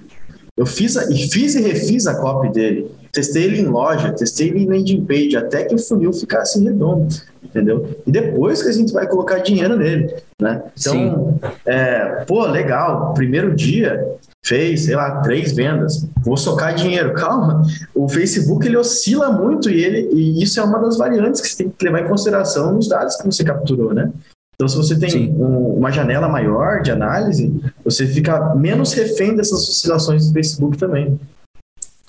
Eu 0.55 0.65
fiz, 0.65 0.97
a, 0.97 1.09
e 1.09 1.29
fiz 1.29 1.55
e 1.55 1.61
refiz 1.61 2.05
a 2.05 2.15
copy 2.15 2.51
dele. 2.51 2.91
Testei 3.11 3.43
ele 3.43 3.61
em 3.61 3.65
loja, 3.65 4.11
testei 4.11 4.49
ele 4.49 4.63
em 4.63 4.67
landing 4.67 5.05
page, 5.05 5.35
até 5.35 5.63
que 5.63 5.73
o 5.73 5.79
funil 5.79 6.13
ficasse 6.13 6.63
redondo, 6.63 7.07
entendeu? 7.43 7.97
E 8.05 8.11
depois 8.11 8.61
que 8.61 8.69
a 8.69 8.71
gente 8.71 8.93
vai 8.93 9.07
colocar 9.07 9.39
dinheiro 9.39 9.75
nele, 9.75 10.13
né? 10.39 10.63
Então, 10.79 11.39
é, 11.65 12.23
pô, 12.27 12.45
legal, 12.45 13.13
primeiro 13.13 13.55
dia 13.55 14.17
fez, 14.45 14.85
sei 14.85 14.95
lá, 14.95 15.21
três 15.21 15.51
vendas, 15.51 16.07
vou 16.23 16.37
socar 16.37 16.73
dinheiro. 16.73 17.13
Calma, 17.15 17.63
o 17.93 18.07
Facebook 18.07 18.65
ele 18.65 18.77
oscila 18.77 19.31
muito 19.31 19.69
e, 19.69 19.83
ele, 19.83 20.09
e 20.13 20.41
isso 20.43 20.59
é 20.59 20.63
uma 20.63 20.79
das 20.79 20.97
variantes 20.97 21.41
que 21.41 21.49
você 21.49 21.57
tem 21.57 21.69
que 21.69 21.85
levar 21.85 22.01
em 22.01 22.07
consideração 22.07 22.73
nos 22.73 22.87
dados 22.87 23.15
que 23.15 23.25
você 23.25 23.43
capturou, 23.43 23.93
né? 23.93 24.11
Então, 24.55 24.67
se 24.67 24.75
você 24.75 24.99
tem 24.99 25.33
um, 25.35 25.77
uma 25.77 25.89
janela 25.89 26.27
maior 26.27 26.81
de 26.81 26.91
análise, 26.91 27.49
você 27.83 28.05
fica 28.05 28.53
menos 28.55 28.91
refém 28.91 29.33
dessas 29.33 29.69
oscilações 29.69 30.27
do 30.27 30.33
Facebook 30.33 30.77
também. 30.77 31.17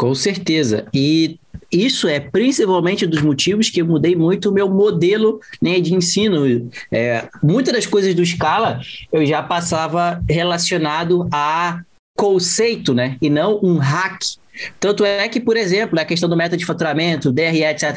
Com 0.01 0.15
certeza. 0.15 0.87
E 0.95 1.39
isso 1.71 2.09
é 2.09 2.19
principalmente 2.19 3.07
dos 3.07 3.21
motivos 3.21 3.69
que 3.69 3.83
eu 3.83 3.87
mudei 3.87 4.17
muito 4.17 4.49
o 4.49 4.53
meu 4.53 4.67
modelo 4.67 5.41
né, 5.61 5.79
de 5.79 5.93
ensino. 5.93 6.71
É, 6.91 7.29
muitas 7.43 7.75
das 7.75 7.85
coisas 7.85 8.15
do 8.15 8.25
Scala 8.25 8.81
eu 9.13 9.27
já 9.27 9.43
passava 9.43 10.23
relacionado 10.27 11.29
a 11.31 11.83
conceito, 12.17 12.95
né? 12.95 13.19
E 13.21 13.29
não 13.29 13.61
um 13.63 13.77
hack. 13.77 14.23
Tanto 14.79 15.05
é 15.05 15.29
que, 15.29 15.39
por 15.39 15.59
exemplo, 15.59 16.01
a 16.01 16.05
questão 16.07 16.31
do 16.31 16.37
método 16.37 16.57
de 16.57 16.65
faturamento, 16.65 17.31
DRE, 17.31 17.63
etc., 17.63 17.95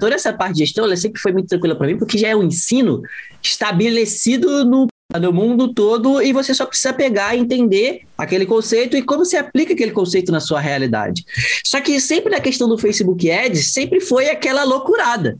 toda 0.00 0.16
essa 0.16 0.32
parte 0.32 0.54
de 0.54 0.64
gestão, 0.64 0.84
ela 0.84 0.96
sempre 0.96 1.20
foi 1.20 1.32
muito 1.32 1.46
tranquila 1.46 1.76
para 1.76 1.86
mim, 1.86 1.96
porque 1.96 2.18
já 2.18 2.26
é 2.26 2.34
um 2.34 2.42
ensino 2.42 3.02
estabelecido 3.40 4.64
no, 4.64 4.88
no 5.20 5.32
mundo 5.32 5.72
todo 5.72 6.20
e 6.20 6.32
você 6.32 6.52
só 6.52 6.66
precisa 6.66 6.92
pegar 6.92 7.34
e 7.34 7.38
entender 7.38 8.02
aquele 8.18 8.44
conceito 8.44 8.96
e 8.96 9.02
como 9.02 9.24
se 9.24 9.36
aplica 9.36 9.72
aquele 9.72 9.92
conceito 9.92 10.32
na 10.32 10.40
sua 10.40 10.60
realidade. 10.60 11.24
Só 11.64 11.80
que 11.80 12.00
sempre 12.00 12.30
na 12.30 12.40
questão 12.40 12.68
do 12.68 12.76
Facebook 12.76 13.30
Ads, 13.30 13.72
sempre 13.72 14.00
foi 14.00 14.28
aquela 14.28 14.64
loucurada 14.64 15.38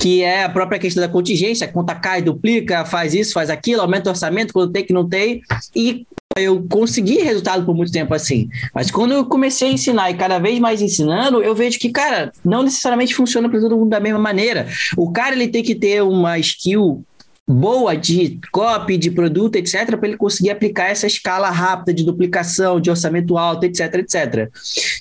que 0.00 0.22
é 0.22 0.42
a 0.42 0.48
própria 0.48 0.78
questão 0.78 1.00
da 1.00 1.08
contingência, 1.08 1.68
conta 1.68 1.94
cai, 1.94 2.20
duplica, 2.20 2.84
faz 2.84 3.14
isso, 3.14 3.32
faz 3.32 3.48
aquilo, 3.48 3.80
aumenta 3.80 4.10
o 4.10 4.12
orçamento 4.12 4.52
quando 4.52 4.72
tem 4.72 4.84
que 4.84 4.92
não 4.92 5.08
tem, 5.08 5.40
e 5.74 6.04
eu 6.36 6.66
consegui 6.68 7.18
resultado 7.20 7.64
por 7.64 7.76
muito 7.76 7.92
tempo 7.92 8.12
assim. 8.12 8.48
Mas 8.74 8.90
quando 8.90 9.12
eu 9.12 9.24
comecei 9.26 9.68
a 9.68 9.72
ensinar 9.72 10.10
e 10.10 10.16
cada 10.16 10.40
vez 10.40 10.58
mais 10.58 10.82
ensinando, 10.82 11.42
eu 11.44 11.54
vejo 11.54 11.78
que, 11.78 11.90
cara, 11.90 12.32
não 12.44 12.64
necessariamente 12.64 13.14
funciona 13.14 13.48
para 13.48 13.60
todo 13.60 13.76
mundo 13.76 13.90
da 13.90 14.00
mesma 14.00 14.18
maneira. 14.18 14.66
O 14.96 15.12
cara 15.12 15.36
ele 15.36 15.46
tem 15.46 15.62
que 15.62 15.76
ter 15.76 16.02
uma 16.02 16.38
skill 16.40 17.04
boa 17.48 17.96
de 17.96 18.38
copy, 18.52 18.98
de 18.98 19.10
produto, 19.10 19.56
etc., 19.56 19.96
para 19.96 20.08
ele 20.08 20.18
conseguir 20.18 20.50
aplicar 20.50 20.90
essa 20.90 21.06
escala 21.06 21.48
rápida 21.48 21.94
de 21.94 22.04
duplicação, 22.04 22.78
de 22.78 22.90
orçamento 22.90 23.38
alto, 23.38 23.64
etc, 23.64 23.94
etc. 23.94 24.50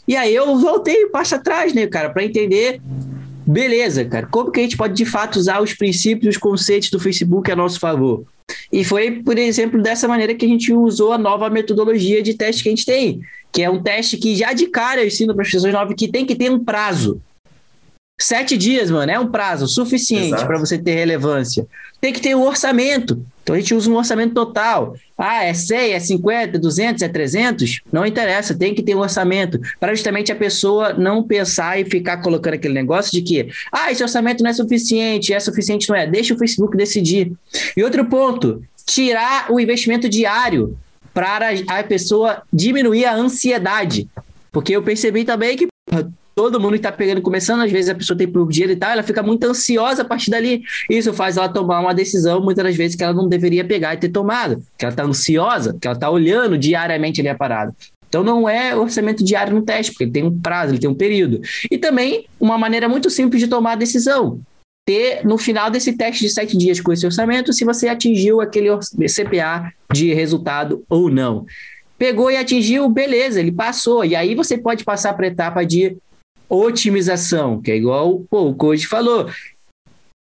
E 0.07 0.15
aí 0.15 0.33
eu 0.33 0.57
voltei 0.57 1.05
um 1.05 1.11
passo 1.11 1.35
atrás, 1.35 1.73
né, 1.73 1.85
cara, 1.87 2.09
para 2.09 2.23
entender 2.23 2.79
beleza, 3.45 4.03
cara, 4.03 4.27
como 4.27 4.51
que 4.51 4.59
a 4.59 4.63
gente 4.63 4.77
pode 4.77 4.93
de 4.93 5.05
fato 5.05 5.37
usar 5.37 5.61
os 5.61 5.73
princípios, 5.73 6.35
os 6.35 6.41
conceitos 6.41 6.89
do 6.89 6.99
Facebook 6.99 7.49
a 7.51 7.55
nosso 7.55 7.79
favor? 7.79 8.23
E 8.71 8.83
foi, 8.83 9.11
por 9.23 9.37
exemplo, 9.37 9.81
dessa 9.81 10.07
maneira 10.07 10.33
que 10.33 10.45
a 10.45 10.49
gente 10.49 10.73
usou 10.73 11.11
a 11.11 11.17
nova 11.17 11.49
metodologia 11.49 12.21
de 12.21 12.33
teste 12.33 12.63
que 12.63 12.69
a 12.69 12.71
gente 12.71 12.85
tem, 12.85 13.21
que 13.51 13.61
é 13.61 13.69
um 13.69 13.81
teste 13.81 14.17
que 14.17 14.35
já 14.35 14.53
de 14.53 14.67
cara 14.67 15.01
eu 15.01 15.07
ensino 15.07 15.33
para 15.33 15.43
as 15.43 15.51
pessoas 15.51 15.73
novas 15.73 15.95
que 15.97 16.07
tem 16.07 16.25
que 16.25 16.35
ter 16.35 16.51
um 16.51 16.63
prazo. 16.63 17.21
Sete 18.19 18.57
dias, 18.57 18.89
mano, 18.89 19.11
é 19.11 19.19
um 19.19 19.27
prazo 19.27 19.67
suficiente 19.67 20.43
para 20.43 20.57
você 20.57 20.75
ter 20.75 20.95
relevância. 20.95 21.67
Tem 22.01 22.11
que 22.11 22.19
ter 22.19 22.35
um 22.35 22.41
orçamento. 22.41 23.23
Então 23.43 23.55
a 23.55 23.59
gente 23.59 23.75
usa 23.75 23.89
um 23.91 23.95
orçamento 23.95 24.33
total. 24.33 24.95
Ah, 25.15 25.43
é 25.43 25.53
100, 25.53 25.93
é 25.93 25.99
50, 25.99 26.57
200, 26.57 27.03
é 27.03 27.07
300? 27.07 27.81
Não 27.91 28.05
interessa, 28.07 28.57
tem 28.57 28.73
que 28.73 28.81
ter 28.81 28.95
um 28.95 29.01
orçamento. 29.01 29.59
Para 29.79 29.93
justamente 29.93 30.31
a 30.31 30.35
pessoa 30.35 30.93
não 30.93 31.21
pensar 31.21 31.79
e 31.79 31.85
ficar 31.85 32.17
colocando 32.17 32.55
aquele 32.55 32.73
negócio 32.73 33.11
de 33.11 33.21
que, 33.21 33.49
ah, 33.71 33.91
esse 33.91 34.01
orçamento 34.01 34.43
não 34.43 34.49
é 34.49 34.53
suficiente, 34.53 35.31
é 35.31 35.39
suficiente, 35.39 35.87
não 35.87 35.95
é. 35.95 36.07
Deixa 36.07 36.33
o 36.33 36.37
Facebook 36.39 36.75
decidir. 36.75 37.31
E 37.75 37.83
outro 37.83 38.03
ponto, 38.05 38.63
tirar 38.83 39.51
o 39.51 39.59
investimento 39.59 40.09
diário 40.09 40.75
para 41.13 41.49
a 41.67 41.83
pessoa 41.83 42.41
diminuir 42.51 43.05
a 43.05 43.15
ansiedade. 43.15 44.09
Porque 44.51 44.75
eu 44.75 44.81
percebi 44.81 45.23
também 45.23 45.55
que 45.55 45.67
todo 46.37 46.59
mundo 46.59 46.75
está 46.75 46.91
pegando, 46.91 47.19
começando, 47.19 47.61
às 47.61 47.71
vezes 47.71 47.89
a 47.89 47.95
pessoa 47.95 48.15
tem 48.15 48.31
dinheiro 48.47 48.73
e 48.73 48.75
tal, 48.75 48.91
ela 48.91 49.01
fica 49.01 49.23
muito 49.23 49.43
ansiosa 49.43 50.03
a 50.03 50.05
partir 50.05 50.29
dali. 50.29 50.61
Isso 50.87 51.11
faz 51.11 51.35
ela 51.35 51.49
tomar 51.49 51.79
uma 51.79 51.95
decisão, 51.95 52.39
muitas 52.39 52.63
das 52.63 52.75
vezes, 52.75 52.95
que 52.95 53.03
ela 53.03 53.11
não 53.11 53.27
deveria 53.27 53.65
pegar 53.65 53.95
e 53.95 53.97
ter 53.97 54.09
tomado, 54.09 54.63
que 54.77 54.85
ela 54.85 54.93
está 54.93 55.03
ansiosa, 55.03 55.75
que 55.81 55.87
ela 55.87 55.95
está 55.95 56.11
olhando 56.11 56.55
diariamente 56.55 57.19
ali 57.19 57.29
a 57.29 57.33
parada. 57.33 57.75
Então 58.07 58.23
não 58.23 58.47
é 58.47 58.75
orçamento 58.75 59.23
diário 59.23 59.55
no 59.55 59.63
teste, 59.63 59.91
porque 59.91 60.03
ele 60.03 60.11
tem 60.11 60.23
um 60.23 60.39
prazo, 60.39 60.73
ele 60.73 60.79
tem 60.79 60.87
um 60.87 60.93
período. 60.93 61.41
E 61.71 61.75
também 61.75 62.27
uma 62.39 62.55
maneira 62.55 62.87
muito 62.87 63.09
simples 63.09 63.41
de 63.41 63.47
tomar 63.47 63.71
a 63.71 63.75
decisão. 63.75 64.39
Ter 64.85 65.25
no 65.25 65.39
final 65.39 65.71
desse 65.71 65.97
teste 65.97 66.23
de 66.23 66.29
sete 66.29 66.55
dias 66.55 66.79
com 66.79 66.93
esse 66.93 67.03
orçamento, 67.03 67.51
se 67.51 67.65
você 67.65 67.87
atingiu 67.87 68.41
aquele 68.41 68.69
CPA 69.07 69.73
de 69.91 70.13
resultado 70.13 70.83
ou 70.87 71.09
não. 71.09 71.47
Pegou 71.97 72.29
e 72.29 72.37
atingiu, 72.37 72.87
beleza, 72.87 73.39
ele 73.39 73.51
passou. 73.51 74.05
E 74.05 74.15
aí 74.15 74.35
você 74.35 74.55
pode 74.55 74.83
passar 74.83 75.13
para 75.13 75.25
a 75.25 75.29
etapa 75.29 75.65
de 75.65 75.97
otimização, 76.49 77.61
que 77.61 77.71
é 77.71 77.75
igual 77.75 78.21
pô, 78.29 78.49
o 78.49 78.55
Coach 78.55 78.87
falou. 78.87 79.29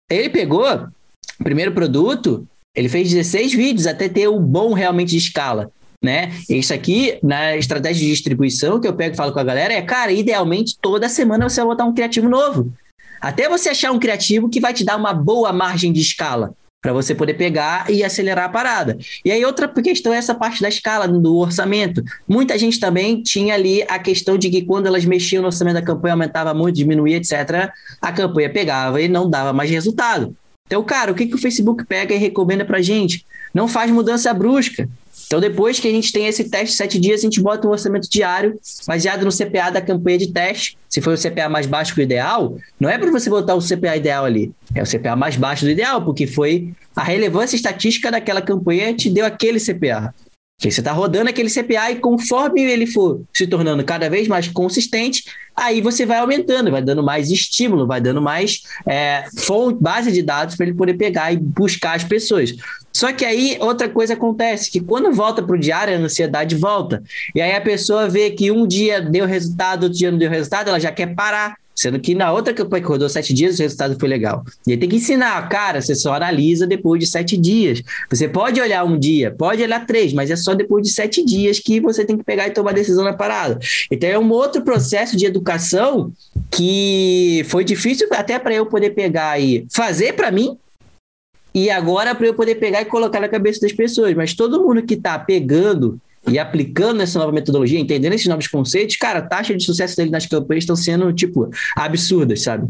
Ele 0.10 0.30
pegou 0.30 0.66
o 0.66 1.44
primeiro 1.44 1.74
produto, 1.74 2.48
ele 2.76 2.90
fez 2.90 3.12
16 3.12 3.54
vídeos 3.54 3.88
até 3.88 4.08
ter 4.08 4.28
o 4.28 4.40
bom 4.40 4.74
realmente 4.74 5.10
de 5.10 5.18
escala. 5.18 5.72
Né? 6.04 6.34
Isso 6.50 6.74
aqui, 6.74 7.18
na 7.24 7.56
estratégia 7.56 8.04
de 8.04 8.12
distribuição 8.12 8.80
que 8.80 8.88
eu 8.88 8.94
pego 8.94 9.14
e 9.14 9.18
falo 9.18 9.32
com 9.32 9.40
a 9.40 9.44
galera, 9.44 9.74
é, 9.74 9.82
cara, 9.82 10.12
idealmente 10.12 10.78
toda 10.82 11.08
semana 11.08 11.50
você 11.50 11.62
vai 11.62 11.70
botar 11.70 11.86
um 11.86 11.94
criativo 11.94 12.28
novo. 12.28 12.74
Até 13.22 13.48
você 13.48 13.70
achar 13.70 13.92
um 13.92 14.00
criativo 14.00 14.50
que 14.50 14.60
vai 14.60 14.74
te 14.74 14.84
dar 14.84 14.98
uma 14.98 15.14
boa 15.14 15.54
margem 15.54 15.94
de 15.94 16.02
escala 16.02 16.54
para 16.84 16.92
você 16.92 17.16
poder 17.16 17.36
pegar 17.36 17.90
e 17.90 18.04
acelerar 18.04 18.46
a 18.46 18.50
parada. 18.50 18.98
E 19.24 19.32
aí 19.32 19.44
outra 19.46 19.70
questão 19.70 20.14
é 20.14 20.18
essa 20.18 20.36
parte 20.36 20.62
da 20.62 20.68
escala 20.68 21.08
do 21.08 21.38
orçamento. 21.38 22.04
Muita 22.28 22.60
gente 22.60 22.78
também 22.78 23.24
tinha 23.24 23.54
ali 23.54 23.84
a 23.84 23.98
questão 23.98 24.38
de 24.38 24.50
que 24.50 24.62
quando 24.64 24.86
elas 24.86 25.06
mexiam 25.06 25.42
no 25.42 25.48
orçamento 25.48 25.76
da 25.76 25.82
campanha 25.82 26.14
aumentava 26.14 26.54
muito, 26.54 26.76
diminuía, 26.76 27.16
etc, 27.16 27.72
a 28.02 28.12
campanha 28.12 28.52
pegava 28.52 29.02
e 29.02 29.08
não 29.08 29.30
dava 29.30 29.54
mais 29.54 29.72
resultado. 29.72 30.36
Então, 30.68 30.84
cara, 30.84 31.12
o 31.12 31.16
que, 31.16 31.26
que 31.26 31.36
o 31.36 31.38
Facebook 31.38 31.86
pega 31.86 32.14
e 32.14 32.18
recomenda 32.18 32.66
para 32.66 32.82
gente? 32.82 33.26
Não 33.54 33.68
faz 33.68 33.90
mudança 33.90 34.34
brusca. 34.34 34.90
Então, 35.34 35.42
depois 35.42 35.80
que 35.80 35.88
a 35.88 35.92
gente 35.92 36.14
tem 36.14 36.28
esse 36.28 36.44
teste 36.44 36.68
de 36.68 36.74
sete 36.74 37.00
dias, 37.00 37.22
a 37.22 37.24
gente 37.24 37.42
bota 37.42 37.68
um 37.68 37.72
orçamento 37.72 38.08
diário, 38.08 38.56
baseado 38.86 39.26
no 39.26 39.32
CPA 39.32 39.72
da 39.72 39.82
campanha 39.82 40.20
de 40.20 40.32
teste. 40.32 40.78
Se 40.88 41.02
for 41.02 41.16
o 41.16 41.18
CPA 41.18 41.50
mais 41.50 41.66
baixo 41.66 41.96
que 41.96 42.02
o 42.02 42.04
ideal, 42.04 42.56
não 42.80 42.88
é 42.88 43.00
para 43.00 43.10
você 43.10 43.32
botar 43.32 43.56
o 43.56 43.60
CPA 43.60 43.98
ideal 43.98 44.26
ali, 44.26 44.52
é 44.76 44.84
o 44.84 44.86
CPA 44.86 45.16
mais 45.16 45.36
baixo 45.36 45.66
do 45.66 45.72
ideal, 45.72 46.06
porque 46.06 46.28
foi 46.28 46.72
a 46.96 47.02
relevância 47.02 47.56
estatística 47.56 48.12
daquela 48.12 48.44
campanha 48.44 48.94
te 48.94 49.10
deu 49.10 49.26
aquele 49.26 49.60
CPA. 49.60 50.14
Você 50.72 50.82
está 50.82 50.92
rodando 50.92 51.30
aquele 51.30 51.50
CPA 51.50 51.92
e 51.92 51.96
conforme 51.96 52.62
ele 52.62 52.86
for 52.86 53.22
se 53.34 53.48
tornando 53.48 53.84
cada 53.84 54.10
vez 54.10 54.28
mais 54.28 54.48
consistente, 54.48 55.24
aí 55.56 55.82
você 55.82 56.06
vai 56.06 56.18
aumentando, 56.18 56.72
vai 56.72 56.82
dando 56.82 57.04
mais 57.04 57.30
estímulo, 57.30 57.88
vai 57.88 58.02
dando 58.02 58.22
mais 58.22 58.64
é, 58.88 59.26
fonte, 59.40 59.82
base 59.82 60.12
de 60.12 60.22
dados 60.22 60.56
para 60.56 60.66
ele 60.66 60.76
poder 60.76 60.96
pegar 60.96 61.32
e 61.32 61.38
buscar 61.38 61.96
as 61.96 62.04
pessoas. 62.04 62.56
Só 62.92 63.12
que 63.12 63.26
aí 63.26 63.58
outra 63.60 63.90
coisa 63.90 64.14
acontece, 64.14 64.70
que 64.70 64.80
quando 64.80 65.12
volta 65.12 65.42
para 65.42 65.56
o 65.56 65.60
diário, 65.60 65.96
a 65.96 66.00
ansiedade 66.00 66.56
volta. 66.56 67.02
E 67.34 67.42
aí 67.42 67.54
a 67.54 67.62
pessoa 67.62 68.08
vê 68.08 68.32
que 68.32 68.52
um 68.52 68.68
dia 68.68 69.02
deu 69.02 69.26
resultado, 69.26 69.84
outro 69.84 69.98
dia 69.98 70.12
não 70.12 70.18
deu 70.18 70.30
resultado, 70.30 70.70
ela 70.70 70.80
já 70.80 70.92
quer 70.92 71.16
parar. 71.16 71.56
Sendo 71.76 72.00
que 72.00 72.14
na 72.14 72.32
outra 72.32 72.54
campanha 72.54 72.84
que 72.84 72.90
rodou 72.90 73.10
sete 73.10 73.34
dias, 73.34 73.58
o 73.58 73.62
resultado 73.62 73.98
foi 74.00 74.08
legal. 74.08 74.44
E 74.68 74.72
aí 74.72 74.78
tem 74.78 74.88
que 74.88 74.98
ensinar, 74.98 75.48
cara, 75.50 75.82
você 75.82 75.96
só 75.96 76.14
analisa 76.14 76.68
depois 76.68 77.00
de 77.00 77.08
sete 77.08 77.36
dias. 77.36 77.82
Você 78.10 78.28
pode 78.28 78.62
olhar 78.62 78.84
um 78.84 78.98
dia, 78.98 79.32
pode 79.32 79.62
olhar 79.62 79.86
três, 79.86 80.14
mas 80.14 80.30
é 80.30 80.36
só 80.36 80.54
depois 80.54 80.86
de 80.86 80.94
sete 80.94 81.26
dias 81.26 81.60
que 81.60 81.80
você 81.80 82.06
tem 82.06 82.18
que 82.18 82.24
pegar 82.24 82.48
e 82.48 82.52
tomar 82.52 82.74
decisão 82.74 83.04
na 83.04 83.14
parada. 83.14 83.60
Então 83.92 84.10
é 84.10 84.20
um 84.20 84.30
outro 84.30 84.62
processo 84.62 85.18
de 85.18 85.26
educação 85.26 86.12
que 86.52 87.44
foi 87.50 87.64
difícil 87.64 88.08
até 88.12 88.38
para 88.38 88.54
eu 88.54 88.66
poder 88.66 88.92
pegar 88.92 89.40
e 89.40 89.66
fazer 89.72 90.14
para 90.14 90.32
mim, 90.32 90.58
e 91.54 91.70
agora 91.70 92.16
para 92.16 92.26
eu 92.26 92.34
poder 92.34 92.56
pegar 92.56 92.82
e 92.82 92.86
colocar 92.86 93.20
na 93.20 93.30
cabeça 93.30 93.62
das 93.62 93.72
pessoas. 93.72 94.14
Mas 94.16 94.34
todo 94.34 94.62
mundo 94.62 94.84
que 94.84 94.96
está 94.96 95.20
pegando 95.20 96.00
e 96.28 96.40
aplicando 96.40 97.02
essa 97.02 97.20
nova 97.20 97.32
metodologia, 97.32 97.80
entendendo 97.80 98.14
esses 98.14 98.28
novos 98.28 98.48
conceitos, 98.48 98.96
cara, 98.96 99.20
a 99.20 99.28
taxa 99.28 99.56
de 99.56 99.64
sucesso 99.64 99.96
dele 99.96 100.10
nas 100.10 100.26
campanhas 100.26 100.64
estão 100.64 100.76
sendo, 100.76 101.12
tipo, 101.14 101.50
absurdas, 101.76 102.42
sabe? 102.42 102.70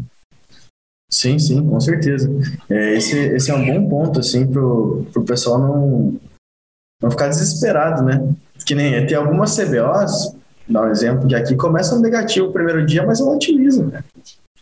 Sim, 1.10 1.38
sim, 1.38 1.68
com 1.68 1.78
certeza. 1.78 2.28
É, 2.68 2.96
esse, 2.96 3.16
esse 3.16 3.50
é 3.50 3.54
um 3.54 3.64
bom 3.64 3.88
ponto, 3.88 4.20
assim, 4.20 4.46
pro, 4.46 5.06
pro 5.12 5.24
pessoal 5.24 5.58
não, 5.58 6.20
não 7.00 7.10
ficar 7.10 7.28
desesperado, 7.28 8.02
né? 8.02 8.34
Que 8.66 8.74
nem 8.74 9.06
tem 9.06 9.16
algumas 9.16 9.56
CBOs, 9.56 10.34
dá 10.68 10.82
um 10.82 10.90
exemplo, 10.90 11.28
que 11.28 11.34
aqui 11.34 11.54
começam 11.54 12.00
negativo 12.00 12.48
o 12.48 12.52
primeiro 12.52 12.84
dia, 12.84 13.06
mas 13.06 13.20
ela 13.20 13.34
otimiza, 13.34 13.86
né? 13.86 14.02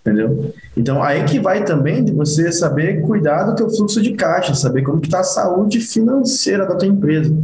Entendeu? 0.02 0.52
Então 0.76 1.02
aí 1.02 1.24
que 1.24 1.38
vai 1.38 1.64
também 1.64 2.04
de 2.04 2.12
você 2.12 2.50
saber 2.52 3.00
cuidar 3.02 3.44
do 3.44 3.54
teu 3.54 3.70
fluxo 3.70 4.02
de 4.02 4.12
caixa, 4.12 4.54
saber 4.54 4.82
como 4.82 5.00
está 5.00 5.20
a 5.20 5.24
saúde 5.24 5.80
financeira 5.80 6.66
da 6.66 6.74
tua 6.74 6.88
empresa. 6.88 7.34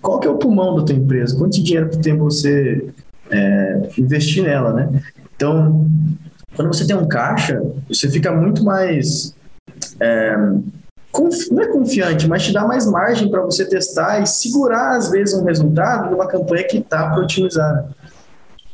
Qual 0.00 0.18
que 0.18 0.26
é 0.26 0.30
o 0.30 0.38
pulmão 0.38 0.76
da 0.76 0.84
tua 0.84 0.94
empresa? 0.94 1.36
Quanto 1.36 1.62
dinheiro 1.62 1.90
tem 1.90 2.16
você 2.16 2.88
é, 3.30 3.90
investir 3.98 4.42
nela, 4.42 4.72
né? 4.72 5.02
Então, 5.36 5.86
quando 6.56 6.68
você 6.68 6.86
tem 6.86 6.96
um 6.96 7.06
caixa, 7.06 7.62
você 7.88 8.08
fica 8.08 8.32
muito 8.32 8.64
mais 8.64 9.34
é, 10.00 10.36
não 11.50 11.62
é 11.62 11.66
confiante, 11.66 12.28
mas 12.28 12.44
te 12.44 12.52
dá 12.52 12.64
mais 12.64 12.86
margem 12.86 13.30
para 13.30 13.42
você 13.42 13.64
testar 13.64 14.20
e 14.20 14.26
segurar 14.26 14.96
às 14.96 15.10
vezes 15.10 15.34
um 15.34 15.44
resultado 15.44 16.08
de 16.08 16.14
uma 16.14 16.28
campanha 16.28 16.64
que 16.64 16.78
está 16.78 17.10
para 17.10 17.22
otimizar. 17.22 17.88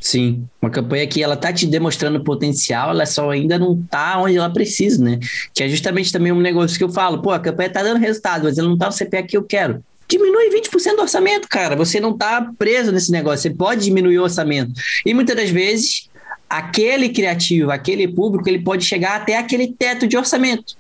Sim, 0.05 0.47
uma 0.61 0.71
campanha 0.71 1.07
que 1.07 1.23
ela 1.23 1.35
tá 1.35 1.51
te 1.51 1.67
demonstrando 1.67 2.23
potencial, 2.23 2.91
ela 2.91 3.07
só 3.07 3.31
ainda 3.31 3.59
não 3.59 3.83
tá 3.85 4.21
onde 4.21 4.37
ela 4.37 4.53
precisa, 4.53 5.03
né? 5.03 5.19
Que 5.55 5.63
é 5.63 5.69
justamente 5.69 6.13
também 6.13 6.31
um 6.31 6.43
negócio 6.43 6.77
que 6.77 6.85
eu 6.85 6.91
falo, 6.91 7.23
pô, 7.23 7.31
a 7.31 7.41
campanha 7.41 7.71
tá 7.71 7.83
dando 7.83 7.99
resultado, 7.99 8.45
mas 8.45 8.59
ela 8.59 8.69
não 8.69 8.77
tá 8.77 8.89
no 8.89 8.93
CPA 8.93 9.23
que 9.23 9.35
eu 9.35 9.43
quero. 9.43 9.83
Diminui 10.07 10.51
20% 10.51 10.97
do 10.97 11.01
orçamento, 11.01 11.49
cara. 11.49 11.75
Você 11.75 12.01
não 12.01 12.19
tá 12.19 12.53
preso 12.59 12.93
nesse 12.93 13.11
negócio, 13.11 13.41
você 13.41 13.57
pode 13.57 13.85
diminuir 13.85 14.19
o 14.19 14.25
orçamento. 14.25 14.75
E 15.07 15.15
muitas 15.15 15.35
das 15.35 15.49
vezes, 15.49 16.11
aquele 16.51 17.09
criativo, 17.09 17.71
aquele 17.71 18.07
público, 18.07 18.47
ele 18.47 18.63
pode 18.63 18.85
chegar 18.85 19.17
até 19.17 19.39
aquele 19.39 19.69
teto 19.73 20.07
de 20.07 20.19
orçamento. 20.19 20.77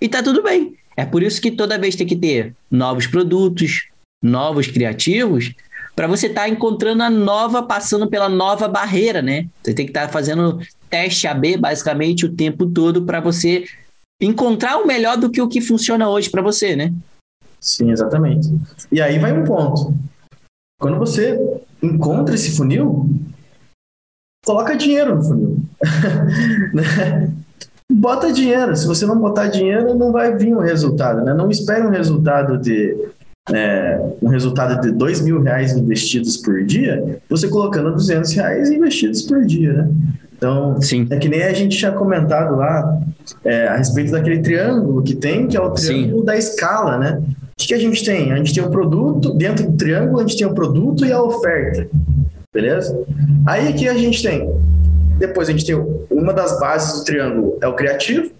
E 0.00 0.08
tá 0.08 0.22
tudo 0.22 0.40
bem. 0.40 0.76
É 0.96 1.04
por 1.04 1.24
isso 1.24 1.42
que 1.42 1.50
toda 1.50 1.78
vez 1.78 1.96
tem 1.96 2.06
que 2.06 2.14
ter 2.14 2.54
novos 2.70 3.08
produtos, 3.08 3.88
novos 4.22 4.68
criativos, 4.68 5.52
para 5.98 6.06
você 6.06 6.28
estar 6.28 6.42
tá 6.42 6.48
encontrando 6.48 7.02
a 7.02 7.10
nova, 7.10 7.60
passando 7.60 8.08
pela 8.08 8.28
nova 8.28 8.68
barreira, 8.68 9.20
né? 9.20 9.48
Você 9.60 9.74
tem 9.74 9.84
que 9.84 9.90
estar 9.90 10.06
tá 10.06 10.12
fazendo 10.12 10.60
teste 10.88 11.26
AB 11.26 11.56
basicamente 11.56 12.24
o 12.24 12.32
tempo 12.32 12.66
todo 12.66 13.04
para 13.04 13.18
você 13.18 13.64
encontrar 14.22 14.76
o 14.76 14.86
melhor 14.86 15.16
do 15.16 15.28
que 15.28 15.42
o 15.42 15.48
que 15.48 15.60
funciona 15.60 16.08
hoje 16.08 16.30
para 16.30 16.40
você, 16.40 16.76
né? 16.76 16.94
Sim, 17.60 17.90
exatamente. 17.90 18.48
E 18.92 19.00
aí 19.00 19.18
vai 19.18 19.32
um 19.32 19.42
ponto. 19.42 19.92
Quando 20.80 20.98
você 20.98 21.36
encontra 21.82 22.36
esse 22.36 22.56
funil, 22.56 23.10
coloca 24.46 24.76
dinheiro 24.76 25.16
no 25.16 25.24
funil. 25.24 25.56
Né? 26.74 27.32
Bota 27.90 28.32
dinheiro. 28.32 28.76
Se 28.76 28.86
você 28.86 29.04
não 29.04 29.18
botar 29.18 29.48
dinheiro, 29.48 29.94
não 29.96 30.12
vai 30.12 30.36
vir 30.36 30.54
um 30.54 30.60
resultado. 30.60 31.24
Né? 31.24 31.34
Não 31.34 31.50
espere 31.50 31.84
um 31.84 31.90
resultado 31.90 32.56
de 32.56 32.94
é, 33.54 34.00
um 34.20 34.28
resultado 34.28 34.80
de 34.80 34.92
dois 34.92 35.20
mil 35.20 35.42
reais 35.42 35.72
investidos 35.72 36.36
por 36.36 36.64
dia, 36.64 37.20
você 37.28 37.48
colocando 37.48 37.92
200 37.92 38.32
reais 38.32 38.70
investidos 38.70 39.22
por 39.22 39.44
dia, 39.44 39.72
né? 39.72 39.90
Então, 40.36 40.80
Sim. 40.80 41.06
é 41.10 41.16
que 41.16 41.28
nem 41.28 41.42
a 41.42 41.52
gente 41.52 41.76
tinha 41.76 41.90
comentado 41.90 42.54
lá 42.54 43.00
é, 43.44 43.66
a 43.66 43.76
respeito 43.76 44.12
daquele 44.12 44.38
triângulo 44.38 45.02
que 45.02 45.16
tem, 45.16 45.48
que 45.48 45.56
é 45.56 45.60
o 45.60 45.70
triângulo 45.70 46.20
Sim. 46.20 46.24
da 46.24 46.36
escala, 46.36 46.96
né? 46.96 47.20
O 47.20 47.58
que, 47.58 47.68
que, 47.68 47.74
a 47.74 47.78
gente 47.78 48.04
tem? 48.04 48.32
A 48.32 48.36
gente 48.36 48.54
tem 48.54 48.62
o 48.62 48.70
produto, 48.70 49.34
dentro 49.34 49.68
do 49.68 49.76
triângulo 49.76 50.20
a 50.20 50.22
gente 50.22 50.36
tem 50.36 50.46
o 50.46 50.54
produto 50.54 51.04
e 51.04 51.12
a 51.12 51.20
oferta, 51.20 51.88
beleza? 52.54 52.96
Aí 53.44 53.66
aqui 53.66 53.88
a 53.88 53.94
gente 53.94 54.22
tem, 54.22 54.48
depois 55.18 55.48
a 55.48 55.52
gente 55.52 55.66
tem 55.66 55.74
uma 56.08 56.32
das 56.32 56.60
bases 56.60 57.00
do 57.00 57.04
triângulo 57.04 57.58
é 57.60 57.66
o 57.66 57.74
criativo, 57.74 58.30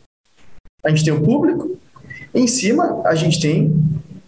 a 0.84 0.90
gente 0.90 1.04
tem 1.04 1.12
o 1.12 1.20
público, 1.20 1.76
em 2.32 2.46
cima 2.46 3.02
a 3.04 3.16
gente 3.16 3.40
tem 3.40 3.74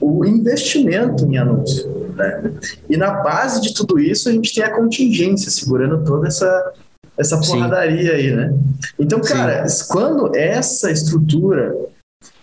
o 0.01 0.25
investimento 0.25 1.25
em 1.27 1.37
anúncio. 1.37 2.15
Né? 2.17 2.53
E 2.89 2.97
na 2.97 3.11
base 3.23 3.61
de 3.61 3.75
tudo 3.75 3.99
isso, 3.99 4.29
a 4.29 4.33
gente 4.33 4.55
tem 4.55 4.65
a 4.65 4.75
contingência 4.75 5.51
segurando 5.51 6.03
toda 6.05 6.27
essa, 6.27 6.73
essa 7.19 7.39
porradaria 7.39 8.11
Sim. 8.11 8.17
aí, 8.17 8.35
né? 8.35 8.55
Então, 8.99 9.21
cara, 9.21 9.69
Sim. 9.69 9.85
quando 9.91 10.35
essa 10.35 10.91
estrutura 10.91 11.77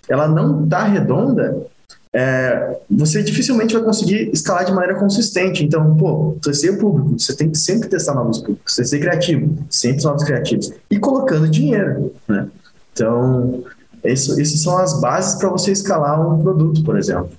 ela 0.08 0.28
não 0.28 0.64
está 0.64 0.84
redonda, 0.84 1.66
é, 2.14 2.80
você 2.90 3.22
dificilmente 3.22 3.74
vai 3.74 3.84
conseguir 3.84 4.30
escalar 4.32 4.64
de 4.64 4.72
maneira 4.72 4.98
consistente. 4.98 5.64
Então, 5.64 5.98
pô, 5.98 6.38
você 6.44 6.70
é 6.70 6.78
público, 6.78 7.20
você 7.20 7.36
tem 7.36 7.50
que 7.50 7.58
sempre 7.58 7.90
testar 7.90 8.14
novos 8.14 8.40
públicos, 8.40 8.74
você 8.74 8.86
ser 8.86 9.00
criativo, 9.00 9.58
sempre 9.70 10.04
novos 10.04 10.24
criativos, 10.24 10.72
e 10.90 10.98
colocando 10.98 11.50
dinheiro, 11.50 12.14
né? 12.28 12.48
Então, 12.94 13.64
isso, 14.04 14.40
isso 14.40 14.58
são 14.58 14.78
as 14.78 15.00
bases 15.02 15.36
para 15.36 15.50
você 15.50 15.72
escalar 15.72 16.20
um 16.26 16.42
produto, 16.42 16.84
por 16.84 16.98
exemplo 16.98 17.30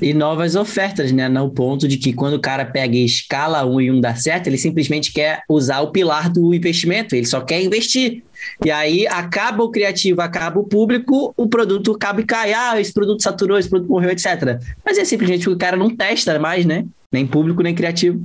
e 0.00 0.14
novas 0.14 0.56
ofertas, 0.56 1.12
né? 1.12 1.28
No 1.28 1.50
ponto 1.50 1.86
de 1.86 1.96
que 1.96 2.12
quando 2.12 2.34
o 2.34 2.40
cara 2.40 2.64
pega 2.64 2.96
e 2.96 3.04
escala 3.04 3.64
um 3.64 3.80
e 3.80 3.90
um 3.90 4.00
dá 4.00 4.14
certo, 4.14 4.46
ele 4.46 4.58
simplesmente 4.58 5.12
quer 5.12 5.42
usar 5.48 5.80
o 5.80 5.90
pilar 5.90 6.30
do 6.30 6.54
investimento, 6.54 7.14
ele 7.14 7.26
só 7.26 7.40
quer 7.40 7.62
investir. 7.62 8.22
E 8.64 8.70
aí 8.70 9.06
acaba 9.06 9.62
o 9.62 9.70
criativo, 9.70 10.20
acaba 10.20 10.58
o 10.58 10.64
público, 10.64 11.32
o 11.36 11.46
produto 11.46 11.92
acaba 11.92 12.20
e 12.20 12.24
cai. 12.24 12.52
Ah, 12.52 12.80
esse 12.80 12.92
produto 12.92 13.22
saturou, 13.22 13.58
esse 13.58 13.68
produto 13.68 13.88
morreu, 13.90 14.10
etc. 14.10 14.60
Mas 14.84 14.98
é 14.98 15.04
simplesmente 15.04 15.44
porque 15.44 15.54
o 15.54 15.58
cara 15.58 15.76
não 15.76 15.94
testa 15.94 16.38
mais, 16.38 16.64
né? 16.64 16.84
Nem 17.12 17.26
público, 17.26 17.62
nem 17.62 17.74
criativo. 17.74 18.20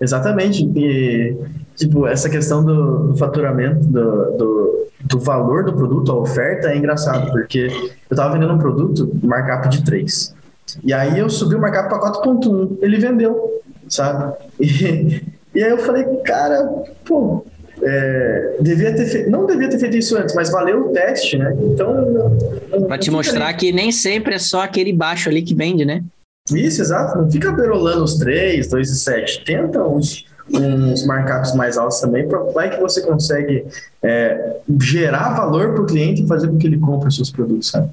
Exatamente. 0.00 0.64
E, 0.76 1.36
tipo, 1.74 2.06
essa 2.06 2.30
questão 2.30 2.64
do, 2.64 3.08
do 3.08 3.16
faturamento, 3.16 3.84
do, 3.86 4.36
do, 4.36 4.86
do, 5.00 5.18
valor 5.18 5.64
do 5.64 5.72
produto, 5.72 6.12
a 6.12 6.16
oferta, 6.16 6.68
é 6.68 6.76
engraçado, 6.76 7.32
porque 7.32 7.66
eu 7.68 8.14
estava 8.14 8.32
vendendo 8.32 8.52
um 8.52 8.58
produto, 8.58 9.10
markup 9.24 9.68
de 9.68 9.84
3. 9.84 10.37
E 10.84 10.92
aí 10.92 11.18
eu 11.18 11.28
subi 11.30 11.54
o 11.54 11.60
markup 11.60 11.88
para 11.88 12.12
4.1, 12.12 12.78
ele 12.82 12.98
vendeu, 12.98 13.62
sabe? 13.88 14.34
E, 14.60 15.22
e 15.54 15.64
aí 15.64 15.70
eu 15.70 15.78
falei, 15.78 16.04
cara, 16.24 16.68
pô, 17.04 17.44
é, 17.82 18.56
devia 18.60 18.94
ter 18.94 19.06
fe... 19.06 19.26
não 19.28 19.46
devia 19.46 19.68
ter 19.68 19.78
feito 19.78 19.96
isso 19.96 20.16
antes, 20.16 20.34
mas 20.34 20.50
valeu 20.50 20.88
o 20.88 20.92
teste, 20.92 21.38
né? 21.38 21.56
Então. 21.58 22.36
Para 22.86 22.98
te 22.98 23.10
mostrar 23.10 23.48
ali. 23.48 23.56
que 23.56 23.72
nem 23.72 23.92
sempre 23.92 24.34
é 24.34 24.38
só 24.38 24.62
aquele 24.62 24.92
baixo 24.92 25.28
ali 25.28 25.42
que 25.42 25.54
vende, 25.54 25.84
né? 25.84 26.02
Isso, 26.50 26.80
exato. 26.80 27.18
Não 27.18 27.30
fica 27.30 27.52
perolando 27.54 28.02
os 28.04 28.16
3, 28.16 28.68
2 28.68 28.90
e 28.90 28.96
7. 28.96 29.44
Tenta 29.44 29.82
uns, 29.82 30.24
uns 30.52 31.06
markups 31.06 31.54
mais 31.54 31.76
altos 31.76 32.00
também, 32.00 32.26
para 32.26 32.38
vai 32.52 32.70
que 32.70 32.80
você 32.80 33.02
consegue 33.02 33.66
é, 34.02 34.56
gerar 34.80 35.34
valor 35.34 35.72
para 35.72 35.82
o 35.82 35.86
cliente 35.86 36.22
e 36.22 36.26
fazer 36.26 36.48
com 36.48 36.58
que 36.58 36.66
ele 36.66 36.78
compre 36.78 37.08
os 37.08 37.16
seus 37.16 37.30
produtos, 37.30 37.68
sabe? 37.68 37.90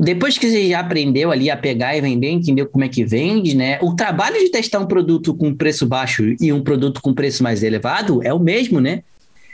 Depois 0.00 0.36
que 0.38 0.48
você 0.48 0.68
já 0.68 0.80
aprendeu 0.80 1.30
ali 1.30 1.50
a 1.50 1.56
pegar 1.56 1.96
e 1.96 2.00
vender, 2.00 2.30
entendeu 2.30 2.66
como 2.66 2.84
é 2.84 2.88
que 2.88 3.04
vende, 3.04 3.56
né? 3.56 3.78
O 3.82 3.94
trabalho 3.94 4.38
de 4.38 4.50
testar 4.50 4.78
um 4.78 4.86
produto 4.86 5.34
com 5.34 5.54
preço 5.54 5.86
baixo 5.86 6.34
e 6.40 6.52
um 6.52 6.62
produto 6.62 7.00
com 7.00 7.14
preço 7.14 7.42
mais 7.42 7.62
elevado 7.62 8.20
é 8.22 8.32
o 8.32 8.38
mesmo, 8.38 8.80
né? 8.80 9.02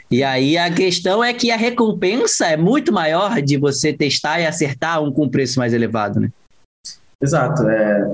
E 0.09 0.23
aí 0.23 0.57
a 0.57 0.71
questão 0.71 1.23
é 1.23 1.33
que 1.33 1.51
a 1.51 1.57
recompensa 1.57 2.47
é 2.47 2.57
muito 2.57 2.93
maior 2.93 3.41
de 3.41 3.57
você 3.57 3.91
testar 3.91 4.39
e 4.39 4.45
acertar 4.45 5.01
um 5.01 5.11
com 5.11 5.27
preço 5.27 5.59
mais 5.59 5.73
elevado, 5.73 6.19
né? 6.19 6.29
Exato. 7.21 7.67
É... 7.67 8.11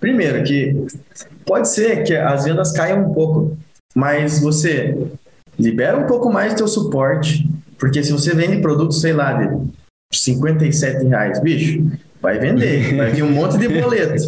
Primeiro 0.00 0.42
que 0.44 0.86
pode 1.44 1.68
ser 1.68 2.04
que 2.04 2.14
as 2.14 2.44
vendas 2.44 2.72
caiam 2.72 3.10
um 3.10 3.12
pouco, 3.12 3.56
mas 3.94 4.40
você 4.40 4.96
libera 5.58 5.98
um 5.98 6.06
pouco 6.06 6.32
mais 6.32 6.54
do 6.54 6.58
seu 6.58 6.68
suporte, 6.68 7.48
porque 7.78 8.02
se 8.02 8.12
você 8.12 8.32
vende 8.34 8.62
produtos, 8.62 9.00
sei 9.00 9.12
lá, 9.12 9.32
de 9.32 9.48
57 10.12 11.06
reais, 11.06 11.40
bicho, 11.40 11.90
vai 12.20 12.38
vender, 12.38 12.96
vai 12.96 13.12
vir 13.12 13.22
um 13.22 13.30
monte 13.30 13.58
de 13.58 13.68
boleto. 13.68 14.24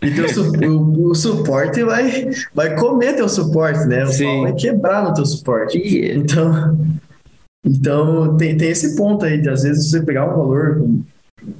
E 0.00 0.10
teu, 0.10 0.70
o, 0.70 1.10
o, 1.10 1.14
suporte 1.14 1.82
vai, 1.82 2.30
vai 2.54 2.76
comer 2.76 3.14
teu 3.14 3.28
suporte, 3.28 3.84
né? 3.86 4.04
O 4.04 4.08
Sim. 4.08 4.24
pau 4.24 4.42
vai 4.42 4.52
quebrar 4.54 5.04
no 5.04 5.14
teu 5.14 5.26
suporte. 5.26 5.78
Então, 5.78 6.78
então 7.64 8.36
tem, 8.36 8.56
tem 8.56 8.70
esse 8.70 8.96
ponto 8.96 9.24
aí 9.24 9.40
de 9.40 9.48
às 9.48 9.62
vezes 9.62 9.90
você 9.90 10.02
pegar 10.02 10.26
um 10.26 10.36
valor 10.36 10.86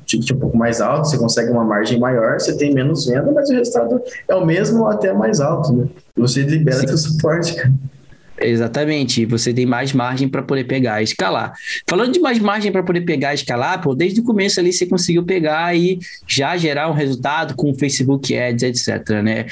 ticket 0.06 0.30
um 0.30 0.38
pouco 0.38 0.56
mais 0.56 0.80
alto, 0.80 1.08
você 1.08 1.18
consegue 1.18 1.50
uma 1.50 1.64
margem 1.64 1.98
maior, 1.98 2.40
você 2.40 2.56
tem 2.56 2.72
menos 2.72 3.06
venda, 3.06 3.30
mas 3.32 3.50
o 3.50 3.54
resultado 3.54 4.00
é 4.28 4.34
o 4.34 4.46
mesmo 4.46 4.80
ou 4.80 4.88
até 4.88 5.12
mais 5.12 5.40
alto, 5.40 5.72
né? 5.72 5.88
Você 6.16 6.42
libera 6.42 6.78
Sim. 6.78 6.86
teu 6.86 6.98
suporte, 6.98 7.54
cara. 7.56 7.72
Exatamente, 8.40 9.24
você 9.24 9.54
tem 9.54 9.64
mais 9.64 9.92
margem 9.92 10.28
para 10.28 10.42
poder 10.42 10.64
pegar 10.64 11.00
e 11.00 11.04
escalar. 11.04 11.52
Falando 11.88 12.12
de 12.12 12.20
mais 12.20 12.38
margem 12.38 12.72
para 12.72 12.82
poder 12.82 13.02
pegar 13.02 13.32
e 13.32 13.36
escalar, 13.36 13.80
pô, 13.80 13.94
desde 13.94 14.20
o 14.20 14.24
começo 14.24 14.58
ali 14.58 14.72
você 14.72 14.86
conseguiu 14.86 15.24
pegar 15.24 15.76
e 15.76 15.98
já 16.26 16.56
gerar 16.56 16.90
um 16.90 16.94
resultado 16.94 17.54
com 17.54 17.70
o 17.70 17.74
Facebook 17.74 18.36
Ads, 18.36 18.62
etc, 18.62 19.22
né? 19.22 19.46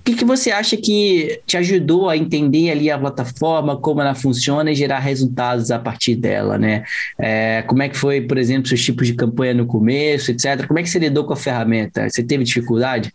O 0.00 0.02
que, 0.02 0.14
que 0.14 0.24
você 0.24 0.50
acha 0.50 0.76
que 0.78 1.40
te 1.44 1.58
ajudou 1.58 2.08
a 2.08 2.16
entender 2.16 2.70
ali 2.70 2.90
a 2.90 2.98
plataforma, 2.98 3.76
como 3.76 4.00
ela 4.00 4.14
funciona 4.14 4.70
e 4.70 4.74
gerar 4.74 4.98
resultados 4.98 5.70
a 5.70 5.78
partir 5.78 6.16
dela, 6.16 6.56
né? 6.56 6.84
É, 7.18 7.62
como 7.62 7.82
é 7.82 7.88
que 7.88 7.96
foi, 7.96 8.22
por 8.22 8.38
exemplo, 8.38 8.68
seus 8.68 8.82
tipos 8.82 9.06
de 9.06 9.14
campanha 9.14 9.52
no 9.52 9.66
começo, 9.66 10.30
etc. 10.30 10.66
Como 10.66 10.78
é 10.78 10.82
que 10.82 10.88
você 10.88 10.98
lidou 10.98 11.24
com 11.24 11.34
a 11.34 11.36
ferramenta? 11.36 12.08
Você 12.08 12.22
teve 12.22 12.44
dificuldade? 12.44 13.12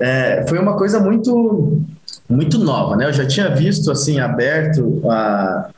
É, 0.00 0.44
foi 0.48 0.58
uma 0.58 0.76
coisa 0.76 0.98
muito 0.98 1.82
muito 2.28 2.58
nova, 2.58 2.96
né? 2.96 3.06
Eu 3.06 3.12
já 3.12 3.26
tinha 3.26 3.54
visto 3.54 3.90
assim 3.90 4.18
aberto 4.18 5.02
a, 5.10 5.70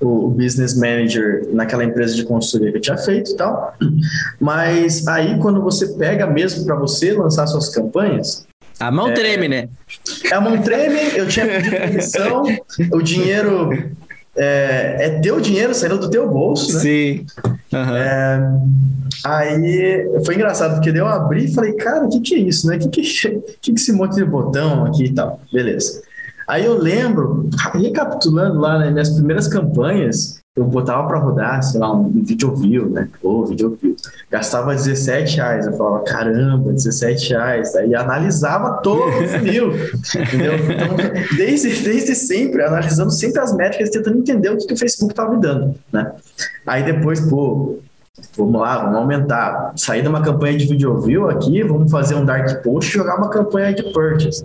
o 0.00 0.28
business 0.28 0.76
manager 0.76 1.48
naquela 1.52 1.84
empresa 1.84 2.14
de 2.14 2.24
consultoria 2.24 2.72
que 2.72 2.78
eu 2.78 2.82
tinha 2.82 2.98
feito 2.98 3.30
e 3.32 3.36
tal, 3.36 3.74
mas 4.40 5.06
aí 5.06 5.38
quando 5.38 5.62
você 5.62 5.94
pega 5.94 6.26
mesmo 6.26 6.64
para 6.64 6.74
você 6.74 7.12
lançar 7.12 7.46
suas 7.46 7.68
campanhas, 7.68 8.46
a 8.80 8.90
mão 8.90 9.08
é, 9.08 9.12
treme, 9.12 9.48
né? 9.48 9.68
A 10.32 10.40
mão 10.40 10.60
treme, 10.60 11.16
eu 11.16 11.28
tinha 11.28 11.46
pedido 11.46 12.42
o 12.92 13.00
dinheiro 13.00 13.70
é, 14.36 14.96
é 15.00 15.20
teu 15.20 15.40
dinheiro 15.40 15.74
saindo 15.74 15.98
do 15.98 16.10
teu 16.10 16.28
bolso, 16.28 16.72
né? 16.74 16.80
Sim. 16.80 17.26
Uhum. 17.72 17.96
É, 17.96 18.60
aí 19.24 20.22
foi 20.24 20.34
engraçado, 20.34 20.74
porque 20.74 20.90
eu 20.90 21.06
abri 21.06 21.46
e 21.46 21.54
falei, 21.54 21.72
cara, 21.74 22.04
o 22.04 22.08
que, 22.08 22.20
que 22.20 22.34
é 22.34 22.38
isso, 22.38 22.66
né? 22.66 22.76
O 22.76 22.78
que, 22.78 22.88
que, 22.88 23.02
que, 23.60 23.72
que 23.72 23.72
esse 23.72 23.92
monte 23.92 24.14
de 24.16 24.24
botão 24.24 24.84
aqui 24.84 25.04
e 25.04 25.14
tal? 25.14 25.40
Beleza. 25.52 26.02
Aí 26.48 26.64
eu 26.64 26.76
lembro, 26.76 27.48
recapitulando 27.74 28.58
lá 28.58 28.78
nas 28.78 28.92
minhas 28.92 29.10
primeiras 29.10 29.48
campanhas, 29.48 30.41
eu 30.54 30.64
botava 30.64 31.08
para 31.08 31.18
rodar, 31.18 31.62
sei 31.62 31.80
lá, 31.80 31.90
um 31.94 32.10
vídeo 32.10 32.54
view, 32.54 32.90
né? 32.90 33.08
Pô, 33.22 33.46
vídeo 33.46 33.78
view. 33.80 33.96
Gastava 34.30 34.74
17 34.74 35.36
reais. 35.36 35.66
Eu 35.66 35.72
falava, 35.72 36.04
caramba, 36.04 36.72
17 36.72 37.30
reais. 37.30 37.74
Aí 37.74 37.94
analisava 37.94 38.82
todo 38.82 39.02
o 39.02 39.28
funil, 39.28 39.72
entendeu? 40.14 40.52
Então, 40.56 41.36
desde, 41.38 41.82
desde 41.82 42.14
sempre, 42.14 42.62
analisando 42.62 43.10
sempre 43.10 43.40
as 43.40 43.56
métricas, 43.56 43.88
tentando 43.88 44.18
entender 44.18 44.50
o 44.50 44.58
que, 44.58 44.66
que 44.66 44.74
o 44.74 44.76
Facebook 44.76 45.14
estava 45.14 45.34
me 45.34 45.40
dando, 45.40 45.74
né? 45.90 46.12
Aí 46.66 46.82
depois, 46.82 47.18
pô, 47.20 47.78
vamos 48.36 48.60
lá, 48.60 48.76
vamos 48.78 48.96
aumentar. 48.96 49.72
Sair 49.74 50.02
de 50.02 50.08
uma 50.08 50.20
campanha 50.20 50.58
de 50.58 50.66
vídeo 50.66 51.00
view 51.00 51.30
aqui, 51.30 51.62
vamos 51.62 51.90
fazer 51.90 52.14
um 52.14 52.26
dark 52.26 52.62
post 52.62 52.90
e 52.90 52.98
jogar 52.98 53.16
uma 53.16 53.30
campanha 53.30 53.72
de 53.72 53.90
purchase. 53.90 54.44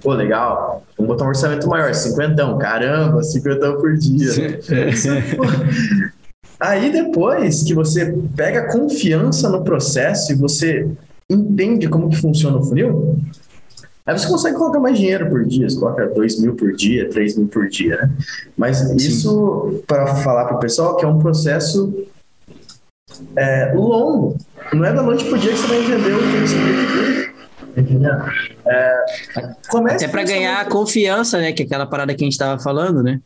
Pô, 0.00 0.12
legal. 0.12 0.82
Vamos 0.96 1.12
botar 1.12 1.24
um 1.24 1.28
orçamento 1.28 1.68
maior, 1.68 1.92
50, 1.92 2.56
caramba, 2.58 3.22
50 3.22 3.72
por 3.74 3.96
dia. 3.96 4.60
Aí 6.60 6.90
depois 6.90 7.62
que 7.62 7.74
você 7.74 8.12
pega 8.36 8.72
confiança 8.72 9.48
no 9.48 9.62
processo 9.62 10.32
e 10.32 10.34
você 10.34 10.88
entende 11.30 11.88
como 11.88 12.08
que 12.08 12.16
funciona 12.16 12.58
o 12.58 12.64
funil, 12.64 13.20
aí 14.04 14.18
você 14.18 14.26
consegue 14.26 14.56
colocar 14.56 14.80
mais 14.80 14.98
dinheiro 14.98 15.28
por 15.28 15.44
dia, 15.44 15.68
você 15.68 15.78
coloca 15.78 16.06
2 16.06 16.40
mil 16.40 16.56
por 16.56 16.72
dia, 16.72 17.08
3 17.10 17.36
mil 17.36 17.46
por 17.46 17.68
dia, 17.68 17.96
né? 17.98 18.10
Mas 18.56 18.80
isso, 18.96 19.82
para 19.86 20.16
falar 20.16 20.46
para 20.46 20.56
o 20.56 20.58
pessoal, 20.58 20.96
que 20.96 21.04
é 21.04 21.08
um 21.08 21.18
processo 21.18 22.06
é, 23.36 23.72
longo. 23.74 24.36
Não 24.72 24.84
é 24.84 24.92
da 24.92 25.02
noite 25.02 25.24
pro 25.24 25.38
dia 25.38 25.52
que 25.52 25.58
você 25.58 25.66
vai 25.66 25.84
entender 25.84 26.14
o 26.14 26.18
que 26.18 26.40
você 26.40 27.27
é, 28.66 29.04
Até 29.94 30.08
para 30.08 30.24
ganhar 30.24 30.68
confiança, 30.68 31.38
né? 31.38 31.52
Que 31.52 31.62
é 31.62 31.66
aquela 31.66 31.86
parada 31.86 32.14
que 32.14 32.22
a 32.22 32.26
gente 32.26 32.32
estava 32.32 32.60
falando, 32.60 33.02
né? 33.02 33.20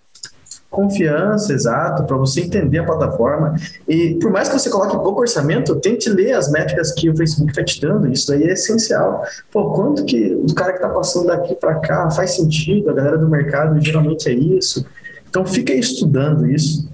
Confiança, 0.70 1.52
exato, 1.52 2.04
para 2.04 2.16
você 2.16 2.40
entender 2.40 2.78
a 2.78 2.84
plataforma. 2.84 3.54
E 3.86 4.14
por 4.14 4.30
mais 4.30 4.48
que 4.48 4.58
você 4.58 4.70
coloque 4.70 4.96
pouco 4.96 5.20
orçamento, 5.20 5.74
tente 5.76 6.08
ler 6.08 6.32
as 6.32 6.50
métricas 6.50 6.92
que 6.92 7.10
o 7.10 7.16
Facebook 7.16 7.50
está 7.50 7.62
te 7.62 7.78
dando. 7.80 8.10
Isso 8.10 8.32
aí 8.32 8.44
é 8.44 8.54
essencial. 8.54 9.22
Pô, 9.50 9.70
quanto 9.72 10.04
que 10.06 10.34
o 10.34 10.54
cara 10.54 10.72
que 10.72 10.78
está 10.78 10.88
passando 10.88 11.26
daqui 11.26 11.54
para 11.54 11.74
cá 11.74 12.10
faz 12.10 12.36
sentido? 12.36 12.88
A 12.88 12.94
galera 12.94 13.18
do 13.18 13.28
mercado 13.28 13.78
geralmente 13.84 14.30
é 14.30 14.32
isso. 14.32 14.86
Então 15.28 15.44
fica 15.44 15.74
aí 15.74 15.78
estudando 15.78 16.50
isso. 16.50 16.88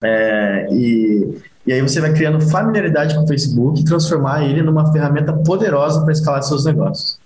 É, 0.00 0.68
e 0.70 1.42
e 1.66 1.72
aí 1.72 1.80
você 1.80 2.00
vai 2.00 2.12
criando 2.12 2.40
familiaridade 2.40 3.14
com 3.14 3.22
o 3.22 3.26
Facebook 3.26 3.80
e 3.80 3.84
transformar 3.84 4.44
ele 4.44 4.62
numa 4.62 4.90
ferramenta 4.92 5.32
poderosa 5.32 6.02
para 6.02 6.12
escalar 6.12 6.42
seus 6.42 6.64
negócios. 6.64 7.18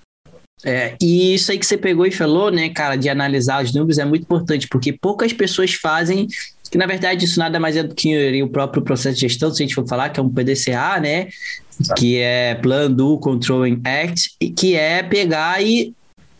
É, 0.64 0.96
e 1.00 1.34
isso 1.34 1.52
aí 1.52 1.58
que 1.58 1.66
você 1.66 1.76
pegou 1.76 2.06
e 2.06 2.10
falou, 2.10 2.50
né, 2.50 2.70
cara, 2.70 2.96
de 2.96 3.08
analisar 3.08 3.62
os 3.62 3.74
números 3.74 3.98
é 3.98 4.04
muito 4.04 4.22
importante, 4.22 4.66
porque 4.68 4.92
poucas 4.92 5.32
pessoas 5.32 5.74
fazem, 5.74 6.26
que 6.70 6.78
na 6.78 6.86
verdade 6.86 7.24
isso 7.24 7.38
nada 7.38 7.60
mais 7.60 7.76
é 7.76 7.82
do 7.82 7.94
que 7.94 8.42
o 8.42 8.48
próprio 8.48 8.82
processo 8.82 9.16
de 9.16 9.22
gestão, 9.22 9.52
se 9.52 9.62
a 9.62 9.66
gente 9.66 9.74
for 9.74 9.86
falar, 9.86 10.08
que 10.10 10.18
é 10.18 10.22
um 10.22 10.30
PDCA, 10.30 10.98
né, 11.00 11.28
que 11.96 12.16
é 12.18 12.54
Plan 12.56 12.90
Do 12.90 13.18
Control 13.18 13.64
Act, 13.84 14.36
que 14.56 14.74
é 14.74 15.02
pegar 15.02 15.62
e 15.62 15.94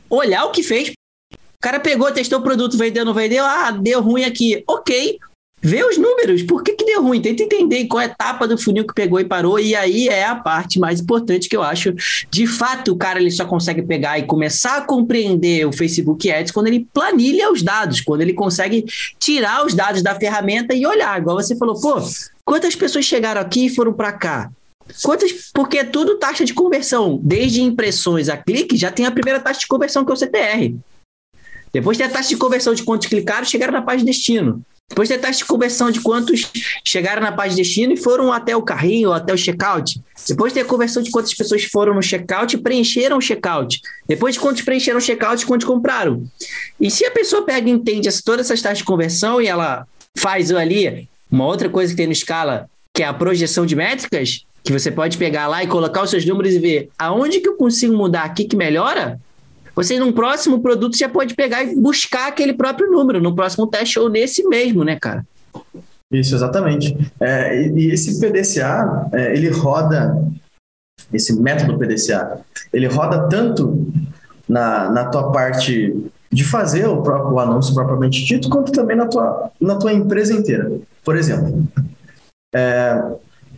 olhar 0.09 0.45
o 0.45 0.51
que 0.51 0.63
fez. 0.63 0.93
O 1.33 1.61
cara 1.61 1.79
pegou, 1.81 2.11
testou 2.13 2.39
o 2.39 2.43
produto, 2.43 2.77
vendeu, 2.77 3.05
não 3.05 3.15
vendeu, 3.15 3.45
ah, 3.45 3.71
deu 3.71 4.01
ruim 4.01 4.25
aqui. 4.25 4.63
Ok, 4.69 5.19
Vê 5.67 5.85
os 5.85 5.99
números, 5.99 6.45
por 6.45 6.63
que, 6.63 6.75
que 6.75 6.85
deu 6.85 7.03
ruim? 7.03 7.21
Tenta 7.21 7.43
entender 7.43 7.87
qual 7.87 8.01
é 8.01 8.05
a 8.05 8.09
etapa 8.09 8.47
do 8.47 8.57
funil 8.57 8.87
que 8.87 8.95
pegou 8.95 9.19
e 9.19 9.25
parou, 9.25 9.59
e 9.59 9.75
aí 9.75 10.07
é 10.07 10.25
a 10.25 10.37
parte 10.37 10.79
mais 10.79 11.01
importante 11.01 11.49
que 11.49 11.57
eu 11.57 11.63
acho. 11.63 11.93
De 12.31 12.47
fato, 12.47 12.93
o 12.93 12.97
cara 12.97 13.19
ele 13.19 13.33
só 13.33 13.45
consegue 13.45 13.83
pegar 13.83 14.17
e 14.17 14.23
começar 14.23 14.77
a 14.77 14.81
compreender 14.83 15.67
o 15.67 15.73
Facebook 15.73 16.31
Ads 16.31 16.53
quando 16.53 16.69
ele 16.69 16.87
planilha 16.95 17.51
os 17.51 17.65
dados, 17.65 18.01
quando 18.01 18.21
ele 18.21 18.33
consegue 18.33 18.85
tirar 19.19 19.67
os 19.67 19.75
dados 19.75 20.05
da 20.05 20.15
ferramenta 20.15 20.73
e 20.73 20.87
olhar. 20.87 21.21
Igual 21.21 21.35
você 21.35 21.57
falou, 21.57 21.81
pô, 21.81 21.97
quantas 22.45 22.77
pessoas 22.77 23.05
chegaram 23.05 23.41
aqui 23.41 23.67
e 23.67 23.75
foram 23.75 23.93
para 23.93 24.13
cá? 24.13 24.49
Quantas, 25.03 25.51
porque 25.53 25.79
é 25.79 25.85
tudo 25.85 26.17
taxa 26.17 26.45
de 26.45 26.55
conversão, 26.55 27.19
desde 27.21 27.61
impressões 27.61 28.29
a 28.29 28.37
clique, 28.37 28.77
já 28.77 28.93
tem 28.93 29.05
a 29.05 29.11
primeira 29.11 29.41
taxa 29.41 29.59
de 29.59 29.67
conversão 29.67 30.05
que 30.05 30.13
é 30.13 30.15
o 30.15 30.17
CTR. 30.17 30.77
Depois 31.73 31.99
tem 31.99 32.07
a 32.07 32.11
taxa 32.11 32.29
de 32.29 32.37
conversão 32.37 32.73
de 32.73 32.85
quantos 32.85 33.09
clicaram 33.09 33.45
chegaram 33.45 33.73
na 33.73 33.83
página 33.83 34.05
de 34.05 34.13
destino. 34.13 34.65
Depois 34.89 35.09
taxa 35.09 35.39
de 35.39 35.45
conversão 35.45 35.91
de 35.91 36.01
quantos 36.01 36.51
chegaram 36.85 37.21
na 37.21 37.33
página 37.33 37.57
de 37.57 37.63
destino 37.63 37.93
e 37.93 37.97
foram 37.97 38.33
até 38.33 38.57
o 38.57 38.63
carrinho, 38.63 39.13
até 39.13 39.35
o 39.35 39.37
checkout. 39.37 40.01
Depois 40.27 40.53
tem 40.53 40.63
a 40.63 40.67
conversão 40.67 41.03
de 41.03 41.11
quantas 41.11 41.35
pessoas 41.35 41.65
foram 41.65 41.93
no 41.93 42.03
checkout 42.03 42.55
e 42.55 42.59
preencheram 42.59 43.19
o 43.19 43.21
checkout. 43.21 43.81
Depois 44.09 44.37
de 44.37 44.41
quantos 44.41 44.63
preencheram 44.63 44.99
o 44.99 45.03
checkout 45.03 45.43
e 45.43 45.47
quantos 45.47 45.67
compraram. 45.67 46.25
E 46.81 46.91
se 46.91 47.05
a 47.05 47.11
pessoa 47.11 47.45
pega 47.45 47.69
e 47.69 47.73
entende 47.73 48.09
todas 48.23 48.47
essas 48.47 48.63
taxas 48.63 48.79
de 48.79 48.85
conversão 48.85 49.41
e 49.41 49.47
ela 49.47 49.87
faz 50.17 50.51
ali 50.53 51.09
uma 51.31 51.45
outra 51.45 51.69
coisa 51.69 51.93
que 51.93 51.97
tem 51.97 52.07
no 52.07 52.13
escala, 52.13 52.71
que 52.95 53.03
é 53.03 53.07
a 53.07 53.13
projeção 53.13 53.67
de 53.67 53.77
métricas, 53.77 54.47
que 54.65 54.73
você 54.73 54.91
pode 54.91 55.19
pegar 55.19 55.47
lá 55.47 55.63
e 55.63 55.67
colocar 55.67 56.03
os 56.03 56.11
seus 56.11 56.25
números 56.25 56.55
e 56.55 56.59
ver 56.59 56.89
aonde 56.99 57.41
que 57.41 57.49
eu 57.49 57.57
consigo 57.57 57.95
mudar 57.95 58.23
aqui 58.23 58.45
que 58.45 58.57
melhora, 58.57 59.21
você, 59.77 59.99
num 59.99 60.11
próximo 60.11 60.63
produto, 60.63 60.97
já 60.97 61.07
pode 61.07 61.35
pegar 61.35 61.63
e 61.63 61.77
buscar 61.77 62.29
aquele 62.29 62.55
próprio 62.55 62.91
número, 62.91 63.21
no 63.21 63.35
próximo 63.35 63.67
teste 63.67 63.99
ou 63.99 64.09
nesse 64.09 64.43
mesmo, 64.49 64.83
né, 64.83 64.99
cara? 64.99 65.23
Isso, 66.11 66.35
exatamente. 66.35 66.97
É, 67.21 67.69
e 67.69 67.91
esse 67.91 68.19
PDCA, 68.19 69.07
é, 69.13 69.37
ele 69.37 69.51
roda, 69.51 70.17
esse 71.13 71.39
método 71.39 71.79
PDCA, 71.79 72.41
ele 72.73 72.87
roda 72.87 73.29
tanto 73.29 73.87
na, 74.49 74.91
na 74.91 75.05
tua 75.05 75.31
parte 75.31 75.95
de 76.33 76.45
fazer 76.45 76.87
o 76.87 77.03
próprio 77.03 77.39
anúncio 77.39 77.75
propriamente 77.75 78.25
dito, 78.25 78.49
quanto 78.49 78.73
também 78.73 78.97
na 78.97 79.07
tua, 79.07 79.51
na 79.61 79.77
tua 79.77 79.93
empresa 79.93 80.33
inteira. 80.33 80.71
Por 81.05 81.17
exemplo, 81.17 81.67
é, 82.55 83.03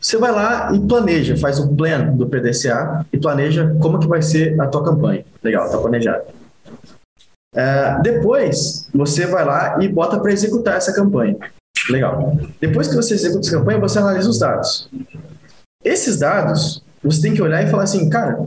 você 0.00 0.16
vai 0.16 0.32
lá 0.32 0.72
e 0.74 0.80
planeja, 0.80 1.36
faz 1.36 1.58
um 1.58 1.74
plan 1.74 2.12
do 2.16 2.26
PDCA 2.26 3.06
e 3.12 3.18
planeja 3.18 3.76
como 3.80 3.98
que 3.98 4.06
vai 4.06 4.22
ser 4.22 4.60
a 4.60 4.66
tua 4.66 4.84
campanha. 4.84 5.24
Legal, 5.48 5.64
está 5.64 5.78
planejado. 5.78 6.24
É, 7.54 7.98
depois, 8.02 8.86
você 8.94 9.24
vai 9.24 9.46
lá 9.46 9.78
e 9.82 9.88
bota 9.88 10.20
para 10.20 10.30
executar 10.30 10.76
essa 10.76 10.92
campanha. 10.92 11.38
Legal. 11.88 12.36
Depois 12.60 12.86
que 12.86 12.94
você 12.94 13.14
executa 13.14 13.46
essa 13.46 13.58
campanha, 13.58 13.80
você 13.80 13.98
analisa 13.98 14.28
os 14.28 14.38
dados. 14.38 14.90
Esses 15.82 16.18
dados, 16.18 16.84
você 17.02 17.22
tem 17.22 17.32
que 17.32 17.40
olhar 17.40 17.64
e 17.64 17.70
falar 17.70 17.84
assim, 17.84 18.10
cara, 18.10 18.46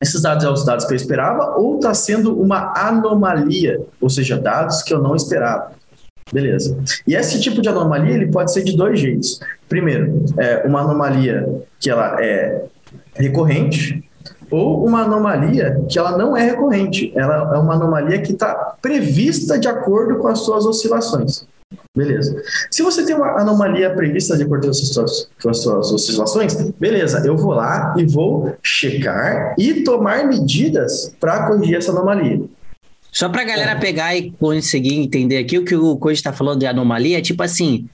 esses 0.00 0.22
dados 0.22 0.44
são 0.44 0.52
os 0.52 0.64
dados 0.64 0.84
que 0.84 0.92
eu 0.92 0.96
esperava 0.96 1.56
ou 1.56 1.76
está 1.76 1.92
sendo 1.92 2.40
uma 2.40 2.72
anomalia, 2.76 3.84
ou 4.00 4.08
seja, 4.08 4.38
dados 4.38 4.84
que 4.84 4.94
eu 4.94 5.02
não 5.02 5.16
esperava. 5.16 5.72
Beleza. 6.32 6.78
E 7.04 7.16
esse 7.16 7.40
tipo 7.40 7.60
de 7.60 7.68
anomalia 7.68 8.14
ele 8.14 8.30
pode 8.30 8.52
ser 8.52 8.62
de 8.62 8.76
dois 8.76 9.00
jeitos. 9.00 9.40
Primeiro, 9.68 10.24
é 10.38 10.64
uma 10.68 10.82
anomalia 10.82 11.64
que 11.80 11.90
ela 11.90 12.16
é 12.24 12.66
recorrente 13.14 14.08
ou 14.50 14.86
uma 14.86 15.02
anomalia 15.02 15.84
que 15.88 15.98
ela 15.98 16.16
não 16.16 16.36
é 16.36 16.44
recorrente. 16.44 17.12
Ela 17.14 17.54
é 17.54 17.58
uma 17.58 17.74
anomalia 17.74 18.20
que 18.20 18.32
está 18.32 18.74
prevista 18.80 19.58
de 19.58 19.68
acordo 19.68 20.18
com 20.18 20.28
as 20.28 20.40
suas 20.40 20.64
oscilações. 20.66 21.46
Beleza. 21.96 22.42
Se 22.70 22.82
você 22.82 23.04
tem 23.04 23.14
uma 23.14 23.40
anomalia 23.40 23.94
prevista 23.94 24.36
de 24.36 24.42
acordo 24.42 24.64
com 24.64 24.70
as, 24.70 24.78
suas, 24.78 25.28
com 25.40 25.50
as 25.50 25.62
suas 25.62 25.92
oscilações, 25.92 26.54
beleza, 26.78 27.22
eu 27.24 27.36
vou 27.36 27.52
lá 27.52 27.94
e 27.96 28.04
vou 28.04 28.56
checar 28.62 29.54
e 29.58 29.82
tomar 29.84 30.26
medidas 30.26 31.14
para 31.20 31.46
corrigir 31.46 31.76
essa 31.76 31.92
anomalia. 31.92 32.42
Só 33.12 33.28
para 33.28 33.42
a 33.42 33.44
galera 33.44 33.76
pegar 33.76 34.16
e 34.16 34.30
conseguir 34.32 34.94
entender 34.94 35.38
aqui 35.38 35.58
o 35.58 35.64
que 35.64 35.74
o 35.74 35.96
Coisa 35.96 36.18
está 36.18 36.32
falando 36.32 36.60
de 36.60 36.66
anomalia, 36.66 37.18
é 37.18 37.20
tipo 37.20 37.42
assim, 37.42 37.88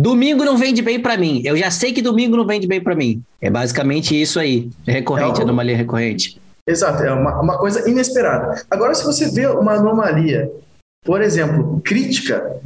domingo 0.00 0.44
não 0.44 0.56
vende 0.56 0.80
bem 0.80 0.98
para 0.98 1.16
mim. 1.16 1.42
Eu 1.44 1.56
já 1.56 1.70
sei 1.70 1.92
que 1.92 2.00
domingo 2.00 2.36
não 2.36 2.46
vende 2.46 2.66
bem 2.66 2.80
para 2.80 2.94
mim. 2.94 3.22
É 3.40 3.50
basicamente 3.50 4.18
isso 4.20 4.40
aí, 4.40 4.70
é 4.86 4.92
recorrente, 4.92 5.40
é 5.40 5.42
anomalia 5.42 5.76
recorrente. 5.76 6.40
Exato, 6.66 7.02
é 7.02 7.12
uma, 7.12 7.40
uma 7.40 7.58
coisa 7.58 7.88
inesperada. 7.88 8.62
Agora, 8.70 8.94
se 8.94 9.04
você 9.04 9.30
vê 9.30 9.46
uma 9.46 9.74
anomalia, 9.74 10.50
por 11.04 11.20
exemplo, 11.20 11.80
crítica, 11.84 12.56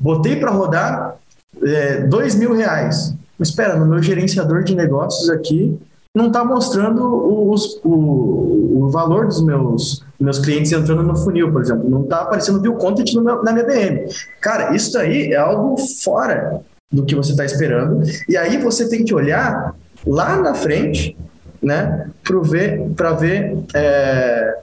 botei 0.00 0.36
para 0.36 0.50
rodar 0.50 1.16
é, 1.62 2.00
dois 2.00 2.34
mil 2.34 2.54
reais. 2.54 3.14
Espera, 3.38 3.76
no 3.76 3.86
meu 3.86 4.02
gerenciador 4.02 4.64
de 4.64 4.74
negócios 4.74 5.30
aqui, 5.30 5.78
não 6.16 6.28
está 6.28 6.44
mostrando 6.44 7.50
os, 7.50 7.80
o, 7.84 8.84
o 8.84 8.90
valor 8.90 9.26
dos 9.26 9.42
meus, 9.42 10.04
meus 10.18 10.38
clientes 10.38 10.72
entrando 10.72 11.02
no 11.02 11.16
funil, 11.16 11.52
por 11.52 11.62
exemplo. 11.62 11.88
Não 11.88 12.02
está 12.02 12.22
aparecendo 12.22 12.60
view 12.60 12.74
content 12.74 13.12
meu, 13.14 13.42
na 13.42 13.52
minha 13.52 13.64
BM. 13.64 14.06
Cara, 14.40 14.74
isso 14.74 14.98
aí 14.98 15.32
é 15.32 15.36
algo 15.36 15.76
fora 16.02 16.60
do 16.92 17.04
que 17.04 17.14
você 17.14 17.32
está 17.32 17.44
esperando. 17.44 18.02
E 18.28 18.36
aí 18.36 18.58
você 18.58 18.88
tem 18.88 19.04
que 19.04 19.14
olhar 19.14 19.74
lá 20.06 20.36
na 20.40 20.54
frente, 20.54 21.16
né, 21.62 22.10
para 22.22 22.40
ver, 22.40 22.90
pra 22.96 23.12
ver 23.12 23.58
é... 23.74 24.58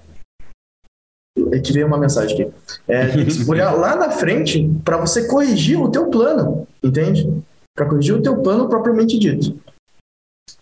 É 1.51 1.59
que 1.59 1.73
veio 1.73 1.85
uma 1.85 1.97
mensagem 1.97 2.33
aqui. 2.33 2.53
É, 2.87 3.07
olhar 3.47 3.71
lá 3.73 3.95
na 3.95 4.09
frente 4.09 4.71
para 4.83 4.97
você 4.97 5.27
corrigir 5.27 5.79
o 5.79 5.91
teu 5.91 6.07
plano, 6.07 6.65
entende? 6.81 7.29
Para 7.75 7.87
corrigir 7.87 8.15
o 8.15 8.21
teu 8.21 8.37
plano 8.37 8.69
propriamente 8.69 9.19
dito. 9.19 9.59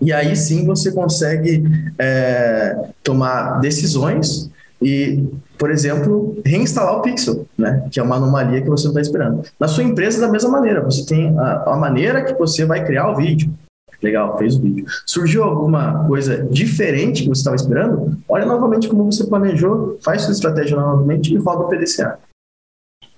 E 0.03 0.11
aí 0.11 0.35
sim 0.35 0.65
você 0.65 0.91
consegue 0.91 1.63
é, 1.97 2.89
tomar 3.01 3.59
decisões 3.59 4.49
e, 4.81 5.23
por 5.57 5.71
exemplo, 5.71 6.41
reinstalar 6.45 6.97
o 6.97 7.01
pixel, 7.01 7.47
né? 7.57 7.87
que 7.89 7.99
é 7.99 8.03
uma 8.03 8.17
anomalia 8.17 8.61
que 8.61 8.69
você 8.69 8.83
não 8.83 8.91
está 8.91 9.01
esperando. 9.01 9.43
Na 9.57 9.67
sua 9.67 9.83
empresa, 9.83 10.19
da 10.19 10.29
mesma 10.29 10.49
maneira, 10.49 10.81
você 10.81 11.05
tem 11.05 11.37
a, 11.39 11.63
a 11.67 11.77
maneira 11.77 12.23
que 12.23 12.33
você 12.33 12.65
vai 12.65 12.83
criar 12.85 13.11
o 13.11 13.15
vídeo. 13.15 13.53
Legal, 14.01 14.37
fez 14.37 14.57
o 14.57 14.61
vídeo. 14.61 14.85
Surgiu 15.05 15.43
alguma 15.43 16.05
coisa 16.05 16.45
diferente 16.51 17.23
que 17.23 17.29
você 17.29 17.39
estava 17.39 17.55
esperando? 17.55 18.17
Olha 18.27 18.45
novamente 18.45 18.89
como 18.89 19.09
você 19.09 19.25
planejou, 19.25 19.97
faz 20.03 20.23
sua 20.23 20.33
estratégia 20.33 20.75
novamente 20.75 21.33
e 21.33 21.37
roda 21.37 21.63
o 21.63 21.69
PDCA. 21.69 22.19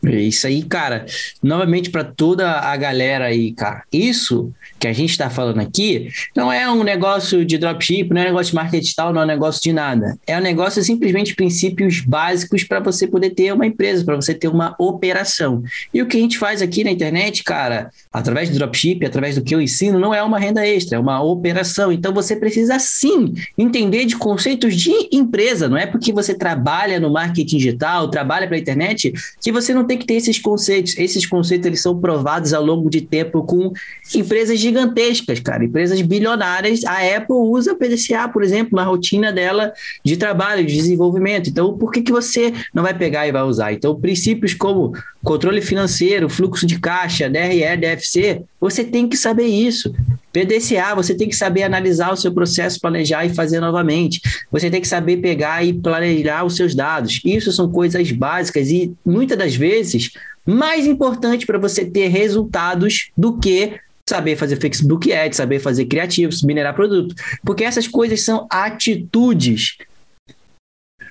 É 0.06 0.22
isso 0.22 0.46
aí, 0.48 0.64
cara. 0.64 1.06
Novamente 1.42 1.90
para 1.90 2.04
toda 2.04 2.60
a 2.60 2.76
galera 2.78 3.26
aí, 3.26 3.52
cara. 3.54 3.84
Isso 3.92 4.52
que 4.80 4.88
a 4.88 4.94
gente 4.94 5.12
está 5.12 5.30
falando 5.30 5.60
aqui 5.60 6.10
não 6.36 6.52
é 6.52 6.70
um 6.70 6.84
negócio 6.84 7.46
de 7.46 7.58
dropship, 7.58 8.10
não 8.10 8.22
é 8.22 8.26
um 8.26 8.28
negócio 8.28 8.52
de 8.52 8.56
marketing 8.56 8.94
tal, 8.96 9.14
não 9.14 9.22
é 9.22 9.24
um 9.24 9.28
negócio 9.28 9.62
de 9.62 9.74
nada. 9.74 10.18
É 10.28 10.38
um 10.38 10.42
negócio 10.42 10.84
simplesmente 10.84 11.36
princípios 11.36 12.02
básicos 12.02 12.64
para 12.64 12.80
você 12.80 13.08
poder 13.08 13.32
ter 13.32 13.54
uma 13.54 13.66
empresa, 13.66 14.04
para 14.04 14.16
você 14.16 14.34
ter 14.34 14.48
uma 14.48 14.76
operação. 14.78 15.64
E 15.94 16.02
o 16.02 16.08
que 16.08 16.18
a 16.18 16.20
gente 16.20 16.38
faz 16.38 16.62
aqui 16.62 16.84
na 16.84 16.92
internet, 16.92 17.44
cara, 17.44 17.90
através 18.16 18.50
do 18.50 18.58
dropship, 18.58 19.06
através 19.06 19.36
do 19.36 19.44
que 19.44 19.54
eu 19.54 19.62
ensino, 19.62 20.00
não 20.00 20.14
é 20.14 20.24
uma 20.24 20.40
renda 20.40 20.66
extra, 20.66 20.96
é 20.96 21.00
uma 21.00 21.22
operação. 21.22 21.92
Então 21.92 22.14
você 22.14 22.34
precisa 22.34 22.80
sim 22.80 23.34
entender 23.58 24.06
de 24.06 24.16
conceitos 24.16 24.74
de 24.74 25.10
empresa. 25.12 25.68
Não 25.68 25.76
é 25.76 25.86
porque 25.86 26.14
você 26.14 26.34
trabalha 26.34 26.98
no 26.98 27.12
marketing 27.12 27.58
digital, 27.58 28.10
trabalha 28.10 28.48
para 28.48 28.56
a 28.56 28.60
internet, 28.60 29.12
que 29.42 29.52
você 29.52 29.74
não 29.74 29.84
tem 29.84 29.98
que 29.98 30.06
ter 30.06 30.14
esses 30.14 30.40
conceitos. 30.40 30.98
Esses 30.98 31.26
conceitos 31.26 31.68
eles 31.68 31.82
são 31.82 32.00
provados 32.00 32.54
ao 32.54 32.64
longo 32.64 32.90
de 32.90 33.02
tempo 33.02 33.44
com 33.44 33.74
empresas 34.16 34.58
gigantescas, 34.60 35.42
cara, 35.42 35.66
empresas 35.66 36.02
bilionárias. 36.02 36.86
A 36.86 37.18
Apple 37.18 37.36
usa 37.36 37.76
PDCA, 37.76 38.30
por 38.30 38.44
exemplo, 38.44 38.78
na 38.78 38.84
rotina 38.86 39.34
dela 39.34 39.74
de 40.06 40.16
trabalho, 40.16 40.66
de 40.66 40.74
desenvolvimento. 40.74 41.50
Então, 41.50 41.78
por 41.78 41.92
que, 41.92 42.02
que 42.02 42.14
você 42.14 42.54
não 42.74 42.82
vai 42.82 42.94
pegar 42.94 43.28
e 43.28 43.34
vai 43.34 43.44
usar? 43.44 43.74
Então, 43.74 44.00
princípios 44.00 44.54
como 44.54 44.94
controle 45.26 45.60
financeiro, 45.60 46.30
fluxo 46.30 46.66
de 46.66 46.80
caixa, 46.80 47.28
DRE, 47.28 47.78
DFC, 47.78 48.44
você 48.62 48.86
tem 48.86 49.10
que 49.10 49.18
saber 49.18 49.48
isso. 49.48 49.94
PDCA, 50.32 50.94
você 50.96 51.16
tem 51.16 51.28
que 51.28 51.36
saber 51.36 51.64
analisar 51.64 52.14
o 52.14 52.18
seu 52.18 52.32
processo, 52.32 52.80
planejar 52.80 53.26
e 53.26 53.34
fazer 53.34 53.60
novamente. 53.60 54.22
Você 54.52 54.70
tem 54.70 54.80
que 54.80 54.88
saber 54.88 55.18
pegar 55.18 55.66
e 55.66 55.74
planejar 55.74 56.46
os 56.46 56.56
seus 56.56 56.76
dados. 56.76 57.20
Isso 57.26 57.52
são 57.52 57.70
coisas 57.70 58.12
básicas 58.12 58.70
e 58.70 58.94
muitas 59.04 59.38
das 59.38 59.56
vezes 59.56 60.12
mais 60.46 60.86
importante 60.86 61.46
para 61.46 61.58
você 61.58 61.84
ter 61.84 62.08
resultados 62.08 63.10
do 63.18 63.40
que 63.40 63.80
saber 64.08 64.36
fazer 64.36 64.58
Facebook 64.58 65.12
Ads, 65.12 65.38
saber 65.38 65.60
fazer 65.60 65.86
criativos, 65.86 66.44
minerar 66.44 66.76
produto. 66.76 67.16
Porque 67.44 67.64
essas 67.64 67.88
coisas 67.88 68.22
são 68.22 68.46
atitudes. 68.52 69.78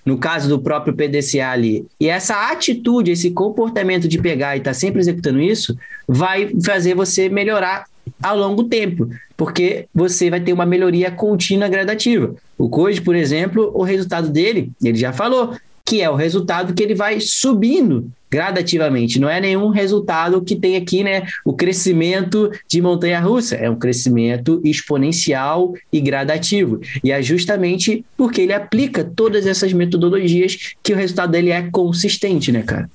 No 0.05 0.19
caso 0.19 0.49
do 0.49 0.59
próprio 0.59 0.95
PDCA 0.95 1.51
ali. 1.51 1.87
E 1.99 2.09
essa 2.09 2.51
atitude, 2.51 3.11
esse 3.11 3.31
comportamento 3.31 4.07
de 4.07 4.19
pegar 4.21 4.55
e 4.55 4.59
estar 4.59 4.71
tá 4.71 4.75
sempre 4.75 5.01
executando 5.01 5.41
isso, 5.41 5.77
vai 6.07 6.53
fazer 6.63 6.95
você 6.95 7.29
melhorar 7.29 7.87
ao 8.23 8.37
longo 8.37 8.63
do 8.63 8.69
tempo, 8.69 9.09
porque 9.37 9.87
você 9.95 10.29
vai 10.29 10.41
ter 10.41 10.53
uma 10.53 10.67
melhoria 10.67 11.11
contínua 11.11 11.69
gradativa. 11.69 12.35
O 12.59 12.69
Code, 12.69 13.01
por 13.01 13.17
exemplo, 13.17 13.71
o 13.75 13.83
resultado 13.83 14.29
dele, 14.29 14.71
ele 14.83 14.99
já 14.99 15.13
falou, 15.13 15.55
que 15.87 16.01
é 16.01 16.09
o 16.09 16.15
resultado 16.15 16.73
que 16.73 16.83
ele 16.83 16.95
vai 16.95 17.21
subindo 17.21 18.11
gradativamente. 18.31 19.21
Não 19.21 19.29
é 19.29 19.41
nenhum 19.41 19.69
resultado 19.69 20.43
que 20.43 20.57
tem 20.57 20.77
aqui, 20.77 21.05
né, 21.05 21.25
o 21.45 21.53
crescimento 21.53 22.51
de 22.67 22.83
montanha 22.83 23.21
russa, 23.21 23.55
é 23.55 23.71
um 23.71 23.77
crescimento 23.77 24.61
exponencial 24.65 25.73
e 25.93 26.01
gradativo. 26.01 26.81
E 27.05 27.13
é 27.13 27.23
justamente 27.23 28.05
porque 28.17 28.41
ele 28.41 28.53
aplica 28.53 29.05
todas 29.05 29.47
essas 29.47 29.73
metodologias 29.73 30.75
que 30.83 30.93
o 30.93 30.97
resultado 30.97 31.31
dele 31.31 31.51
é 31.51 31.71
consistente, 31.71 32.51
né, 32.51 32.63
cara? 32.63 32.91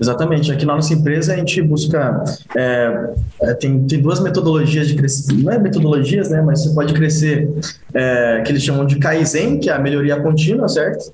Exatamente. 0.00 0.50
Aqui 0.50 0.64
na 0.64 0.76
nossa 0.76 0.94
empresa 0.94 1.34
a 1.34 1.36
gente 1.36 1.60
busca. 1.60 2.24
É, 2.56 3.12
é, 3.42 3.54
tem, 3.54 3.86
tem 3.86 4.00
duas 4.00 4.18
metodologias 4.18 4.88
de 4.88 4.94
crescimento. 4.94 5.44
Não 5.44 5.52
é 5.52 5.58
metodologias, 5.58 6.30
né? 6.30 6.40
Mas 6.40 6.62
você 6.62 6.74
pode 6.74 6.94
crescer, 6.94 7.50
é, 7.92 8.42
que 8.42 8.50
eles 8.50 8.62
chamam 8.62 8.86
de 8.86 8.98
Kaizen, 8.98 9.60
que 9.60 9.68
é 9.68 9.74
a 9.74 9.78
melhoria 9.78 10.18
contínua, 10.18 10.68
certo? 10.68 11.12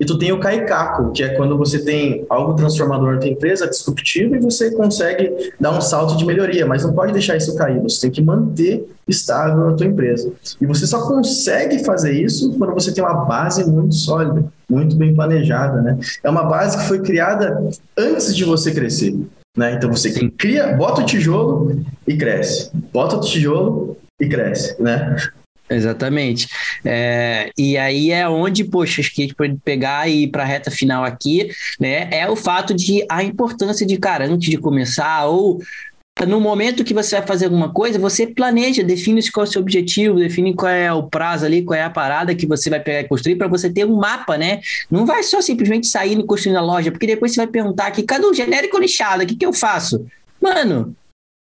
E 0.00 0.06
tu 0.06 0.16
tem 0.16 0.32
o 0.32 0.40
Kaikaku, 0.40 1.12
que 1.12 1.22
é 1.22 1.34
quando 1.34 1.58
você 1.58 1.84
tem 1.84 2.24
algo 2.30 2.54
transformador 2.54 3.12
na 3.12 3.18
tua 3.18 3.28
empresa, 3.28 3.68
disruptivo, 3.68 4.34
e 4.34 4.40
você 4.40 4.70
consegue 4.70 5.52
dar 5.60 5.76
um 5.76 5.80
salto 5.82 6.16
de 6.16 6.24
melhoria, 6.24 6.64
mas 6.64 6.82
não 6.82 6.94
pode 6.94 7.12
deixar 7.12 7.36
isso 7.36 7.54
cair, 7.54 7.82
você 7.82 8.00
tem 8.00 8.10
que 8.10 8.22
manter 8.22 8.88
estável 9.06 9.68
a 9.68 9.74
tua 9.74 9.86
empresa. 9.86 10.32
E 10.58 10.64
você 10.64 10.86
só 10.86 11.06
consegue 11.06 11.84
fazer 11.84 12.12
isso 12.12 12.56
quando 12.56 12.72
você 12.72 12.92
tem 12.92 13.04
uma 13.04 13.26
base 13.26 13.70
muito 13.70 13.94
sólida, 13.94 14.42
muito 14.68 14.96
bem 14.96 15.14
planejada, 15.14 15.82
né? 15.82 15.98
É 16.24 16.30
uma 16.30 16.44
base 16.44 16.78
que 16.78 16.84
foi 16.84 17.00
criada 17.00 17.68
antes 17.96 18.34
de 18.34 18.44
você 18.44 18.72
crescer, 18.72 19.14
né? 19.54 19.74
Então 19.74 19.90
você 19.90 20.10
cria, 20.30 20.74
bota 20.76 21.02
o 21.02 21.04
tijolo 21.04 21.84
e 22.08 22.16
cresce. 22.16 22.70
Bota 22.90 23.16
o 23.16 23.20
tijolo 23.20 23.98
e 24.18 24.26
cresce, 24.26 24.80
né? 24.80 25.16
Exatamente. 25.70 26.48
É, 26.84 27.52
e 27.56 27.78
aí 27.78 28.10
é 28.10 28.28
onde, 28.28 28.64
poxa, 28.64 29.00
acho 29.00 29.14
que 29.14 29.22
a 29.22 29.24
gente 29.24 29.36
pode 29.36 29.56
pegar 29.64 30.08
e 30.08 30.24
ir 30.24 30.28
para 30.28 30.42
a 30.42 30.46
reta 30.46 30.68
final 30.68 31.04
aqui, 31.04 31.48
né? 31.78 32.08
É 32.10 32.28
o 32.28 32.34
fato 32.34 32.74
de 32.74 33.04
a 33.08 33.22
importância 33.22 33.86
de, 33.86 33.96
cara, 33.96 34.26
antes 34.26 34.50
de 34.50 34.58
começar, 34.58 35.26
ou 35.26 35.60
no 36.26 36.40
momento 36.40 36.84
que 36.84 36.92
você 36.92 37.16
vai 37.16 37.26
fazer 37.26 37.44
alguma 37.46 37.72
coisa, 37.72 37.98
você 37.98 38.26
planeja, 38.26 38.82
define 38.82 39.22
qual 39.30 39.46
é 39.46 39.48
o 39.48 39.52
seu 39.52 39.62
objetivo, 39.62 40.18
define 40.18 40.54
qual 40.54 40.70
é 40.70 40.92
o 40.92 41.04
prazo 41.04 41.46
ali, 41.46 41.62
qual 41.62 41.78
é 41.78 41.84
a 41.84 41.90
parada 41.90 42.34
que 42.34 42.46
você 42.46 42.68
vai 42.68 42.80
pegar 42.80 43.00
e 43.00 43.08
construir 43.08 43.36
para 43.36 43.46
você 43.46 43.70
ter 43.70 43.86
um 43.86 43.96
mapa, 43.96 44.36
né? 44.36 44.60
Não 44.90 45.06
vai 45.06 45.22
só 45.22 45.40
simplesmente 45.40 45.86
sair 45.86 46.18
e 46.18 46.24
construir 46.24 46.52
na 46.52 46.60
loja, 46.60 46.90
porque 46.90 47.06
depois 47.06 47.32
você 47.32 47.40
vai 47.40 47.46
perguntar 47.46 47.86
aqui, 47.86 48.02
cadê 48.02 48.26
o 48.26 48.34
genérico 48.34 48.76
lixado? 48.76 49.22
O 49.22 49.26
que, 49.26 49.36
que 49.36 49.46
eu 49.46 49.52
faço? 49.52 50.04
Mano, 50.40 50.96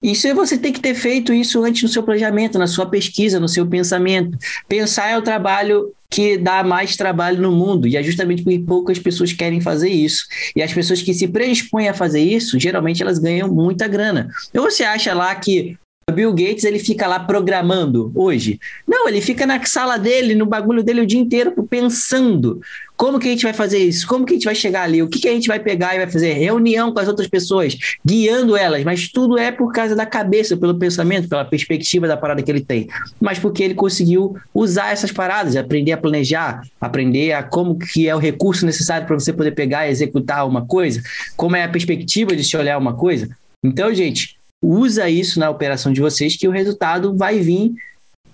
isso 0.02 0.26
é 0.26 0.34
você 0.34 0.56
tem 0.56 0.72
que 0.72 0.80
ter 0.80 0.94
feito 0.94 1.32
isso 1.32 1.62
antes 1.62 1.82
no 1.82 1.88
seu 1.88 2.02
planejamento, 2.02 2.58
na 2.58 2.66
sua 2.66 2.86
pesquisa, 2.86 3.38
no 3.38 3.48
seu 3.48 3.66
pensamento. 3.66 4.38
Pensar 4.66 5.10
é 5.10 5.18
o 5.18 5.22
trabalho 5.22 5.92
que 6.08 6.38
dá 6.38 6.64
mais 6.64 6.96
trabalho 6.96 7.40
no 7.40 7.52
mundo, 7.52 7.86
e 7.86 7.96
é 7.96 8.02
justamente 8.02 8.42
porque 8.42 8.58
poucas 8.58 8.98
pessoas 8.98 9.32
querem 9.32 9.60
fazer 9.60 9.90
isso. 9.90 10.24
E 10.56 10.62
as 10.62 10.72
pessoas 10.72 11.00
que 11.02 11.14
se 11.14 11.28
predispõem 11.28 11.88
a 11.88 11.94
fazer 11.94 12.20
isso, 12.20 12.58
geralmente 12.58 13.02
elas 13.02 13.18
ganham 13.18 13.48
muita 13.48 13.86
grana. 13.86 14.28
Ou 14.54 14.62
você 14.62 14.82
acha 14.82 15.14
lá 15.14 15.32
que 15.34 15.78
Bill 16.10 16.32
Gates 16.32 16.64
ele 16.64 16.78
fica 16.78 17.06
lá 17.06 17.20
programando 17.20 18.10
hoje. 18.14 18.58
Não, 18.86 19.08
ele 19.08 19.20
fica 19.20 19.46
na 19.46 19.64
sala 19.64 19.96
dele, 19.96 20.34
no 20.34 20.46
bagulho 20.46 20.82
dele 20.82 21.00
o 21.00 21.06
dia 21.06 21.20
inteiro 21.20 21.52
pensando. 21.68 22.60
Como 22.96 23.18
que 23.18 23.28
a 23.28 23.30
gente 23.30 23.44
vai 23.44 23.54
fazer 23.54 23.78
isso? 23.78 24.06
Como 24.06 24.26
que 24.26 24.34
a 24.34 24.36
gente 24.36 24.44
vai 24.44 24.54
chegar 24.54 24.82
ali? 24.82 25.02
O 25.02 25.08
que, 25.08 25.20
que 25.20 25.28
a 25.28 25.32
gente 25.32 25.48
vai 25.48 25.58
pegar 25.58 25.94
e 25.94 25.98
vai 25.98 26.10
fazer? 26.10 26.34
Reunião 26.34 26.92
com 26.92 27.00
as 27.00 27.08
outras 27.08 27.28
pessoas, 27.28 27.74
guiando 28.04 28.56
elas, 28.56 28.84
mas 28.84 29.08
tudo 29.08 29.38
é 29.38 29.50
por 29.50 29.72
causa 29.72 29.96
da 29.96 30.04
cabeça, 30.04 30.54
pelo 30.56 30.78
pensamento, 30.78 31.26
pela 31.26 31.44
perspectiva 31.44 32.06
da 32.06 32.16
parada 32.16 32.42
que 32.42 32.50
ele 32.50 32.60
tem. 32.60 32.88
Mas 33.18 33.38
porque 33.38 33.62
ele 33.62 33.74
conseguiu 33.74 34.36
usar 34.52 34.92
essas 34.92 35.10
paradas, 35.10 35.56
aprender 35.56 35.92
a 35.92 35.96
planejar, 35.96 36.60
aprender 36.78 37.32
a 37.32 37.42
como 37.42 37.78
que 37.78 38.06
é 38.06 38.14
o 38.14 38.18
recurso 38.18 38.66
necessário 38.66 39.06
para 39.06 39.18
você 39.18 39.32
poder 39.32 39.52
pegar 39.52 39.86
e 39.86 39.90
executar 39.90 40.46
uma 40.46 40.66
coisa, 40.66 41.02
como 41.36 41.56
é 41.56 41.64
a 41.64 41.68
perspectiva 41.68 42.36
de 42.36 42.44
se 42.44 42.54
olhar 42.54 42.76
uma 42.76 42.94
coisa. 42.94 43.30
Então, 43.64 43.94
gente, 43.94 44.39
usa 44.62 45.08
isso 45.08 45.38
na 45.40 45.50
operação 45.50 45.92
de 45.92 46.00
vocês 46.00 46.36
que 46.36 46.48
o 46.48 46.50
resultado 46.50 47.16
vai 47.16 47.40
vir 47.40 47.74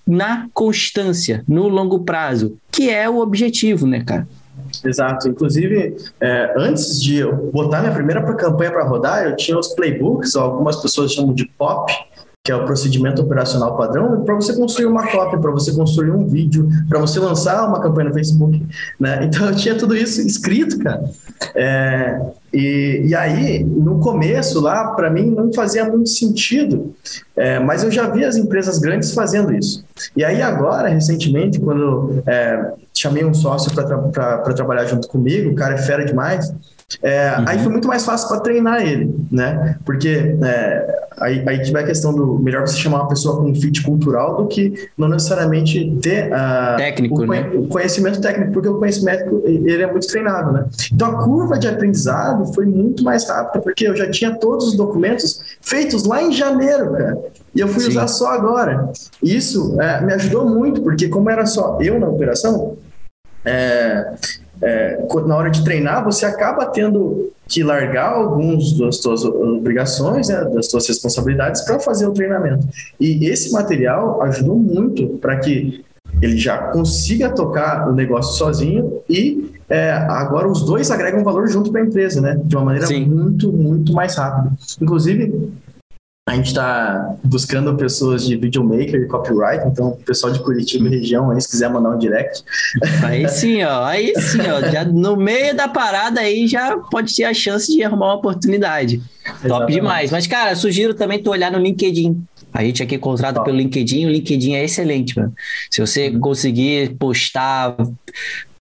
na 0.06 0.48
constância, 0.54 1.44
no 1.48 1.68
longo 1.68 2.00
prazo, 2.00 2.56
que 2.70 2.90
é 2.90 3.08
o 3.08 3.18
objetivo, 3.18 3.86
né, 3.86 4.04
cara? 4.04 4.26
Exato. 4.84 5.28
Inclusive, 5.28 5.96
é, 6.20 6.54
antes 6.56 7.00
de 7.00 7.16
eu 7.16 7.50
botar 7.52 7.80
minha 7.80 7.92
primeira 7.92 8.22
campanha 8.34 8.70
para 8.70 8.84
rodar, 8.84 9.24
eu 9.24 9.36
tinha 9.36 9.58
os 9.58 9.68
playbooks, 9.68 10.36
algumas 10.36 10.76
pessoas 10.76 11.12
chamam 11.12 11.34
de 11.34 11.46
POP, 11.46 11.92
que 12.46 12.52
é 12.52 12.54
o 12.54 12.64
procedimento 12.64 13.20
operacional 13.20 13.76
padrão, 13.76 14.22
para 14.22 14.36
você 14.36 14.54
construir 14.54 14.86
uma 14.86 15.04
cópia, 15.08 15.36
para 15.36 15.50
você 15.50 15.72
construir 15.72 16.12
um 16.12 16.28
vídeo, 16.28 16.68
para 16.88 17.00
você 17.00 17.18
lançar 17.18 17.68
uma 17.68 17.80
campanha 17.80 18.08
no 18.08 18.14
Facebook. 18.14 18.64
Né? 19.00 19.16
Então 19.36 19.48
eu 19.48 19.56
tinha 19.56 19.74
tudo 19.74 19.96
isso 19.96 20.20
escrito, 20.20 20.78
cara. 20.78 21.02
É, 21.54 22.20
e, 22.54 23.06
e 23.06 23.14
aí, 23.14 23.64
no 23.64 23.98
começo 23.98 24.60
lá, 24.60 24.92
para 24.92 25.10
mim 25.10 25.28
não 25.30 25.52
fazia 25.52 25.84
muito 25.84 26.08
sentido, 26.08 26.94
é, 27.36 27.58
mas 27.58 27.82
eu 27.82 27.90
já 27.90 28.08
vi 28.08 28.24
as 28.24 28.36
empresas 28.36 28.78
grandes 28.78 29.12
fazendo 29.12 29.52
isso. 29.52 29.84
E 30.16 30.24
aí 30.24 30.40
agora, 30.40 30.88
recentemente, 30.88 31.58
quando 31.58 32.22
é, 32.26 32.72
chamei 32.94 33.24
um 33.24 33.34
sócio 33.34 33.74
para 33.74 33.84
tra 33.84 34.54
trabalhar 34.54 34.84
junto 34.84 35.08
comigo, 35.08 35.50
o 35.50 35.54
cara 35.56 35.74
é 35.74 35.78
fera 35.78 36.04
demais, 36.04 36.54
é, 37.02 37.36
uhum. 37.36 37.44
Aí 37.48 37.58
foi 37.58 37.72
muito 37.72 37.88
mais 37.88 38.04
fácil 38.04 38.28
para 38.28 38.40
treinar 38.40 38.80
ele, 38.80 39.12
né? 39.30 39.76
Porque 39.84 40.36
é, 40.40 41.06
aí, 41.18 41.42
aí 41.46 41.58
que 41.58 41.72
vai 41.72 41.82
a 41.82 41.86
questão 41.86 42.14
do 42.14 42.38
melhor 42.38 42.66
você 42.66 42.76
chamar 42.76 43.00
uma 43.00 43.08
pessoa 43.08 43.36
com 43.38 43.50
um 43.50 43.54
fit 43.54 43.82
cultural 43.82 44.36
do 44.36 44.46
que 44.46 44.88
não 44.96 45.08
necessariamente 45.08 45.98
ter 46.00 46.30
uh, 46.32 46.76
técnico, 46.76 47.22
o, 47.22 47.26
né? 47.26 47.50
o 47.54 47.66
conhecimento 47.66 48.20
técnico, 48.20 48.52
porque 48.52 48.68
o 48.68 48.78
conhecimento 48.78 49.42
ele 49.44 49.82
é 49.82 49.90
muito 49.90 50.06
treinado, 50.06 50.52
né? 50.52 50.66
Então 50.92 51.10
a 51.10 51.24
curva 51.24 51.58
de 51.58 51.66
aprendizado 51.66 52.54
foi 52.54 52.66
muito 52.66 53.02
mais 53.02 53.28
rápida, 53.28 53.60
porque 53.60 53.88
eu 53.88 53.96
já 53.96 54.08
tinha 54.08 54.36
todos 54.36 54.68
os 54.68 54.76
documentos 54.76 55.42
feitos 55.60 56.04
lá 56.04 56.22
em 56.22 56.32
janeiro, 56.32 56.92
cara. 56.92 57.18
E 57.52 57.60
eu 57.60 57.66
fui 57.66 57.82
Sim. 57.82 57.88
usar 57.88 58.06
só 58.06 58.30
agora. 58.30 58.92
Isso 59.20 59.80
é, 59.80 60.00
me 60.02 60.12
ajudou 60.12 60.48
muito, 60.48 60.80
porque 60.82 61.08
como 61.08 61.28
era 61.30 61.46
só 61.46 61.78
eu 61.80 61.98
na 61.98 62.06
operação, 62.06 62.76
é, 63.44 64.14
é, 64.62 65.06
na 65.26 65.36
hora 65.36 65.50
de 65.50 65.62
treinar, 65.64 66.04
você 66.04 66.24
acaba 66.24 66.66
tendo 66.66 67.30
que 67.48 67.62
largar 67.62 68.12
alguns 68.12 68.76
das 68.78 68.96
suas 68.96 69.24
obrigações, 69.24 70.28
né, 70.28 70.44
das 70.44 70.66
suas 70.66 70.86
responsabilidades 70.88 71.62
para 71.62 71.78
fazer 71.78 72.06
o 72.06 72.12
treinamento. 72.12 72.66
E 72.98 73.26
esse 73.26 73.52
material 73.52 74.22
ajudou 74.22 74.56
muito 74.56 75.06
para 75.20 75.36
que 75.36 75.84
ele 76.20 76.36
já 76.36 76.58
consiga 76.58 77.30
tocar 77.30 77.88
o 77.88 77.92
negócio 77.92 78.36
sozinho 78.36 79.00
e 79.08 79.52
é, 79.68 79.90
agora 79.90 80.48
os 80.48 80.62
dois 80.62 80.90
agregam 80.90 81.22
valor 81.24 81.48
junto 81.48 81.70
para 81.70 81.80
a 81.80 81.84
empresa, 81.84 82.20
né? 82.20 82.40
De 82.44 82.56
uma 82.56 82.64
maneira 82.64 82.86
Sim. 82.86 83.04
muito, 83.04 83.52
muito 83.52 83.92
mais 83.92 84.14
rápida. 84.16 84.52
Inclusive, 84.80 85.50
a 86.28 86.34
gente 86.34 86.48
está 86.48 87.14
buscando 87.22 87.76
pessoas 87.76 88.26
de 88.26 88.36
videomaker 88.36 89.00
e 89.00 89.06
copyright, 89.06 89.64
então 89.68 89.90
o 89.90 89.96
pessoal 89.96 90.32
de 90.32 90.40
Curitiba 90.40 90.88
e 90.88 90.98
região, 90.98 91.30
aí, 91.30 91.40
se 91.40 91.48
quiser 91.48 91.70
mandar 91.70 91.90
um 91.90 91.98
direct. 91.98 92.42
Aí 93.04 93.28
sim, 93.28 93.62
ó, 93.62 93.84
aí 93.84 94.12
sim, 94.16 94.40
ó, 94.40 94.60
já 94.68 94.84
no 94.84 95.16
meio 95.16 95.54
da 95.54 95.68
parada 95.68 96.20
aí 96.20 96.48
já 96.48 96.76
pode 96.90 97.14
ter 97.14 97.22
a 97.22 97.32
chance 97.32 97.72
de 97.72 97.80
arrumar 97.84 98.06
uma 98.06 98.14
oportunidade. 98.16 99.00
Exatamente. 99.24 99.48
Top 99.48 99.72
demais. 99.72 100.10
Mas, 100.10 100.26
cara, 100.26 100.56
sugiro 100.56 100.94
também 100.94 101.22
tu 101.22 101.30
olhar 101.30 101.50
no 101.50 101.58
LinkedIn. 101.58 102.20
A 102.52 102.64
gente 102.64 102.82
aqui 102.82 102.96
é 102.96 102.98
contrata 102.98 103.40
pelo 103.42 103.56
LinkedIn, 103.56 104.06
o 104.06 104.10
LinkedIn 104.10 104.54
é 104.54 104.64
excelente, 104.64 105.16
mano. 105.16 105.32
Se 105.70 105.80
você 105.80 106.08
uhum. 106.08 106.18
conseguir 106.18 106.96
postar, 106.96 107.76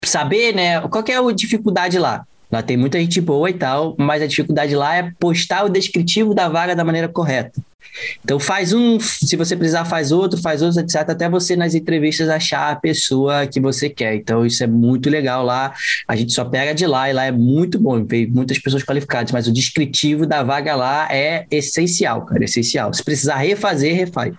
saber, 0.04 0.54
né, 0.54 0.80
qual 0.82 1.04
é 1.08 1.14
a 1.14 1.32
dificuldade 1.32 1.98
lá? 1.98 2.26
Lá 2.50 2.62
tem 2.62 2.76
muita 2.76 2.98
gente 2.98 3.20
boa 3.20 3.50
e 3.50 3.54
tal, 3.54 3.94
mas 3.98 4.22
a 4.22 4.26
dificuldade 4.26 4.74
lá 4.74 4.96
é 4.96 5.10
postar 5.18 5.64
o 5.64 5.68
descritivo 5.68 6.34
da 6.34 6.48
vaga 6.48 6.76
da 6.76 6.84
maneira 6.84 7.08
correta. 7.08 7.60
Então 8.24 8.38
faz 8.38 8.72
um, 8.72 8.98
se 9.00 9.36
você 9.36 9.56
precisar 9.56 9.84
faz 9.84 10.12
outro, 10.12 10.40
faz 10.40 10.62
outro, 10.62 10.80
etc, 10.80 10.96
até 10.96 11.28
você 11.28 11.56
nas 11.56 11.74
entrevistas 11.74 12.28
achar 12.28 12.70
a 12.70 12.76
pessoa 12.76 13.46
que 13.46 13.60
você 13.60 13.88
quer. 13.88 14.14
Então 14.16 14.44
isso 14.44 14.62
é 14.62 14.66
muito 14.66 15.08
legal 15.08 15.44
lá. 15.44 15.72
A 16.06 16.14
gente 16.14 16.32
só 16.32 16.44
pega 16.44 16.74
de 16.74 16.86
lá 16.86 17.08
e 17.08 17.12
lá 17.12 17.24
é 17.24 17.32
muito 17.32 17.78
bom, 17.78 18.04
tem 18.04 18.26
muitas 18.26 18.58
pessoas 18.58 18.82
qualificadas, 18.82 19.32
mas 19.32 19.46
o 19.46 19.52
descritivo 19.52 20.26
da 20.26 20.42
vaga 20.42 20.74
lá 20.74 21.08
é 21.10 21.46
essencial, 21.50 22.24
cara, 22.26 22.42
é 22.42 22.44
essencial. 22.44 22.92
Se 22.92 23.02
precisar 23.02 23.36
refazer, 23.36 23.96
refaz. 23.96 24.34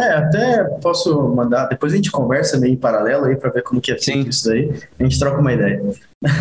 É, 0.00 0.14
até 0.14 0.64
posso 0.80 1.28
mandar, 1.28 1.66
depois 1.66 1.92
a 1.92 1.96
gente 1.96 2.10
conversa 2.10 2.58
meio 2.58 2.72
em 2.72 2.76
paralelo 2.76 3.26
aí 3.26 3.36
para 3.36 3.50
ver 3.50 3.62
como 3.62 3.80
que 3.80 3.92
é 3.92 3.98
feito 3.98 4.30
isso 4.30 4.48
daí. 4.48 4.72
A 4.98 5.02
gente 5.02 5.18
troca 5.18 5.40
uma 5.40 5.52
ideia. 5.52 5.82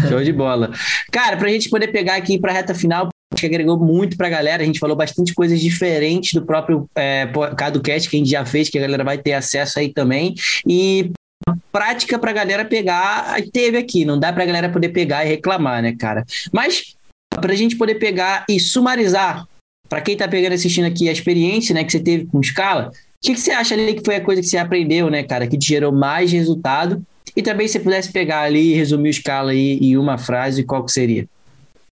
Show 0.07 0.24
de 0.24 0.32
bola. 0.32 0.72
Cara, 1.12 1.36
para 1.36 1.47
a 1.47 1.51
gente 1.51 1.70
poder 1.70 1.88
pegar 1.88 2.16
aqui 2.16 2.39
para 2.39 2.53
reta 2.53 2.74
final, 2.74 3.10
que 3.36 3.45
agregou 3.45 3.78
muito 3.78 4.18
para 4.18 4.28
a 4.28 4.30
galera. 4.30 4.64
A 4.64 4.66
gente 4.66 4.80
falou 4.80 4.95
bastante 4.95 5.34
coisas 5.34 5.60
diferentes 5.60 6.34
do 6.34 6.45
próprio 6.45 6.89
é, 6.95 7.28
CadoCast 7.55 8.10
que 8.10 8.16
a 8.16 8.20
gente 8.20 8.30
já 8.30 8.45
fez, 8.45 8.70
que 8.70 8.78
a 8.78 8.82
galera 8.82 9.03
vai 9.03 9.18
ter 9.18 9.34
acesso 9.34 9.80
aí 9.80 9.93
também. 9.93 10.36
E 10.66 11.12
prática 11.72 12.18
para 12.18 12.32
a 12.32 12.34
galera 12.34 12.66
pegar, 12.66 13.36
teve 13.51 13.78
aqui. 13.78 14.05
Não 14.05 14.20
dá 14.20 14.32
para 14.32 14.43
a 14.43 14.47
galera 14.47 14.70
poder 14.70 14.89
pegar 14.89 15.26
e 15.26 15.30
reclamar, 15.30 15.82
né, 15.82 15.95
cara? 15.97 16.26
Mas 16.51 16.95
para 17.30 17.53
a 17.53 17.55
gente 17.55 17.76
poder 17.76 17.95
pegar 17.95 18.45
e 18.49 18.60
sumarizar, 18.60 19.47
para 19.88 20.01
quem 20.01 20.14
está 20.14 20.28
pegando 20.28 20.53
assistindo 20.53 20.86
aqui 20.86 21.10
a 21.10 21.12
experiência 21.12 21.74
né, 21.74 21.84
que 21.84 21.91
você 21.91 21.99
teve 21.99 22.26
com 22.26 22.39
escala, 22.39 22.91
o 23.22 23.28
que, 23.28 23.34
que 23.34 23.41
você 23.41 23.51
acha 23.51 23.76
ali 23.76 23.93
que 23.93 24.03
foi 24.03 24.15
a 24.15 24.22
coisa 24.22 24.41
que 24.41 24.47
você 24.47 24.57
aprendeu, 24.57 25.09
né, 25.09 25.24
cara, 25.24 25.45
que 25.45 25.57
te 25.57 25.67
gerou 25.67 25.91
mais 25.91 26.32
resultado? 26.32 27.05
E 27.36 27.41
também 27.41 27.67
se 27.67 27.80
pudesse 27.80 28.11
pegar 28.11 28.41
ali 28.41 28.72
e 28.72 28.74
resumir 28.74 29.09
o 29.09 29.11
escala 29.11 29.51
aí 29.51 29.78
em 29.82 29.97
uma 29.97 30.17
frase, 30.17 30.63
qual 30.63 30.84
que 30.86 30.91
seria? 30.91 31.28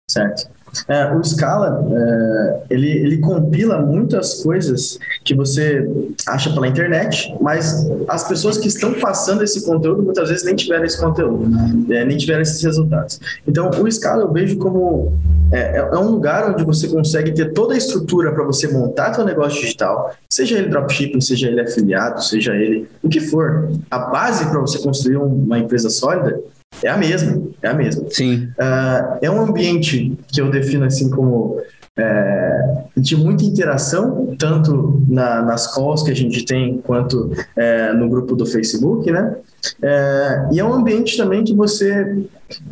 Certo. 0.07 0.47
É, 0.87 1.11
o 1.13 1.23
Scala, 1.23 1.87
é, 1.89 2.63
ele, 2.69 2.89
ele 2.89 3.17
compila 3.19 3.81
muitas 3.81 4.43
coisas 4.43 4.99
que 5.23 5.33
você 5.33 5.89
acha 6.27 6.53
pela 6.53 6.67
internet, 6.67 7.33
mas 7.41 7.89
as 8.07 8.27
pessoas 8.27 8.57
que 8.57 8.67
estão 8.67 8.93
passando 8.93 9.43
esse 9.43 9.65
conteúdo 9.65 10.03
muitas 10.03 10.29
vezes 10.29 10.43
nem 10.43 10.55
tiveram 10.55 10.83
esse 10.83 10.99
conteúdo, 10.99 11.49
é, 11.91 12.03
nem 12.03 12.17
tiveram 12.17 12.41
esses 12.41 12.61
resultados. 12.61 13.19
Então, 13.47 13.69
o 13.69 13.91
Scala 13.91 14.23
eu 14.23 14.31
vejo 14.31 14.57
como 14.57 15.13
é, 15.51 15.77
é 15.77 15.97
um 15.97 16.09
lugar 16.09 16.51
onde 16.51 16.63
você 16.63 16.87
consegue 16.87 17.31
ter 17.31 17.53
toda 17.53 17.73
a 17.73 17.77
estrutura 17.77 18.31
para 18.31 18.43
você 18.43 18.67
montar 18.67 19.13
seu 19.13 19.23
negócio 19.23 19.61
digital, 19.61 20.13
seja 20.29 20.57
ele 20.57 20.69
dropshipping, 20.69 21.21
seja 21.21 21.47
ele 21.47 21.61
afiliado, 21.61 22.23
seja 22.23 22.53
ele 22.53 22.87
o 23.01 23.09
que 23.09 23.21
for. 23.21 23.71
A 23.89 23.97
base 23.97 24.45
para 24.45 24.59
você 24.59 24.77
construir 24.79 25.17
uma 25.17 25.57
empresa 25.57 25.89
sólida 25.89 26.39
é 26.83 26.89
a 26.89 26.97
mesma, 26.97 27.43
é 27.61 27.67
a 27.67 27.73
mesma. 27.73 28.05
Sim. 28.09 28.49
Uh, 28.59 29.17
é 29.21 29.31
um 29.31 29.41
ambiente 29.41 30.17
que 30.27 30.41
eu 30.41 30.51
defino 30.51 30.85
assim 30.85 31.09
como 31.09 31.61
é, 31.97 32.83
de 32.97 33.15
muita 33.15 33.45
interação, 33.45 34.35
tanto 34.37 35.01
na, 35.07 35.41
nas 35.41 35.73
calls 35.73 36.03
que 36.03 36.11
a 36.11 36.15
gente 36.15 36.43
tem, 36.43 36.79
quanto 36.79 37.31
é, 37.55 37.93
no 37.93 38.09
grupo 38.09 38.35
do 38.35 38.45
Facebook, 38.45 39.09
né? 39.09 39.37
É, 39.81 40.49
e 40.51 40.59
é 40.59 40.65
um 40.65 40.73
ambiente 40.73 41.15
também 41.15 41.43
que 41.43 41.53
você 41.53 42.25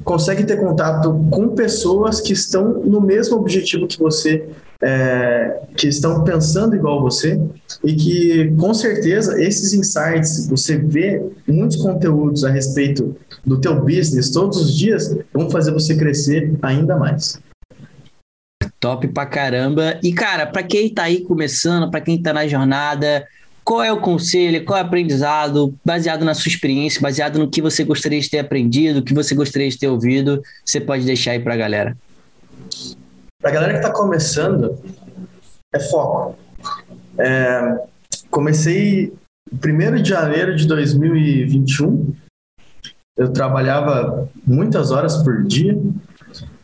consegue 0.03 0.43
ter 0.43 0.57
contato 0.57 1.25
com 1.31 1.49
pessoas 1.49 2.19
que 2.19 2.33
estão 2.33 2.81
no 2.83 2.99
mesmo 3.01 3.37
objetivo 3.37 3.87
que 3.87 3.97
você, 3.97 4.49
é, 4.81 5.61
que 5.75 5.87
estão 5.87 6.23
pensando 6.23 6.75
igual 6.75 7.01
você, 7.01 7.39
e 7.83 7.93
que 7.95 8.53
com 8.57 8.73
certeza 8.73 9.41
esses 9.41 9.73
insights, 9.73 10.47
você 10.47 10.77
vê 10.77 11.23
muitos 11.47 11.77
conteúdos 11.77 12.43
a 12.43 12.49
respeito 12.49 13.15
do 13.45 13.59
teu 13.59 13.79
business 13.81 14.31
todos 14.31 14.57
os 14.57 14.75
dias, 14.75 15.15
vão 15.33 15.49
fazer 15.49 15.71
você 15.71 15.95
crescer 15.95 16.53
ainda 16.61 16.97
mais. 16.97 17.39
Top 18.79 19.07
pra 19.07 19.25
caramba. 19.25 19.97
E, 20.03 20.11
cara, 20.11 20.45
para 20.45 20.63
quem 20.63 20.89
tá 20.89 21.03
aí 21.03 21.21
começando, 21.21 21.89
para 21.89 22.01
quem 22.01 22.21
tá 22.21 22.33
na 22.33 22.47
jornada, 22.47 23.25
qual 23.63 23.81
é 23.81 23.91
o 23.91 24.01
conselho, 24.01 24.63
qual 24.65 24.77
é 24.77 24.83
o 24.83 24.85
aprendizado, 24.85 25.73
baseado 25.85 26.25
na 26.25 26.33
sua 26.33 26.49
experiência, 26.49 27.01
baseado 27.01 27.39
no 27.39 27.49
que 27.49 27.61
você 27.61 27.83
gostaria 27.83 28.19
de 28.19 28.29
ter 28.29 28.39
aprendido, 28.39 28.99
o 28.99 29.03
que 29.03 29.13
você 29.13 29.33
gostaria 29.33 29.69
de 29.69 29.77
ter 29.77 29.87
ouvido, 29.87 30.41
você 30.65 30.81
pode 30.81 31.05
deixar 31.05 31.31
aí 31.31 31.39
pra 31.39 31.55
galera? 31.55 31.95
Pra 33.43 33.51
galera 33.51 33.73
que 33.73 33.81
tá 33.81 33.91
começando, 33.91 34.81
é 35.75 35.79
foco. 35.81 36.37
É, 37.17 37.77
comecei 38.31 39.13
1 39.51 40.01
de 40.01 40.09
janeiro 40.09 40.55
de 40.55 40.65
2021, 40.65 42.15
eu 43.17 43.33
trabalhava 43.33 44.29
muitas 44.47 44.91
horas 44.91 45.17
por 45.17 45.43
dia, 45.43 45.77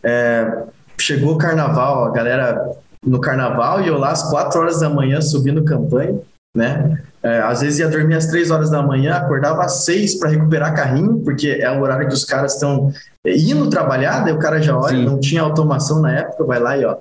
é, 0.02 0.64
chegou 0.98 1.34
o 1.34 1.38
carnaval, 1.38 2.06
a 2.06 2.12
galera 2.12 2.72
no 3.06 3.20
carnaval 3.20 3.82
e 3.82 3.90
eu 3.90 3.98
lá 3.98 4.12
às 4.12 4.30
quatro 4.30 4.62
horas 4.62 4.80
da 4.80 4.90
manhã 4.90 5.20
subindo 5.20 5.66
campanha, 5.66 6.22
né? 6.56 7.04
É, 7.22 7.40
às 7.40 7.62
vezes 7.62 7.80
ia 7.80 7.90
dormir 7.90 8.16
às 8.16 8.28
três 8.28 8.50
horas 8.50 8.70
da 8.70 8.82
manhã, 8.82 9.16
acordava 9.16 9.64
às 9.64 9.84
seis 9.84 10.16
para 10.16 10.30
recuperar 10.30 10.76
carrinho, 10.76 11.20
porque 11.20 11.50
é 11.50 11.70
o 11.70 11.82
horário 11.82 12.08
que 12.08 12.14
os 12.14 12.24
caras 12.24 12.54
estão 12.54 12.94
indo 13.26 13.70
trabalhar, 13.70 14.22
daí 14.22 14.34
o 14.34 14.40
cara 14.40 14.62
já 14.62 14.78
olha, 14.78 14.96
Sim. 14.96 15.06
não 15.06 15.20
tinha 15.20 15.42
automação 15.42 16.00
na 16.02 16.14
época, 16.14 16.46
vai 16.46 16.60
lá 16.60 16.78
e 16.78 16.86
ó, 16.86 16.98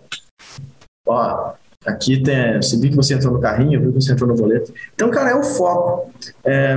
ó, 1.07 1.53
aqui 1.87 2.21
tem, 2.21 2.57
você 2.57 2.77
viu 2.77 2.91
que 2.91 2.97
você 2.97 3.15
entrou 3.15 3.33
no 3.33 3.41
carrinho, 3.41 3.75
eu 3.75 3.81
vi 3.81 3.93
que 3.93 4.03
você 4.03 4.13
entrou 4.13 4.29
no 4.29 4.35
boleto. 4.35 4.73
Então, 4.95 5.09
cara, 5.11 5.31
é 5.31 5.35
o 5.37 5.45
foco. 5.45 6.11
É, 6.45 6.75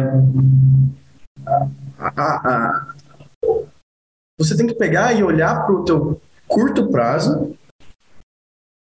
a, 1.48 1.68
a, 2.00 2.50
a, 2.50 2.88
você 4.40 4.56
tem 4.56 4.68
que 4.68 4.76
pegar 4.76 5.14
e 5.14 5.24
olhar 5.24 5.66
para 5.66 5.76
o 5.76 5.84
teu 5.84 6.22
curto 6.48 6.90
prazo 6.90 7.56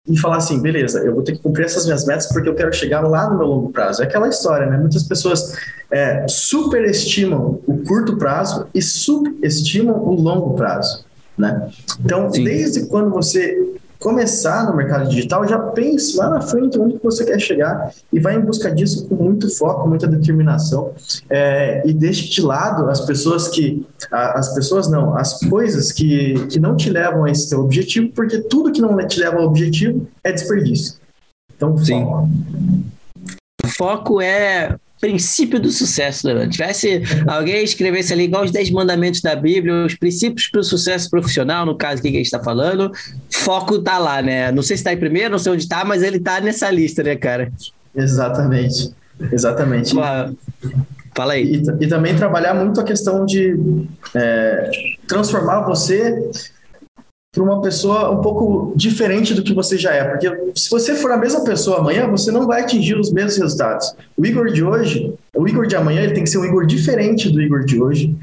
e 0.07 0.19
falar 0.19 0.39
assim, 0.39 0.61
beleza, 0.61 0.99
eu 1.01 1.15
vou 1.15 1.23
ter 1.23 1.33
que 1.33 1.39
cumprir 1.39 1.65
essas 1.65 1.85
minhas 1.85 2.05
metas 2.05 2.27
porque 2.27 2.49
eu 2.49 2.55
quero 2.55 2.73
chegar 2.73 3.01
lá 3.03 3.31
no 3.31 3.39
meu 3.39 3.47
longo 3.47 3.71
prazo. 3.71 4.03
É 4.03 4.07
aquela 4.07 4.29
história, 4.29 4.67
né? 4.67 4.77
Muitas 4.77 5.05
pessoas 5.05 5.57
é, 5.91 6.27
superestimam 6.29 7.61
o 7.67 7.79
curto 7.85 8.17
prazo 8.17 8.67
e 8.75 8.83
subestimam 8.83 9.97
o 9.97 10.15
longo 10.15 10.55
prazo, 10.55 11.05
né? 11.39 11.71
Então, 12.01 12.33
Sim. 12.33 12.45
desde 12.45 12.87
quando 12.87 13.11
você 13.11 13.81
começar 14.03 14.67
no 14.67 14.77
mercado 14.77 15.09
digital, 15.09 15.47
já 15.47 15.59
pense 15.59 16.17
lá 16.17 16.29
na 16.29 16.41
frente 16.41 16.79
onde 16.79 16.99
você 17.03 17.25
quer 17.25 17.39
chegar 17.39 17.95
e 18.13 18.19
vai 18.19 18.35
em 18.35 18.41
busca 18.41 18.71
disso 18.75 19.09
com 19.09 19.15
muito 19.15 19.49
foco, 19.57 19.89
muita 19.89 20.09
determinação 20.09 20.93
é, 21.31 21.87
e 21.87 21.95
deixe 21.95 22.29
de 22.29 22.43
lado 22.43 22.91
as 22.91 23.01
pessoas 23.01 23.49
que, 23.49 23.87
as 24.11 24.53
pessoas 24.55 24.91
não, 24.91 25.17
as 25.17 25.39
coisas 25.41 25.93
que, 25.93 26.35
que 26.49 26.59
não 26.59 26.77
te 26.77 26.91
levam 26.91 27.25
a 27.25 27.31
esse 27.31 27.49
seu 27.49 27.61
objetivo, 27.61 28.11
porque 28.13 28.41
tudo 28.41 28.73
que 28.73 28.83
não 28.83 28.97
te 29.07 29.21
leva 29.21 29.39
ao 29.39 29.45
objetivo 29.45 30.09
é 30.25 30.33
desperdício. 30.33 31.01
Então, 31.57 31.79
Sim. 31.79 32.05
foco. 32.05 32.29
O 33.65 33.69
foco 33.69 34.21
é 34.21 34.77
princípio 35.03 35.59
do 35.59 35.69
sucesso, 35.69 36.33
né? 36.33 36.47
Tivesse 36.47 37.03
alguém 37.27 37.65
escrevesse 37.65 38.13
ali 38.13 38.23
igual 38.23 38.45
os 38.45 38.53
10 38.53 38.71
mandamentos 38.71 39.21
da 39.21 39.35
Bíblia, 39.35 39.85
os 39.85 39.97
princípios 39.97 40.47
para 40.47 40.61
o 40.61 40.65
sucesso 40.65 41.11
profissional, 41.11 41.67
no 41.67 41.77
caso 41.77 42.01
que 42.01 42.07
a 42.07 42.13
gente 42.13 42.27
está 42.27 42.39
falando, 42.39 42.91
foco 43.29 43.81
tá 43.81 43.99
lá, 43.99 44.23
né? 44.23 44.53
Não 44.53 44.63
sei 44.63 44.77
se 44.77 44.83
está 44.83 44.93
em 44.93 44.97
primeiro, 44.97 45.33
não 45.33 45.41
sei 45.41 45.53
onde 45.53 45.65
está, 45.65 45.85
mas 45.85 46.05
ele 46.05 46.19
está 46.19 46.41
nessa 46.41 46.71
lista, 46.71 47.03
né, 47.03 47.17
cara? 47.17 47.51
Exatamente. 47.97 48.93
Exatamente. 49.33 49.93
Fala 51.15 51.33
aí. 51.33 51.57
E, 51.57 51.85
e, 51.85 51.89
também 51.89 52.15
trabalhar 52.15 52.55
muito 52.55 52.81
a 52.81 52.85
questão 52.85 53.27
de 53.27 53.57
é, 54.15 54.71
transformar 55.09 55.63
você 55.63 56.31
para 57.33 57.43
uma 57.43 57.63
pessoa 57.63 58.11
um 58.11 58.21
pouco 58.21 58.75
diferente 58.77 59.33
do 59.33 59.43
que 59.43 59.55
você 59.55 59.79
já 59.79 59.91
é. 59.95 60.05
Porque 60.05 60.53
se 60.55 60.69
você 60.69 60.95
for 60.95 61.11
a 61.13 61.17
mesma 61.17 61.43
pessoa 61.43 61.79
amanhã, 61.79 62.07
você 62.07 62.31
não 62.31 62.47
vai 62.47 62.61
atingir 62.61 62.95
os 62.99 63.11
mesmos 63.11 63.39
resultados. 63.39 63.95
O 64.19 64.27
Igor 64.27 64.53
de 64.53 64.63
hoje, 64.63 65.15
o 65.35 65.49
Igor 65.49 65.67
de 65.67 65.75
amanhã, 65.75 66.03
ele 66.03 66.13
tem 66.13 66.25
que 66.25 66.29
ser 66.29 66.37
um 66.37 66.45
Igor 66.45 66.67
diferente 66.67 67.31
do 67.31 67.41
Igor 67.41 67.65
de 67.65 67.83
hoje 67.83 68.15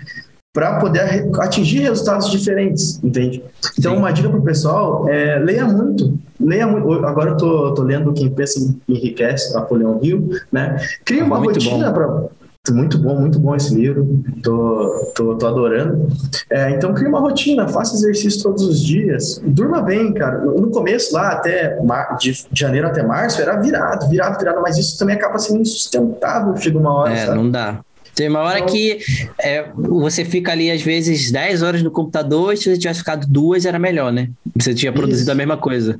para 0.54 0.80
poder 0.80 1.28
atingir 1.40 1.80
resultados 1.80 2.30
diferentes, 2.30 3.04
entende? 3.04 3.44
Então, 3.78 3.94
Sim. 3.94 4.00
uma 4.00 4.12
dica 4.12 4.30
para 4.30 4.40
o 4.40 4.44
pessoal 4.44 5.10
é 5.10 5.40
leia 5.40 5.66
muito. 5.66 6.18
Leia 6.40 6.68
muito. 6.68 7.06
Agora 7.06 7.32
eu 7.32 7.38
tô, 7.38 7.74
tô 7.74 7.82
lendo 7.82 8.14
Quem 8.14 8.30
Pensa 8.30 8.76
Enriquece, 8.88 9.54
Napoleão 9.54 10.00
Hill, 10.04 10.30
né? 10.52 10.78
Cria 11.04 11.24
uma 11.24 11.38
rotina 11.38 11.92
para 11.92 12.26
muito 12.72 12.98
bom, 12.98 13.20
muito 13.20 13.40
bom 13.40 13.56
esse 13.56 13.74
livro. 13.74 14.24
Tô, 14.44 15.12
tô, 15.16 15.36
tô 15.36 15.48
adorando. 15.48 16.08
É, 16.50 16.72
então, 16.72 16.94
crie 16.94 17.08
uma 17.08 17.20
rotina, 17.20 17.68
faça 17.68 17.96
exercício 17.96 18.44
todos 18.44 18.64
os 18.64 18.82
dias. 18.84 19.42
Durma 19.44 19.82
bem, 19.82 20.14
cara. 20.14 20.40
No 20.40 20.70
começo, 20.70 21.14
lá 21.14 21.30
até 21.32 21.78
de, 22.20 22.46
janeiro 22.54 22.88
até 22.88 23.04
março, 23.04 23.42
era 23.42 23.56
virado, 23.60 24.08
virado, 24.10 24.38
virado, 24.38 24.62
mas 24.62 24.78
isso 24.78 24.98
também 24.98 25.16
acaba 25.16 25.38
sendo 25.38 25.62
insustentável. 25.62 26.56
Chega 26.58 26.78
uma 26.78 26.94
hora. 26.94 27.14
É, 27.14 27.26
sabe? 27.26 27.38
não 27.38 27.50
dá. 27.50 27.80
Tem 28.16 28.28
uma 28.28 28.42
hora 28.42 28.60
então 28.60 28.74
que 28.74 29.00
é, 29.40 29.66
você 29.74 30.26
fica 30.26 30.52
ali, 30.52 30.70
às 30.70 30.82
vezes, 30.82 31.32
10 31.32 31.64
horas 31.64 31.82
no 31.82 31.90
computador, 31.90 32.58
se 32.58 32.66
você 32.66 32.78
tivesse 32.78 33.00
ficado 33.00 33.26
duas, 33.26 33.66
era 33.66 33.80
melhor, 33.80 34.12
né? 34.12 34.30
Você 34.58 34.74
tinha 34.74 34.92
produzido 34.92 35.24
Isso. 35.24 35.32
a 35.32 35.36
mesma 35.36 35.56
coisa. 35.56 36.00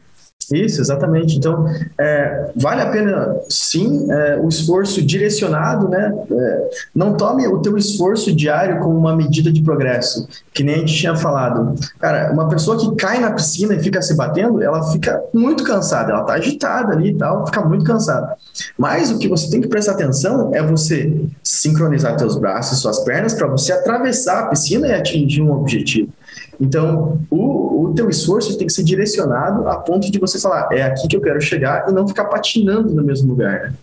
Isso, 0.52 0.82
exatamente. 0.82 1.38
Então, 1.38 1.66
é, 1.98 2.52
vale 2.56 2.82
a 2.82 2.90
pena, 2.90 3.36
sim, 3.50 4.12
é, 4.12 4.38
o 4.38 4.48
esforço 4.48 5.02
direcionado, 5.02 5.88
né? 5.88 6.12
É, 6.32 6.70
não 6.96 7.16
tome 7.16 7.48
o 7.48 7.60
teu 7.60 7.78
esforço 7.78 8.36
diário 8.36 8.80
como 8.80 8.98
uma 8.98 9.16
medida 9.16 9.52
de 9.52 9.62
progresso, 9.62 10.28
que 10.54 10.64
nem 10.64 10.76
a 10.76 10.78
gente 10.80 10.96
tinha 10.96 11.16
falado. 11.16 11.76
Cara, 12.00 12.32
uma 12.34 12.48
pessoa 12.50 12.78
que 12.78 12.96
cai 12.96 13.20
na 13.20 13.32
piscina 13.32 13.76
e 13.76 13.80
fica 13.80 14.02
se 14.02 14.16
batendo, 14.16 14.62
ela 14.64 14.92
fica 14.92 15.22
muito 15.34 15.64
cansada, 15.64 16.12
ela 16.14 16.24
tá 16.24 16.34
agitada 16.34 16.94
ali 16.94 17.10
e 17.10 17.16
tal, 17.16 17.46
fica 17.46 17.62
muito 17.64 17.86
cansada. 17.86 18.36
Mas 18.78 19.12
o 19.12 19.20
que 19.20 19.28
você 19.28 19.52
tem 19.52 19.62
que 19.62 19.68
prestar 19.68 19.92
atenção 19.92 20.50
é 20.54 20.64
você 20.64 21.22
sincronizar 21.44 22.18
teus 22.18 22.36
braços 22.38 22.80
e 22.80 22.82
suas 22.82 23.00
pernas 23.00 23.34
para 23.34 23.48
você 23.48 23.72
atravessar 23.72 24.40
a 24.40 24.48
piscina 24.48 24.88
e 24.88 24.94
atingir 24.94 25.42
um 25.42 25.52
objetivo. 25.52 26.12
Então, 26.60 27.22
o, 27.30 27.86
o 27.86 27.94
teu 27.94 28.10
esforço 28.10 28.58
tem 28.58 28.68
que 28.68 28.74
ser 28.74 28.84
direcionado 28.84 29.68
a 29.68 29.78
ponto 29.78 30.12
de 30.12 30.20
você 30.20 30.40
falar, 30.40 30.68
é 30.72 30.84
aqui 30.84 31.08
que 31.08 31.16
eu 31.16 31.22
quero 31.22 31.40
chegar 31.40 31.90
e 31.90 31.94
não 31.94 32.08
ficar 32.08 32.26
patinando 32.26 32.94
no 32.94 33.04
mesmo 33.04 33.30
lugar. 33.30 33.72
Né? 33.72 33.74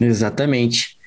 Exatamente. 0.00 0.98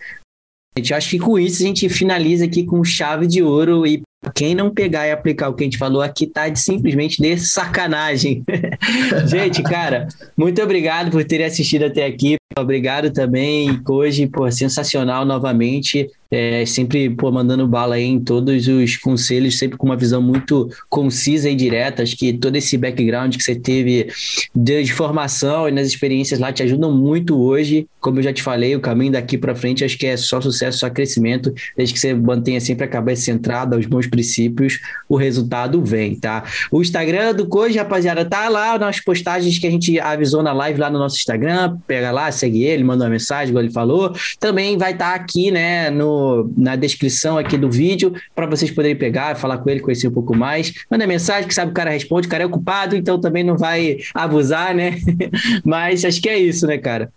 A 0.76 0.80
gente 0.80 0.94
acha 0.94 1.10
que 1.10 1.20
com 1.20 1.40
isso 1.40 1.64
a 1.64 1.66
gente 1.66 1.88
finaliza 1.88 2.46
aqui 2.46 2.66
com 2.66 2.84
chave 2.84 3.26
de 3.26 3.42
ouro 3.42 3.88
e 3.88 4.02
quem 4.34 4.54
não 4.54 4.74
pegar 4.74 5.08
e 5.08 5.12
aplicar 5.12 5.50
o 5.50 5.54
que 5.54 5.64
a 5.64 5.66
gente 5.66 5.78
falou 5.78 6.02
aqui 6.02 6.28
tá 6.28 6.50
de, 6.50 6.60
simplesmente 6.60 7.22
de 7.22 7.38
sacanagem. 7.38 8.44
gente, 9.28 9.64
cara, 9.64 10.08
muito 10.36 10.62
obrigado 10.62 11.12
por 11.12 11.24
terem 11.24 11.46
assistido 11.46 11.86
até 11.86 12.06
aqui. 12.06 12.36
Obrigado 12.58 13.12
também, 13.12 13.82
hoje, 13.86 14.28
pô, 14.28 14.50
sensacional 14.50 15.26
novamente. 15.26 16.10
É, 16.32 16.66
sempre 16.66 17.10
pô, 17.10 17.32
mandando 17.32 17.68
bala 17.68 18.00
em 18.00 18.20
todos 18.20 18.68
os 18.68 18.98
conselhos, 18.98 19.58
sempre 19.58 19.78
com 19.78 19.86
uma 19.86 19.96
visão 19.96 20.22
muito 20.22 20.70
concisa 20.90 21.50
e 21.50 21.56
direta. 21.56 22.04
Acho 22.04 22.18
que 22.18 22.34
todo 22.34 22.56
esse 22.56 22.78
background 22.78 23.36
que 23.36 23.44
você 23.44 23.56
teve 23.56 24.08
de 24.54 24.92
formação 24.92 25.70
e 25.70 25.72
nas 25.72 25.88
experiências 25.88 26.40
lá 26.40 26.52
te 26.52 26.64
ajudam 26.64 26.92
muito 26.92 27.40
hoje. 27.40 27.88
Como 28.02 28.20
eu 28.20 28.24
já 28.24 28.34
te 28.34 28.42
falei, 28.42 28.76
o 28.76 28.80
caminho 28.80 29.14
daqui 29.14 29.38
para 29.38 29.56
frente 29.56 29.84
acho 29.84 29.98
que 29.98 30.08
é 30.08 30.18
só 30.18 30.42
sucesso, 30.42 30.80
só 30.80 30.90
crescimento. 30.90 31.54
Desde 31.78 31.94
que 31.94 32.00
você 32.00 32.14
mantenha 32.14 32.60
sempre 32.60 32.86
a 32.86 32.88
cabeça 32.88 33.24
centrada 33.24 33.76
aos 33.76 33.86
bons 33.86 34.08
princípios, 34.08 34.80
o 35.08 35.16
resultado 35.16 35.84
vem, 35.84 36.16
tá? 36.16 36.44
O 36.72 36.82
Instagram 36.82 37.34
do 37.34 37.48
Coach, 37.48 37.78
rapaziada, 37.78 38.26
tá 38.26 38.50
lá 38.50 38.78
nas 38.78 39.00
postagens 39.00 39.58
que 39.58 39.68
a 39.68 39.72
gente 39.72 40.00
avisou 40.00 40.44
na 40.44 40.54
live 40.54 40.80
lá 40.80 40.90
no 40.90 41.00
nosso 41.00 41.18
Instagram. 41.18 41.78
Pega 41.88 42.12
lá, 42.12 42.32
segue 42.32 42.45
ele, 42.64 42.84
manda 42.84 43.04
uma 43.04 43.10
mensagem, 43.10 43.50
igual 43.50 43.64
ele 43.64 43.74
falou. 43.74 44.14
Também 44.40 44.78
vai 44.78 44.92
estar 44.92 45.12
tá 45.12 45.16
aqui, 45.16 45.52
né, 45.52 45.90
no, 45.90 46.52
na 46.58 46.76
descrição 46.76 47.38
aqui 47.38 47.58
do 47.58 47.70
vídeo, 47.70 48.14
para 48.36 48.46
vocês 48.46 48.72
poderem 48.72 48.96
pegar, 48.96 49.36
falar 49.36 49.58
com 49.58 49.70
ele, 49.70 49.80
conhecer 49.80 50.08
um 50.08 50.12
pouco 50.12 50.36
mais. 50.36 50.74
Manda 50.90 51.08
mensagem, 51.08 51.48
que 51.48 51.54
sabe 51.54 51.72
o 51.72 51.74
cara 51.74 51.92
responde, 51.92 52.28
o 52.28 52.30
cara 52.30 52.44
é 52.44 52.46
ocupado, 52.48 52.96
então 52.96 53.20
também 53.20 53.44
não 53.44 53.58
vai 53.58 53.98
abusar, 54.14 54.74
né? 54.74 54.98
Mas 55.64 56.06
acho 56.06 56.22
que 56.22 56.30
é 56.30 56.38
isso, 56.38 56.68
né, 56.68 56.78
cara? 56.78 57.12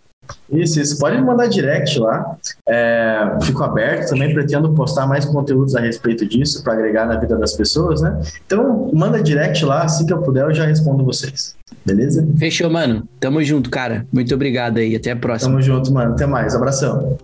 Isso, 0.51 0.79
isso. 0.79 0.99
Pode 0.99 1.17
me 1.17 1.23
mandar 1.23 1.47
direct 1.47 1.99
lá. 1.99 2.35
É, 2.67 3.37
fico 3.43 3.63
aberto 3.63 4.09
também, 4.09 4.33
pretendo 4.33 4.71
postar 4.73 5.07
mais 5.07 5.25
conteúdos 5.25 5.75
a 5.75 5.79
respeito 5.79 6.25
disso 6.25 6.63
para 6.63 6.73
agregar 6.73 7.05
na 7.05 7.17
vida 7.17 7.37
das 7.37 7.53
pessoas, 7.53 8.01
né? 8.01 8.19
Então, 8.45 8.89
manda 8.93 9.21
direct 9.21 9.63
lá, 9.65 9.83
assim 9.83 10.05
que 10.05 10.13
eu 10.13 10.21
puder, 10.21 10.43
eu 10.43 10.53
já 10.53 10.65
respondo 10.65 11.03
vocês. 11.03 11.55
Beleza? 11.85 12.27
Fechou, 12.37 12.69
mano. 12.69 13.07
Tamo 13.19 13.43
junto, 13.43 13.69
cara. 13.69 14.05
Muito 14.11 14.33
obrigado 14.33 14.77
aí. 14.77 14.95
Até 14.95 15.11
a 15.11 15.15
próxima. 15.15 15.51
Tamo 15.51 15.61
junto, 15.61 15.93
mano. 15.93 16.13
Até 16.13 16.25
mais. 16.25 16.55
Abração. 16.55 17.17